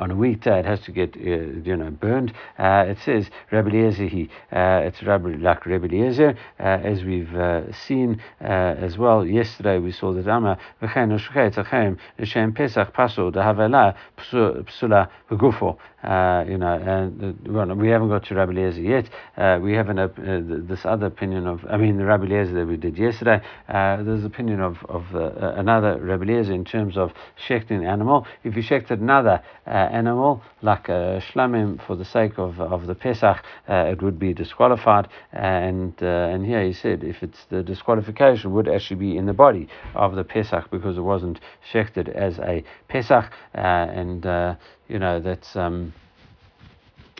on 0.00 0.10
a 0.10 0.16
weekday 0.16 0.58
it 0.58 0.64
has 0.64 0.80
to 0.80 0.90
get 0.90 1.14
uh, 1.14 1.20
you 1.20 1.76
know 1.76 1.90
burned. 1.90 2.32
Uh, 2.58 2.86
it 2.88 2.98
says 3.04 3.28
Rabbi 3.52 3.68
Eliezer. 3.68 4.08
Uh, 4.50 4.86
it's 4.86 5.02
Rabbi 5.02 5.36
like 5.38 5.66
Rabbi 5.66 5.86
Eliezer, 5.86 6.36
uh, 6.58 6.62
as 6.62 7.04
we've 7.04 7.32
uh, 7.34 7.70
seen 7.72 8.20
uh, 8.42 8.86
as 8.86 8.96
well. 8.96 9.24
Yesterday 9.24 9.78
we 9.78 9.92
saw 9.92 10.12
the 10.12 10.22
Rama 10.22 10.58
Pesach 10.80 11.32
Paso 12.94 13.30
the 13.30 13.40
Havala 13.40 13.94
Psula 14.18 15.08
Begufo. 15.30 15.76
You 16.02 16.56
know, 16.56 16.72
and 16.72 17.46
well, 17.46 17.74
we 17.74 17.88
haven't 17.88 18.08
got 18.08 18.24
to 18.24 18.34
Rabbi 18.34 18.52
Eliezer 18.52 18.80
yet. 18.80 19.60
we 19.60 19.74
have 19.74 19.90
an, 19.90 20.66
this 20.66 20.86
other 20.86 21.06
opinion 21.06 21.46
of, 21.46 21.66
I 21.68 21.76
mean, 21.76 21.98
the 21.98 22.06
Rabbi 22.06 22.24
Eliezer 22.24 22.54
that 22.54 22.66
we 22.66 22.78
did 22.78 22.96
yesterday. 22.96 23.42
there's 23.68 24.24
opinion 24.24 24.60
of 24.60 24.78
of 24.88 25.14
another 25.14 26.00
Rabbi 26.00 26.24
Eliezer 26.24 26.54
in 26.54 26.64
terms 26.64 26.96
of 26.96 27.12
shechting 27.46 27.86
animal. 27.86 28.26
If 28.44 28.56
you 28.56 28.62
shechted 28.62 28.92
another 28.92 29.42
uh, 29.66 29.89
animal, 29.90 30.42
like 30.62 30.88
a 30.88 31.22
shlamim, 31.32 31.84
for 31.86 31.96
the 31.96 32.04
sake 32.04 32.38
of, 32.38 32.60
of 32.60 32.86
the 32.86 32.94
Pesach, 32.94 33.42
uh, 33.68 33.74
it 33.92 34.02
would 34.02 34.18
be 34.18 34.32
disqualified. 34.32 35.08
And 35.32 35.94
uh, 36.02 36.32
and 36.32 36.46
here 36.46 36.64
he 36.64 36.72
said 36.72 37.04
if 37.04 37.22
it's 37.22 37.44
the 37.46 37.62
disqualification 37.62 38.52
would 38.52 38.68
actually 38.68 38.96
be 38.96 39.16
in 39.16 39.26
the 39.26 39.34
body 39.34 39.68
of 39.94 40.14
the 40.14 40.24
Pesach 40.24 40.70
because 40.70 40.96
it 40.96 41.02
wasn't 41.02 41.40
shechted 41.72 42.08
as 42.08 42.38
a 42.38 42.64
Pesach, 42.88 43.30
and 43.54 44.24
you 44.88 44.98
know 44.98 45.20
that's. 45.20 45.56
Um, 45.56 45.92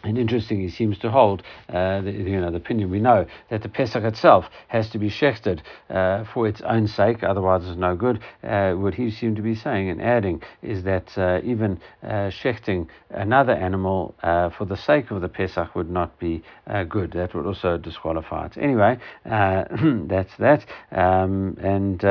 and 0.03 0.17
interesting, 0.17 0.61
he 0.61 0.71
seems 0.71 0.99
to 0.99 1.11
hold 1.11 1.43
uh, 1.69 2.01
the, 2.01 2.11
you 2.13 2.41
know, 2.41 2.51
the 2.51 2.57
opinion. 2.57 2.91
We 2.91 3.01
know 3.01 3.27
that 3.51 3.63
the 3.63 3.69
Pesach 3.69 4.03
itself 4.03 4.47
has 4.69 4.89
to 4.91 4.99
be 4.99 5.11
shechted 5.11 5.61
uh, 5.91 6.25
for 6.33 6.49
its 6.49 6.63
own 6.63 6.87
sake, 6.87 7.23
otherwise 7.23 7.67
it's 7.67 7.79
no 7.79 7.95
good. 7.95 8.21
Uh, 8.43 8.73
what 8.73 8.95
he 8.95 9.11
seemed 9.11 9.37
to 9.37 9.43
be 9.43 9.55
saying 9.55 9.91
and 9.91 10.01
adding 10.01 10.43
is 10.63 10.85
that 10.85 11.17
uh, 11.19 11.41
even 11.45 11.81
uh, 12.03 12.31
shechting 12.31 12.89
another 13.11 13.53
animal 13.53 14.15
uh, 14.23 14.49
for 14.49 14.65
the 14.65 14.77
sake 14.77 15.11
of 15.11 15.21
the 15.21 15.29
Pesach 15.29 15.75
would 15.75 15.91
not 15.91 16.19
be 16.19 16.43
good. 16.89 17.13
That 17.13 17.35
would 17.35 17.47
also 17.47 17.77
disqualify 17.77 18.47
it. 18.47 18.57
Anyway, 18.57 18.99
that's 19.25 20.37
that. 20.39 20.65
Um, 20.93 21.57
and 21.61 22.03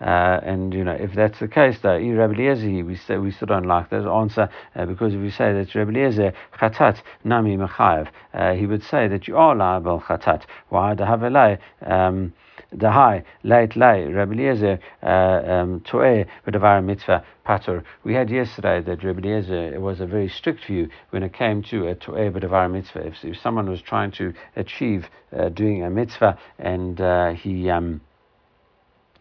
uh, 0.00 0.40
and 0.42 0.72
you 0.72 0.82
know, 0.82 0.92
if 0.92 1.14
that's 1.14 1.38
the 1.40 1.48
case, 1.48 1.78
though, 1.82 1.98
Rabbi 1.98 2.82
we 2.82 2.96
say 2.96 3.18
we 3.18 3.30
still 3.30 3.46
don't 3.46 3.66
like 3.66 3.90
that 3.90 4.06
answer 4.06 4.48
uh, 4.74 4.86
because 4.86 5.14
if 5.14 5.20
we 5.20 5.30
say 5.30 5.52
that 5.52 5.74
Rabbi 5.74 5.90
Eliezer 5.90 6.32
chatat 6.58 7.02
nami 7.22 7.56
mechayev, 7.56 8.08
uh, 8.32 8.54
he 8.54 8.66
would 8.66 8.82
say 8.82 9.08
that 9.08 9.28
you 9.28 9.36
are 9.36 9.54
liable 9.54 10.00
chatat. 10.00 10.44
Why? 10.70 10.94
The 10.94 11.04
havelay. 11.04 11.58
Um, 11.84 12.32
the 12.72 12.90
high 12.90 13.24
late 13.42 13.74
lay 13.74 14.04
Rabbi 14.04 14.32
Eliezer 14.32 14.78
uh, 15.02 15.06
um, 15.06 15.80
toeh 15.80 16.26
b'davar 16.46 16.84
mitzvah 16.84 17.24
patur. 17.44 17.82
We 18.04 18.14
had 18.14 18.30
yesterday 18.30 18.80
that 18.82 19.02
Rabbi 19.02 19.20
Eliezer 19.20 19.80
was 19.80 20.00
a 20.00 20.06
very 20.06 20.28
strict 20.28 20.64
view 20.66 20.88
when 21.10 21.22
it 21.22 21.32
came 21.32 21.62
to 21.64 21.88
a 21.88 21.94
toeh 21.94 22.32
b'davar 22.32 22.70
mitzvah. 22.70 23.06
If, 23.06 23.24
if 23.24 23.38
someone 23.40 23.68
was 23.68 23.82
trying 23.82 24.12
to 24.12 24.32
achieve 24.56 25.08
uh, 25.36 25.48
doing 25.48 25.82
a 25.82 25.90
mitzvah 25.90 26.38
and 26.58 27.00
uh, 27.00 27.32
he 27.32 27.68
um, 27.70 28.00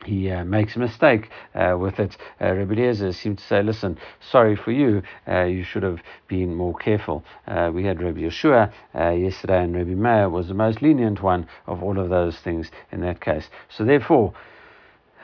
he 0.05 0.29
uh, 0.31 0.43
makes 0.45 0.75
a 0.75 0.79
mistake 0.79 1.29
uh, 1.55 1.75
with 1.79 1.99
it. 1.99 2.17
Uh, 2.41 2.53
Rabbi 2.53 2.73
Eliezer 2.73 3.11
seemed 3.13 3.39
to 3.39 3.43
say, 3.43 3.61
listen, 3.61 3.97
sorry 4.31 4.55
for 4.55 4.71
you, 4.71 5.01
uh, 5.27 5.43
you 5.43 5.63
should 5.63 5.83
have 5.83 6.01
been 6.27 6.55
more 6.55 6.75
careful. 6.75 7.23
Uh, 7.47 7.71
we 7.73 7.83
had 7.83 8.01
Rabbi 8.01 8.21
Yehoshua 8.21 8.71
uh, 8.95 9.09
yesterday, 9.09 9.63
and 9.63 9.75
Rabbi 9.75 9.95
Meir 9.95 10.29
was 10.29 10.47
the 10.47 10.53
most 10.53 10.81
lenient 10.81 11.21
one 11.21 11.47
of 11.67 11.83
all 11.83 11.99
of 11.99 12.09
those 12.09 12.37
things 12.39 12.71
in 12.91 13.01
that 13.01 13.21
case. 13.21 13.49
So 13.69 13.83
therefore, 13.83 14.33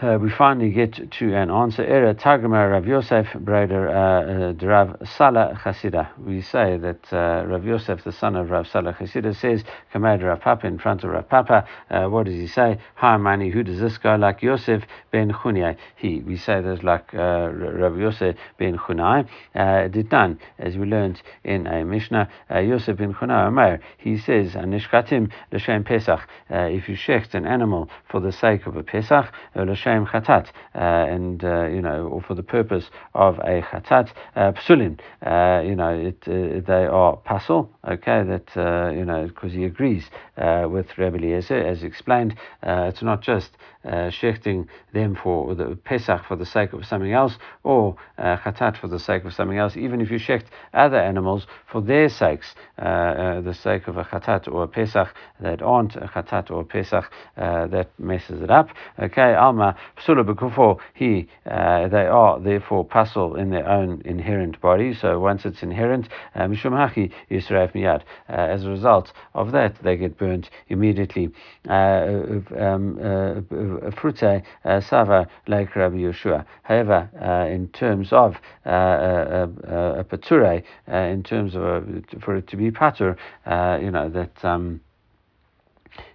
uh, 0.01 0.17
we 0.21 0.29
finally 0.29 0.71
get 0.71 1.09
to 1.09 1.33
an 1.33 1.49
answer. 1.49 1.81
Era 1.81 2.13
Targuma 2.13 2.69
Rav 2.69 2.85
Yosef 2.85 3.27
Breder 3.33 3.87
uh, 3.87 4.65
uh 4.65 4.67
Rav 4.67 4.97
Salah 5.07 5.57
Chasida. 5.63 6.09
We 6.17 6.41
say 6.41 6.75
that 6.77 7.13
uh, 7.13 7.45
Rav 7.47 7.63
Yosef, 7.63 8.03
the 8.03 8.11
son 8.11 8.35
of 8.35 8.49
Rav 8.49 8.67
Salah 8.67 8.93
Chasida, 8.93 9.33
says, 9.33 9.63
Kamad 9.93 10.21
Rav 10.21 10.41
Papa 10.41 10.67
in 10.67 10.79
front 10.79 11.05
of 11.05 11.11
Rav 11.11 11.29
Papa. 11.29 11.65
Uh, 11.89 12.07
what 12.07 12.25
does 12.25 12.35
he 12.35 12.47
say? 12.47 12.77
Hi, 12.95 13.15
Mani, 13.15 13.49
who 13.49 13.63
does 13.63 13.79
this 13.79 13.97
guy 13.97 14.17
like 14.17 14.41
Yosef 14.41 14.83
ben 15.11 15.31
Chunai? 15.31 15.77
He. 15.95 16.19
We 16.19 16.35
say 16.35 16.59
that 16.59 16.83
like 16.83 17.13
uh, 17.13 17.49
Rav 17.53 17.97
Yosef 17.97 18.35
ben 18.57 18.77
Chunai. 18.77 19.27
Did 19.91 20.11
none, 20.11 20.39
as 20.59 20.75
we 20.75 20.87
learned 20.87 21.21
in 21.45 21.67
a 21.67 21.85
Mishnah, 21.85 22.27
Yosef 22.51 22.97
ben 22.97 23.13
Chunai 23.13 23.47
Omer. 23.47 23.79
He 23.97 24.17
says, 24.17 24.55
Anishkatim 24.55 25.31
l'shem 25.53 25.85
Pesach. 25.85 26.19
If 26.49 26.89
you 26.89 26.97
shecht 26.97 27.33
an 27.33 27.45
animal 27.45 27.89
for 28.09 28.19
the 28.19 28.33
sake 28.33 28.67
of 28.67 28.75
a 28.75 28.83
Pesach, 28.83 29.31
uh, 29.86 30.49
and 30.73 31.43
uh, 31.43 31.67
you 31.67 31.81
know, 31.81 32.07
or 32.07 32.21
for 32.21 32.36
the 32.36 32.43
purpose 32.43 32.89
of 33.13 33.38
a 33.39 33.61
chatat 33.61 34.09
uh, 34.36 34.51
psulin. 34.53 34.99
you 35.65 35.75
know, 35.75 35.89
it, 35.89 36.21
they 36.65 36.86
are 36.86 37.17
pasul. 37.17 37.69
Okay, 37.88 38.23
that 38.23 38.93
you 38.95 39.05
know, 39.05 39.27
because 39.27 39.53
he 39.53 39.63
agrees 39.63 40.05
with 40.38 40.97
Rabbi 40.97 41.17
Eliezer, 41.17 41.57
as 41.57 41.83
explained. 41.83 42.36
it's 42.63 43.01
not 43.01 43.21
just 43.21 43.51
uh, 43.86 44.09
shechting 44.09 44.67
them 44.93 45.15
for 45.15 45.55
the 45.55 45.77
Pesach 45.83 46.25
for 46.27 46.36
the 46.36 46.45
sake 46.45 46.73
of 46.73 46.86
something 46.86 47.13
else, 47.13 47.38
or 47.63 47.95
uh, 48.17 48.38
chatat 48.38 48.77
for 48.77 48.88
the 48.88 48.99
sake 48.99 49.25
of 49.25 49.33
something 49.33 49.57
else, 49.57 49.77
even 49.77 50.01
if 50.01 50.09
you 50.09 50.17
shecht 50.17 50.45
other 50.73 50.97
animals 50.97 51.47
for 51.71 51.81
their 51.81 52.09
sakes, 52.09 52.55
uh, 52.79 52.81
uh, 52.81 53.41
the 53.41 53.53
sake 53.53 53.88
of 53.88 53.97
a 53.97 54.03
chatat 54.03 54.47
or 54.51 54.63
a 54.63 54.67
Pesach 54.67 55.13
that 55.39 55.61
aren't 55.61 55.95
a 55.95 56.07
chatat 56.07 56.49
or 56.51 56.61
a 56.61 56.65
Pesach, 56.65 57.11
uh, 57.38 57.67
that 57.67 57.89
messes 57.99 58.41
it 58.41 58.49
up. 58.49 58.69
Okay, 58.99 59.33
Alma, 59.33 59.75
psula 59.97 60.23
bekufo, 60.25 60.79
he, 60.93 61.27
uh, 61.45 61.88
they 61.88 62.05
are 62.07 62.39
therefore 62.39 62.86
pasul 62.86 63.36
in 63.36 63.49
their 63.49 63.67
own 63.67 64.01
inherent 64.05 64.59
body, 64.61 64.93
so 64.93 65.19
once 65.19 65.45
it's 65.45 65.63
inherent, 65.63 66.09
mishum 66.36 66.71
hachi 66.71 67.11
yisraef 67.29 67.73
miyad. 67.73 68.01
As 68.27 68.65
a 68.65 68.69
result 68.69 69.11
of 69.33 69.51
that, 69.51 69.75
they 69.83 69.97
get 69.97 70.17
burnt 70.17 70.49
immediately. 70.69 71.31
Um, 71.67 72.45
frute 73.91 74.43
uh, 74.63 74.82
sava 74.82 75.28
like 75.47 75.76
Rabbi 75.76 75.97
Yehoshua. 75.97 76.45
However, 76.63 77.09
uh, 77.21 77.51
in 77.51 77.67
terms 77.69 78.11
of 78.11 78.38
uh, 78.65 79.47
a 79.97 80.03
pature, 80.03 80.63
in 80.88 81.23
terms 81.23 81.55
of 81.55 81.88
for 82.21 82.36
it 82.36 82.47
to 82.47 82.57
be 82.57 82.71
patur, 82.71 83.17
you 83.82 83.91
know 83.91 84.09
that. 84.09 84.43
Um, 84.43 84.82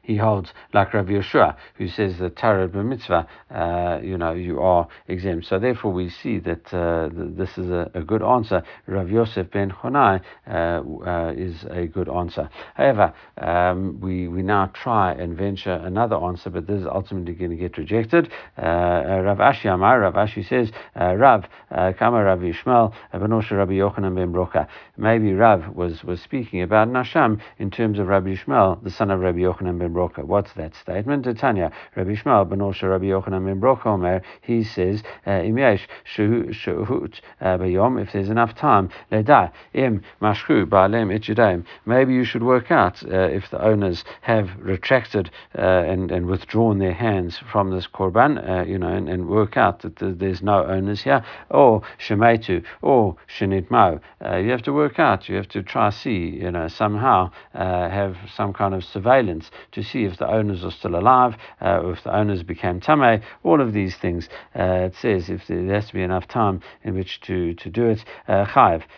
he 0.03 0.17
holds 0.17 0.53
like 0.73 0.93
Rav 0.95 1.07
Yehoshua, 1.07 1.57
who 1.75 1.89
says 1.89 2.19
that 2.19 2.37
Tarot 2.37 2.69
mitzvah, 2.83 3.27
uh, 3.55 4.01
you 4.03 4.19
know, 4.19 4.33
you 4.33 4.61
are 4.61 4.89
exempt. 5.09 5.47
So 5.47 5.59
therefore, 5.59 5.93
we 5.93 6.09
see 6.11 6.39
that 6.41 6.73
uh, 6.75 7.09
this 7.13 7.57
is 7.59 7.71
a, 7.71 7.91
a, 7.95 8.03
good 8.03 8.23
answer. 8.23 8.63
Rav 8.87 9.11
Yosef 9.11 9.51
ben 9.51 9.71
Chonai 9.71 10.21
uh, 10.47 10.51
uh, 10.51 11.33
is 11.37 11.65
a 11.71 11.87
good 11.87 12.09
answer. 12.09 12.49
However, 12.75 13.13
um, 13.39 14.01
we 14.01 14.29
we 14.29 14.43
now 14.43 14.67
try 14.75 15.13
and 15.13 15.37
venture 15.37 15.73
another 15.73 16.17
answer, 16.17 16.51
but 16.51 16.67
this 16.67 16.81
is 16.81 16.87
ultimately 16.87 17.35
going 17.35 17.51
to 17.51 17.57
get 17.57 17.79
rejected. 17.79 18.31
Uh, 18.59 18.63
uh, 18.63 19.21
Rav 19.23 19.39
Ashi 19.39 19.73
Amar, 19.73 20.01
Rav 20.01 20.15
Ashi 20.15 20.47
says, 20.49 20.71
Rav 20.97 21.45
Kama 21.71 22.25
Rav 22.25 22.41
Yishmael 22.41 22.93
Benosha 23.15 23.53
Rabbi 23.53 23.75
Yochanan 23.75 24.15
ben 24.17 24.33
Brocha. 24.33 24.67
Maybe 24.97 25.33
Rav 25.35 25.75
was 25.75 26.03
was 26.05 26.21
speaking 26.21 26.63
about 26.63 26.89
Nasham 26.89 27.41
in 27.59 27.71
terms 27.71 27.99
of 27.99 28.09
Rabbi 28.09 28.35
Yishmael, 28.35 28.83
the 28.83 28.91
son 28.91 29.11
of 29.11 29.21
Rabbi 29.21 29.39
Yochanan 29.39 29.79
ben 29.79 29.95
Brocha. 29.95 30.00
What's 30.01 30.53
that 30.55 30.75
statement? 30.75 31.27
Tanya, 31.39 31.71
Rabbi 31.95 32.15
Shmuel 32.15 32.49
ben 32.49 32.61
Osha 32.61 32.89
Rabbi 32.89 33.07
Yochanan 33.07 33.45
ben 33.45 33.61
Brocha 33.61 33.87
Omer, 33.87 34.23
he 34.41 34.65
says, 34.65 35.03
uh, 35.27 35.43
Im 35.43 35.59
yesh 35.59 35.87
shuhut 36.05 37.21
uh, 37.41 37.59
bayom, 37.59 38.01
if 38.01 38.13
there's 38.13 38.31
enough 38.31 38.55
time, 38.55 38.89
ledai, 39.13 39.51
im 39.75 40.03
mashchu 40.23 40.65
ba'alem 40.65 41.15
et 41.15 41.65
Maybe 41.85 42.15
you 42.15 42.25
should 42.25 42.43
work 42.43 42.71
out 42.71 43.03
uh, 43.05 43.29
if 43.29 43.51
the 43.51 43.63
owners 43.63 44.05
have 44.23 44.51
retracted 44.59 45.31
uh, 45.57 45.61
and, 45.61 46.11
and 46.11 46.27
withdrawn 46.27 46.79
their 46.79 46.95
hands 46.95 47.39
from 47.51 47.71
this 47.71 47.87
korban, 47.87 48.39
uh, 48.49 48.65
you 48.65 48.79
know, 48.79 48.89
and, 48.89 49.09
and, 49.09 49.29
work 49.29 49.57
out 49.57 49.81
that 49.81 49.97
there's 50.19 50.43
no 50.43 50.65
owners 50.65 51.03
here, 51.03 51.23
or 51.51 51.83
shemetu, 51.99 52.65
or 52.83 53.17
shenitmo. 53.29 54.01
Uh, 54.25 54.37
you 54.37 54.51
have 54.51 54.63
to 54.63 54.73
work 54.73 54.99
out, 54.99 55.29
you 55.29 55.37
have 55.37 55.49
to 55.49 55.63
try 55.63 55.91
see, 55.91 56.39
you 56.41 56.51
know, 56.51 56.69
somehow 56.69 57.31
have 57.53 58.17
some 58.35 58.53
kind 58.53 58.75
of 58.75 58.83
surveillance 58.83 59.51
to 59.73 59.80
see 59.83 60.05
if 60.05 60.19
the 60.19 60.27
owners 60.27 60.65
are 60.65 60.71
still 60.71 60.97
alive, 60.97 61.37
uh, 61.61 61.81
or 61.81 61.93
if 61.93 62.05
the 62.05 62.15
owners 62.15 62.43
became 62.43 62.81
tame, 62.81 63.23
all 63.43 63.61
of 63.61 63.73
these 63.73 63.97
things. 63.97 64.29
Uh, 64.55 64.89
it 64.89 64.95
says 64.95 65.31
if 65.31 65.47
there, 65.47 65.65
has 65.75 65.87
to 65.89 65.95
be 65.95 66.03
enough 66.03 66.27
time 66.29 66.61
in 66.85 66.95
which 66.95 67.21
to, 67.23 67.55
to 67.55 67.71
do 67.71 67.87
it. 67.87 68.05
Uh, 68.29 68.45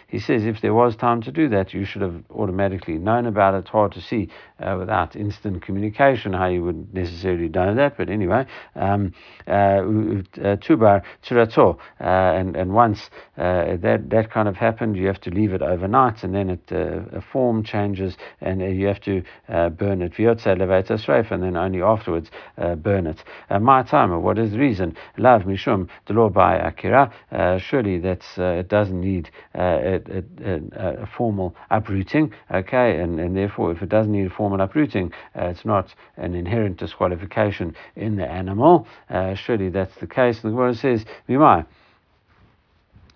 he 0.08 0.18
says 0.18 0.44
if 0.44 0.60
there 0.60 0.74
was 0.74 0.96
time 0.96 1.20
to 1.22 1.32
do 1.32 1.48
that, 1.48 1.72
you 1.72 1.84
should 1.84 2.02
have 2.02 2.22
automatically 2.30 2.98
known 2.98 3.26
about 3.26 3.54
it. 3.54 3.68
Hard 3.68 3.92
to 3.92 4.00
see 4.00 4.28
uh, 4.62 4.76
without 4.78 5.16
instant 5.16 5.62
communication 5.62 6.32
how 6.32 6.46
you 6.46 6.62
would 6.62 6.94
necessarily 6.94 7.48
know 7.48 7.74
that, 7.74 7.96
but 7.96 8.08
anyway, 8.08 8.46
um, 8.76 9.12
uh, 9.48 9.52
uh, 9.52 10.56
tubar 10.56 11.02
turato, 11.22 11.78
and 11.98 12.56
and 12.56 12.72
once 12.72 13.10
that 13.36 14.04
that 14.08 14.30
kind 14.30 14.48
of 14.48 14.56
happened, 14.56 14.96
you 14.96 15.06
have 15.06 15.20
to 15.20 15.30
leave 15.30 15.52
it 15.52 15.62
overnight, 15.62 16.22
and 16.22 16.34
then 16.34 16.50
it 16.50 16.70
a 16.70 17.22
form 17.32 17.64
changes, 17.64 18.16
and 18.40 18.60
you 18.60 18.86
have 18.86 19.00
to 19.00 19.22
burn 19.48 20.02
it 20.02 20.18
and 21.30 21.42
then 21.42 21.56
only 21.56 21.82
afterwards 21.82 22.30
uh, 22.58 22.74
burn 22.74 23.06
it. 23.06 23.22
Uh, 23.50 23.58
my 23.58 23.82
time, 23.82 24.10
what 24.22 24.38
is 24.38 24.52
the 24.52 24.58
reason? 24.58 24.96
Lav 25.18 25.42
mishum 25.42 25.88
the 26.06 26.14
law 26.14 26.28
by 26.28 26.56
akira. 26.56 27.12
Uh, 27.30 27.58
surely 27.58 27.98
that's 27.98 28.38
uh, 28.38 28.60
it 28.60 28.68
doesn't 28.68 29.00
need 29.00 29.30
a, 29.54 30.00
a, 30.44 31.02
a, 31.02 31.06
formal 31.06 31.54
uprooting. 31.70 32.32
Okay, 32.50 32.98
and, 32.98 33.20
and 33.20 33.36
therefore, 33.36 33.72
if 33.72 33.82
it 33.82 33.88
doesn't 33.88 34.12
need 34.12 34.26
a 34.26 34.30
formal 34.30 34.60
uprooting, 34.60 35.12
it's 35.34 35.64
not 35.64 35.94
an 36.16 36.34
inherent 36.34 36.76
disqualification 36.78 37.74
in 37.96 38.16
the 38.16 38.26
animal. 38.26 38.86
surely 39.34 39.68
that's 39.68 39.94
the 39.96 40.06
case. 40.06 40.42
And 40.42 40.52
the 40.52 40.56
Gemara 40.56 40.74
says, 40.74 41.04
"Mimai." 41.28 41.66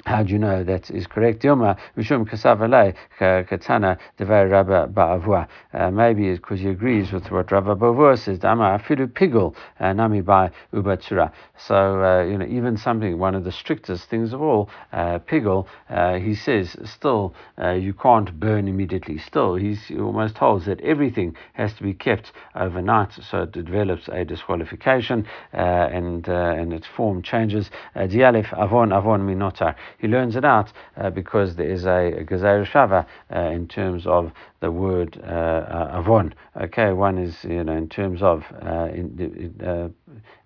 How 0.07 0.23
do 0.23 0.33
you 0.33 0.39
know 0.39 0.63
that 0.63 0.89
is 0.93 1.09
correct? 1.09 1.43
Dilma 1.43 1.77
Mishum 1.97 2.31
Kasavale 2.31 2.95
Katana 3.19 3.99
Devar 4.17 4.47
Rabba 4.47 4.87
bar 4.87 5.19
Avuha. 5.19 5.49
Uh, 5.75 5.91
maybe 5.91 6.29
it's 6.29 6.39
because 6.39 6.61
he 6.61 6.69
agrees 6.69 7.11
with 7.11 7.29
what 7.33 7.51
Rabba 7.51 7.75
bar 7.75 7.93
Avuha 7.93 8.17
says. 8.17 8.39
Dama 8.39 8.79
Afidu 8.79 9.09
Pigul 9.09 9.57
uh, 9.81 9.93
Nami 9.93 10.21
by 10.21 10.53
Ubatsura. 10.73 11.33
So 11.59 12.05
uh, 12.05 12.23
you 12.23 12.39
know, 12.39 12.47
even 12.47 12.77
something 12.77 13.19
one 13.19 13.35
of 13.35 13.43
the 13.43 13.51
strictest 13.51 14.09
things 14.09 14.33
of 14.33 14.41
all, 14.41 14.71
uh, 14.93 15.19
Pigul, 15.19 15.67
uh, 15.91 16.21
he 16.21 16.37
says 16.37 16.77
still 16.85 17.35
uh, 17.61 17.73
you 17.73 17.93
can't 17.93 18.39
burn 18.39 18.69
immediately. 18.69 19.19
Still, 19.19 19.57
he 19.57 19.77
almost 19.99 20.39
holds 20.39 20.67
that 20.67 20.81
everything 20.83 21.35
has 21.55 21.75
to 21.75 21.83
be 21.83 21.95
kept 21.95 22.31
overnight, 22.55 23.13
so 23.29 23.43
it 23.43 23.51
develops 23.51 24.07
a 24.07 24.25
disqualification 24.25 25.27
and 25.53 26.29
and 26.29 26.73
its 26.73 26.87
form 26.87 27.23
changes. 27.23 27.73
Dialef 27.97 28.57
Avon 28.57 28.93
Avon 28.93 29.27
Minotar 29.27 29.75
he 29.99 30.09
learns 30.09 30.37
it 30.37 30.45
out 30.45 30.73
uh, 30.97 31.11
because 31.11 31.57
there 31.57 31.71
is 31.71 31.85
a, 31.85 32.13
a 32.21 32.25
Gezeira 32.25 32.67
Shava 32.67 33.07
uh, 33.35 33.51
in 33.51 33.67
terms 33.69 34.07
of 34.07 34.33
the 34.61 34.71
word 34.71 35.21
uh, 35.23 35.27
uh, 35.27 35.99
avon. 35.99 36.35
Okay, 36.61 36.93
one 36.93 37.19
is 37.19 37.45
you 37.45 37.63
know 37.63 37.77
in 37.77 37.89
terms 37.89 38.23
of 38.23 38.45
uh, 38.63 38.89
in, 38.93 39.55
uh, 39.65 39.89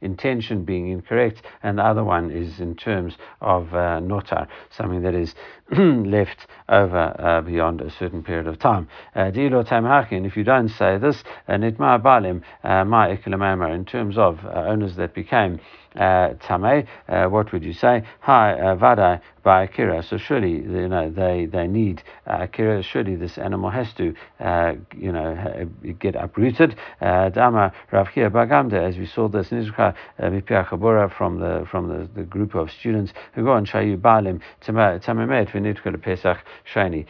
intention 0.01 0.65
being 0.65 0.89
incorrect, 0.89 1.43
and 1.63 1.79
the 1.79 1.85
other 1.85 2.03
one 2.03 2.31
is 2.31 2.61
in 2.61 2.75
terms 2.75 3.17
of 3.41 3.69
notar, 3.69 4.49
something 4.71 5.03
that 5.03 5.15
is 5.15 5.35
left 5.71 6.47
over 6.69 7.43
beyond 7.47 7.81
a 7.81 7.91
certain 7.91 8.23
period 8.23 8.47
of 8.47 8.59
time. 8.59 8.89
And 9.15 9.37
if 9.37 10.37
you 10.37 10.45
don't 10.45 10.69
say 10.69 10.99
this, 10.99 11.23
nitma 11.49 12.03
balim 12.03 12.43
ma 12.87 13.67
in 13.73 13.85
terms 13.85 14.19
of 14.19 14.45
owners 14.45 14.97
that 14.97 15.15
became 15.15 15.61
uh, 15.97 16.35
Tameh, 16.35 16.87
uh, 17.09 17.27
what 17.27 17.53
would 17.53 17.65
you 17.65 17.73
say? 17.73 18.05
Hi, 18.21 18.53
uh, 18.53 18.77
Vadai 18.77 19.21
by 19.43 19.65
Akira. 19.65 20.03
So 20.03 20.19
surely, 20.19 20.53
you 20.53 20.89
know, 20.89 21.11
they, 21.11 21.47
they 21.47 21.67
need 21.67 22.03
uh, 22.27 22.41
Akira. 22.43 22.83
Surely 22.83 23.17
this 23.17 23.39
animal 23.39 23.71
has 23.71 23.93
to, 23.95 24.15
uh, 24.39 24.75
you 24.97 25.11
know, 25.13 25.69
get 25.99 26.15
uprooted. 26.15 26.77
Dama 27.01 27.73
Ravkia 27.91 28.31
Bagamda, 28.31 28.75
as 28.75 28.99
we 28.99 29.07
saw 29.07 29.29
this 29.29 29.49
Nizra 29.49 29.95
Mipia 30.21 30.67
Chabura 30.67 31.11
from 31.13 31.41
the 31.41 31.67
from 31.71 31.89
the, 31.89 32.09
the 32.15 32.23
group 32.23 32.55
of 32.55 32.71
students 32.71 33.13
who 33.33 33.45
go 33.45 33.53
on 33.53 33.65
Shayu 33.67 33.99
Balim 33.99 34.41
Tamamet 34.63 35.49
Vinitkul 35.51 36.01
Pesach 36.03 36.39
Sheni. 36.73 37.07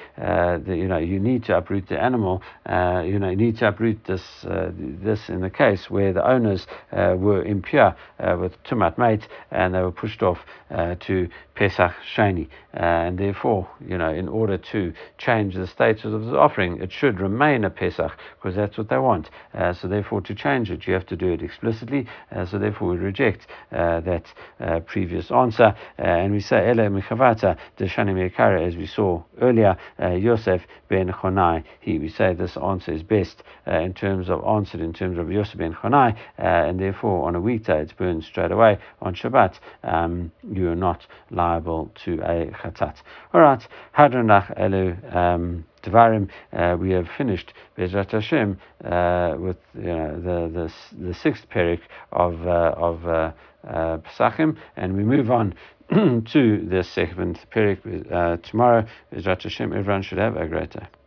You 0.66 0.88
know, 0.88 0.98
you 0.98 1.18
need 1.18 1.44
to 1.44 1.56
uproot 1.56 1.88
the 1.88 2.00
animal. 2.00 2.42
Uh, 2.64 3.02
you 3.04 3.18
know, 3.18 3.30
you 3.30 3.36
need 3.36 3.58
to 3.58 3.68
uproot 3.68 4.04
this 4.04 4.22
this 4.42 5.28
in 5.28 5.40
the 5.40 5.50
case 5.50 5.90
where 5.90 6.12
the 6.12 6.26
owners 6.26 6.66
were 6.92 7.42
impure 7.42 7.94
with 8.38 8.52
Tumat 8.70 8.96
Mate 8.98 9.26
and 9.50 9.74
they 9.74 9.80
were 9.82 9.90
pushed 9.90 10.22
off 10.22 10.38
uh, 10.70 10.94
to 11.06 11.28
Pesach 11.60 11.92
Shani. 12.16 12.48
Uh, 12.72 12.78
and 12.78 13.18
therefore, 13.18 13.68
you 13.86 13.98
know, 13.98 14.14
in 14.14 14.28
order 14.28 14.56
to 14.56 14.94
change 15.18 15.54
the 15.56 15.66
status 15.66 16.06
of 16.06 16.24
the 16.24 16.38
offering, 16.38 16.80
it 16.80 16.90
should 16.90 17.20
remain 17.20 17.64
a 17.64 17.70
Pesach 17.70 18.12
because 18.36 18.56
that's 18.56 18.78
what 18.78 18.88
they 18.88 18.96
want. 18.96 19.28
Uh, 19.52 19.72
so 19.74 19.86
therefore, 19.88 20.22
to 20.22 20.34
change 20.34 20.70
it, 20.70 20.86
you 20.86 20.94
have 20.94 21.04
to 21.04 21.16
do 21.16 21.32
it 21.32 21.42
explicitly. 21.42 22.06
Uh, 22.32 22.46
so 22.46 22.58
therefore, 22.58 22.90
we 22.90 22.96
reject 22.96 23.48
uh, 23.72 24.00
that 24.00 24.24
uh, 24.60 24.80
previous 24.80 25.30
answer. 25.30 25.74
Uh, 25.98 26.02
and 26.02 26.32
we 26.32 26.40
say, 26.40 26.68
Ele 26.68 26.88
Michavata 26.88 27.58
Deshani 27.76 28.14
Mekara, 28.14 28.66
as 28.66 28.76
we 28.76 28.86
saw 28.86 29.22
earlier, 29.42 29.76
Yosef 29.98 30.62
ben 30.88 31.12
Chonai. 31.12 31.62
He, 31.80 31.98
we 31.98 32.08
say 32.08 32.32
this 32.32 32.56
answer 32.56 32.92
is 32.92 33.02
best 33.02 33.42
in 33.66 33.92
terms 33.92 34.30
of 34.30 34.42
answered 34.44 34.80
in 34.80 34.92
terms 34.92 35.18
of 35.18 35.30
Yosef 35.30 35.58
ben 35.58 35.74
Chonai. 35.74 36.16
and 36.38 36.80
therefore, 36.80 37.26
on 37.26 37.34
a 37.34 37.40
weekday, 37.40 37.82
it's 37.82 37.92
burned 37.92 38.24
straight 38.24 38.52
away. 38.52 38.78
On 39.02 39.14
Shabbat, 39.14 39.58
um, 39.82 40.30
you 40.50 40.70
are 40.70 40.76
not 40.76 41.06
liable 41.30 41.49
liable 41.50 41.90
to 42.04 42.14
a 42.22 42.46
chatat. 42.60 42.96
All 43.32 43.40
right, 43.40 43.66
Hadranach 43.96 44.58
Elu. 44.58 45.14
Um, 45.14 45.64
Devarim, 45.82 46.28
uh, 46.52 46.76
we 46.78 46.90
have 46.90 47.08
finished 47.16 47.54
Bezrat 47.78 48.10
Hashem 48.10 48.58
uh, 48.84 49.34
with 49.38 49.56
you 49.74 49.86
know, 49.86 50.20
the, 50.20 50.70
the 50.92 51.06
the 51.06 51.14
sixth 51.14 51.48
perik 51.48 51.80
of 52.12 52.46
uh, 52.46 52.74
of 52.76 53.06
uh, 53.06 53.32
uh, 53.66 53.98
Pesachim, 53.98 54.58
and 54.76 54.94
we 54.94 55.04
move 55.04 55.30
on 55.30 55.54
to 55.90 56.66
the 56.68 56.84
seventh 56.84 57.38
perik 57.50 57.78
uh, 58.12 58.36
tomorrow. 58.48 58.84
Bezrat 59.10 59.42
Hashem, 59.42 59.72
everyone 59.72 60.02
should 60.02 60.18
have 60.18 60.36
a 60.36 60.46
great 60.46 60.70
day. 60.70 60.99